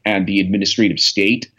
and 0.06 0.26
the 0.28 0.40
administrative 0.40 1.00
state 1.00 1.50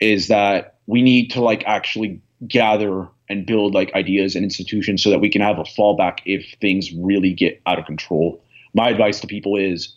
is 0.00 0.28
that 0.28 0.76
we 0.86 1.02
need 1.02 1.30
to 1.32 1.40
like 1.40 1.64
actually 1.66 2.20
gather 2.46 3.08
and 3.28 3.46
build 3.46 3.74
like 3.74 3.92
ideas 3.94 4.34
and 4.34 4.44
institutions 4.44 5.02
so 5.02 5.10
that 5.10 5.20
we 5.20 5.28
can 5.28 5.42
have 5.42 5.58
a 5.58 5.64
fallback 5.64 6.18
if 6.24 6.54
things 6.60 6.92
really 6.92 7.32
get 7.32 7.60
out 7.66 7.78
of 7.78 7.84
control. 7.84 8.42
My 8.74 8.88
advice 8.88 9.20
to 9.20 9.26
people 9.26 9.56
is 9.56 9.96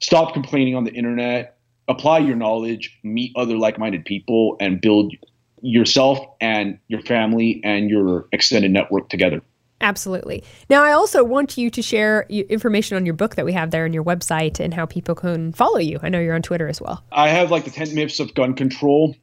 stop 0.00 0.34
complaining 0.34 0.76
on 0.76 0.84
the 0.84 0.92
internet, 0.92 1.58
apply 1.88 2.18
your 2.18 2.36
knowledge, 2.36 2.96
meet 3.02 3.32
other 3.36 3.56
like-minded 3.56 4.04
people 4.04 4.56
and 4.60 4.80
build 4.80 5.14
yourself 5.62 6.18
and 6.40 6.78
your 6.88 7.00
family 7.00 7.60
and 7.64 7.88
your 7.88 8.26
extended 8.32 8.70
network 8.70 9.08
together. 9.08 9.40
Absolutely. 9.84 10.42
Now, 10.70 10.82
I 10.82 10.92
also 10.92 11.22
want 11.22 11.58
you 11.58 11.68
to 11.68 11.82
share 11.82 12.22
information 12.30 12.96
on 12.96 13.04
your 13.04 13.14
book 13.14 13.34
that 13.34 13.44
we 13.44 13.52
have 13.52 13.70
there 13.70 13.84
on 13.84 13.92
your 13.92 14.02
website 14.02 14.58
and 14.58 14.72
how 14.72 14.86
people 14.86 15.14
can 15.14 15.52
follow 15.52 15.78
you. 15.78 16.00
I 16.02 16.08
know 16.08 16.18
you're 16.18 16.34
on 16.34 16.40
Twitter 16.40 16.66
as 16.66 16.80
well. 16.80 17.04
I 17.12 17.28
have 17.28 17.50
like 17.50 17.64
the 17.64 17.70
10 17.70 17.94
myths 17.94 18.18
of 18.18 18.32
gun 18.32 18.54
control, 18.54 19.14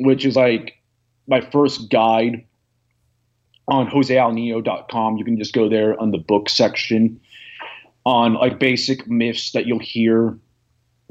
which 0.00 0.24
is 0.24 0.34
like 0.34 0.72
my 1.26 1.42
first 1.42 1.90
guide 1.90 2.46
on 3.68 3.88
josealnino.com. 3.88 5.18
You 5.18 5.24
can 5.26 5.38
just 5.38 5.52
go 5.52 5.68
there 5.68 6.00
on 6.00 6.10
the 6.10 6.18
book 6.18 6.48
section 6.48 7.20
on 8.06 8.32
like 8.32 8.58
basic 8.58 9.06
myths 9.06 9.52
that 9.52 9.66
you'll 9.66 9.78
hear 9.78 10.38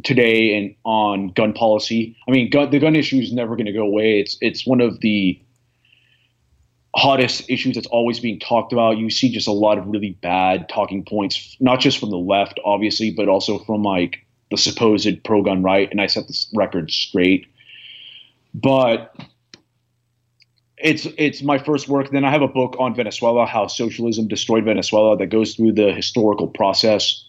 today 0.04 0.58
and 0.58 0.76
on 0.86 1.28
gun 1.34 1.54
policy. 1.54 2.18
I 2.28 2.32
mean, 2.32 2.50
gun, 2.50 2.72
the 2.72 2.80
gun 2.80 2.96
issue 2.96 3.18
is 3.18 3.32
never 3.32 3.56
going 3.56 3.68
to 3.68 3.74
go 3.74 3.84
away. 3.84 4.20
It's 4.20 4.40
it's 4.42 4.66
one 4.66 4.82
of 4.82 5.02
the 5.02 5.40
hottest 6.98 7.48
issues 7.50 7.76
that's 7.76 7.88
always 7.88 8.20
being 8.20 8.40
talked 8.40 8.74
about. 8.74 8.98
You 8.98 9.10
see 9.10 9.30
just 9.30 9.48
a 9.48 9.52
lot 9.52 9.78
of 9.78 9.86
really 9.88 10.18
bad 10.22 10.68
talking 10.68 11.06
points, 11.06 11.56
not 11.60 11.80
just 11.80 12.00
from 12.00 12.10
the 12.10 12.18
left, 12.18 12.60
obviously, 12.66 13.12
but 13.12 13.30
also 13.30 13.60
from 13.60 13.84
like 13.84 14.26
the 14.50 14.58
supposed 14.58 15.24
pro-gun 15.24 15.62
right. 15.62 15.90
And 15.92 16.02
I 16.02 16.08
set 16.08 16.28
this 16.28 16.52
record 16.56 16.90
straight. 16.90 17.46
But 18.54 19.16
it's 20.78 21.08
it's 21.18 21.44
my 21.44 21.60
first 21.60 21.88
work. 21.88 22.10
Then 22.12 22.26
I 22.26 22.32
have 22.32 22.42
a 22.42 22.48
book 22.48 22.76
on 22.80 22.96
Venezuela, 22.96 23.46
how 23.46 23.68
socialism 23.68 24.28
destroyed 24.28 24.66
Venezuela, 24.66 25.16
that 25.18 25.28
goes 25.28 25.56
through 25.56 25.74
the 25.74 25.92
historical 25.94 26.48
process 26.48 27.24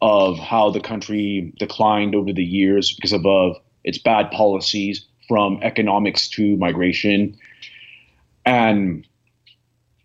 of 0.00 0.38
how 0.38 0.70
the 0.70 0.80
country 0.80 1.52
declined 1.58 2.14
over 2.14 2.32
the 2.32 2.44
years 2.44 2.94
because 2.94 3.12
of 3.12 3.56
its 3.84 3.98
bad 3.98 4.30
policies, 4.30 5.06
from 5.28 5.58
economics 5.62 6.28
to 6.28 6.56
migration, 6.56 7.36
and 8.46 9.06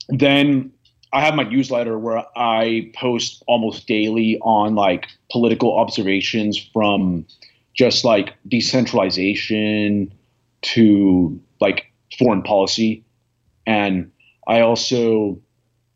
then 0.10 0.72
I 1.14 1.22
have 1.22 1.36
my 1.36 1.44
newsletter 1.44 1.98
where 1.98 2.26
I 2.36 2.92
post 2.96 3.44
almost 3.48 3.88
daily 3.88 4.39
on 4.42 4.76
like 4.76 5.08
political 5.32 5.78
observations 5.78 6.58
from 6.58 7.26
just 7.74 8.04
like 8.04 8.34
decentralization 8.48 10.14
to 10.62 11.39
like 11.60 11.86
foreign 12.18 12.42
policy. 12.42 13.04
And 13.66 14.12
I 14.48 14.62
also 14.62 15.39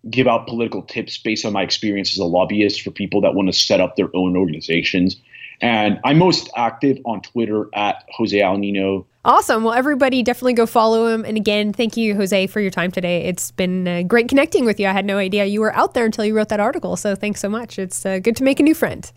give 0.09 0.27
out 0.27 0.47
political 0.47 0.81
tips 0.83 1.17
based 1.17 1.45
on 1.45 1.53
my 1.53 1.63
experience 1.63 2.11
as 2.11 2.19
a 2.19 2.25
lobbyist 2.25 2.81
for 2.81 2.91
people 2.91 3.21
that 3.21 3.33
want 3.33 3.47
to 3.47 3.53
set 3.53 3.81
up 3.81 3.95
their 3.95 4.09
own 4.15 4.37
organizations. 4.37 5.17
And 5.61 5.99
I'm 6.03 6.17
most 6.17 6.49
active 6.55 6.99
on 7.05 7.21
Twitter 7.21 7.69
at 7.73 8.03
Jose 8.15 8.39
Al 8.39 8.57
Nino. 8.57 9.07
Awesome. 9.25 9.63
Well, 9.63 9.73
everybody 9.73 10.21
definitely 10.21 10.53
go 10.53 10.67
follow 10.67 11.07
him. 11.07 11.25
And 11.25 11.35
again, 11.35 11.73
thank 11.73 11.97
you, 11.97 12.13
Jose, 12.13 12.45
for 12.45 12.61
your 12.61 12.69
time 12.69 12.91
today. 12.91 13.23
It's 13.23 13.49
been 13.49 13.87
uh, 13.87 14.03
great 14.03 14.29
connecting 14.29 14.65
with 14.65 14.79
you. 14.79 14.85
I 14.85 14.91
had 14.91 15.03
no 15.03 15.17
idea 15.17 15.45
you 15.45 15.61
were 15.61 15.75
out 15.75 15.95
there 15.95 16.05
until 16.05 16.25
you 16.25 16.35
wrote 16.35 16.49
that 16.49 16.59
article. 16.59 16.95
So 16.95 17.15
thanks 17.15 17.39
so 17.39 17.49
much. 17.49 17.79
It's 17.79 18.05
uh, 18.05 18.19
good 18.19 18.35
to 18.35 18.43
make 18.43 18.59
a 18.59 18.63
new 18.63 18.75
friend. 18.75 19.11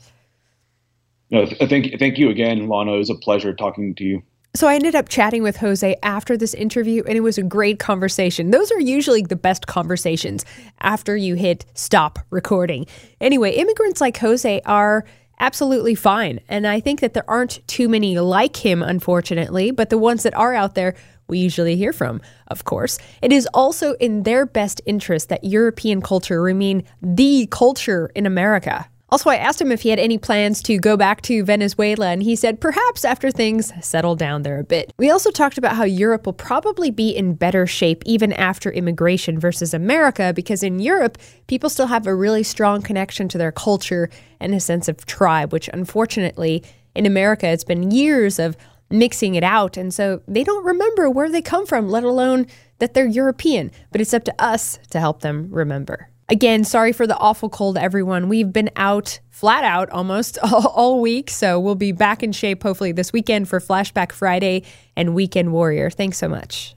No, 1.30 1.44
th- 1.44 1.68
thank, 1.68 1.98
thank 1.98 2.16
you 2.16 2.30
again, 2.30 2.68
Lana. 2.68 2.94
It 2.94 2.98
was 2.98 3.11
a 3.11 3.16
pleasure 3.16 3.52
talking 3.52 3.94
to 3.96 4.04
you. 4.04 4.22
So 4.56 4.66
I 4.66 4.76
ended 4.76 4.94
up 4.94 5.11
chatting 5.11 5.42
with 5.42 5.59
Jose 5.59 5.94
after 6.02 6.38
this 6.38 6.54
interview, 6.54 7.02
and 7.06 7.14
it 7.14 7.20
was 7.20 7.36
a 7.36 7.42
great 7.42 7.78
conversation. 7.78 8.50
Those 8.50 8.72
are 8.72 8.80
usually 8.80 9.20
the 9.20 9.36
best 9.36 9.66
conversations 9.66 10.46
after 10.80 11.18
you 11.18 11.34
hit 11.34 11.66
stop 11.74 12.18
recording. 12.30 12.86
Anyway, 13.20 13.52
immigrants 13.52 14.00
like 14.00 14.16
Jose 14.16 14.62
are 14.64 15.04
absolutely 15.41 15.95
fine. 15.95 16.41
And 16.49 16.66
I 16.66 16.80
think 16.80 17.01
that 17.01 17.14
there 17.14 17.28
aren't 17.28 17.66
too 17.66 17.89
many 17.89 18.18
like 18.18 18.57
him, 18.57 18.82
unfortunately, 18.82 19.70
but 19.70 19.91
the 19.91 19.99
ones 19.99 20.22
that 20.22 20.34
are 20.34 20.55
out 20.55 20.74
there, 20.74 20.95
we 21.28 21.39
usually 21.39 21.76
hear 21.76 21.93
from, 21.93 22.20
of 22.49 22.64
course. 22.64 22.99
It 23.22 23.32
is 23.32 23.47
also 23.53 23.95
in 23.95 24.22
their 24.22 24.47
best 24.47 24.80
interest 24.86 25.28
that 25.28 25.45
European 25.45 26.01
culture 26.01 26.41
remain 26.41 26.84
the 27.03 27.47
culture 27.51 28.11
in 28.14 28.26
America. 28.26 28.89
Also, 29.11 29.30
I 29.30 29.36
asked 29.36 29.61
him 29.61 29.72
if 29.72 29.82
he 29.82 29.88
had 29.88 29.98
any 29.98 30.18
plans 30.18 30.61
to 30.62 30.76
go 30.76 30.96
back 30.96 31.22
to 31.22 31.42
Venezuela, 31.42 32.09
and 32.09 32.22
he 32.22 32.36
said 32.36 32.61
perhaps 32.61 33.06
after 33.06 33.30
things 33.30 33.72
settle 33.80 34.14
down 34.16 34.42
there 34.42 34.59
a 34.59 34.64
bit. 34.64 34.92
We 34.98 35.11
also 35.11 35.30
talked 35.30 35.56
about 35.56 35.76
how 35.76 35.84
Europe 35.84 36.26
will 36.26 36.34
probably 36.34 36.90
be 36.90 37.11
in 37.11 37.34
better 37.34 37.66
shape 37.66 38.02
even 38.04 38.34
after 38.34 38.70
immigration 38.70 39.40
versus 39.40 39.72
America, 39.72 40.32
because 40.34 40.62
in 40.62 40.78
Europe, 40.78 41.16
people 41.46 41.70
still 41.70 41.86
have 41.86 42.06
a 42.06 42.14
really 42.14 42.42
strong 42.42 42.82
connection 42.82 43.28
to 43.28 43.38
their 43.38 43.52
culture 43.52 44.11
and 44.40 44.54
a 44.54 44.61
sense 44.61 44.88
of 44.88 45.06
tribe, 45.06 45.52
which 45.52 45.70
unfortunately 45.72 46.62
in 46.94 47.06
America, 47.06 47.48
it's 47.48 47.64
been 47.64 47.90
years 47.90 48.38
of 48.38 48.56
mixing 48.90 49.36
it 49.36 49.44
out. 49.44 49.76
And 49.76 49.92
so 49.92 50.20
they 50.28 50.44
don't 50.44 50.64
remember 50.64 51.09
where 51.09 51.30
they 51.30 51.42
come 51.42 51.64
from, 51.64 51.88
let 51.88 52.04
alone 52.04 52.46
that 52.78 52.92
they're 52.94 53.06
European. 53.06 53.70
But 53.90 54.00
it's 54.00 54.12
up 54.12 54.24
to 54.24 54.34
us 54.38 54.78
to 54.90 55.00
help 55.00 55.20
them 55.20 55.48
remember. 55.50 56.11
Again, 56.31 56.64
sorry 56.64 56.93
for 56.93 57.07
the 57.07 57.16
awful 57.16 57.49
cold, 57.49 57.79
everyone. 57.79 58.29
We've 58.29 58.53
been 58.53 58.70
out 58.76 59.20
flat 59.31 59.64
out 59.64 59.89
almost 59.91 60.37
all, 60.43 60.66
all, 60.68 61.01
week. 61.01 61.31
So 61.31 61.59
we'll 61.59 61.74
be 61.74 61.93
back 61.93 62.22
in 62.22 62.33
shape 62.33 62.62
hopefully 62.62 62.93
this 62.93 63.12
weekend 63.12 63.49
for 63.49 63.61
Flashback 63.61 64.12
Friday 64.12 64.64
and 64.97 65.14
Weekend 65.14 65.53
Warrior. 65.53 65.91
Thanks 65.91 66.18
so 66.18 66.29
much. 66.29 66.74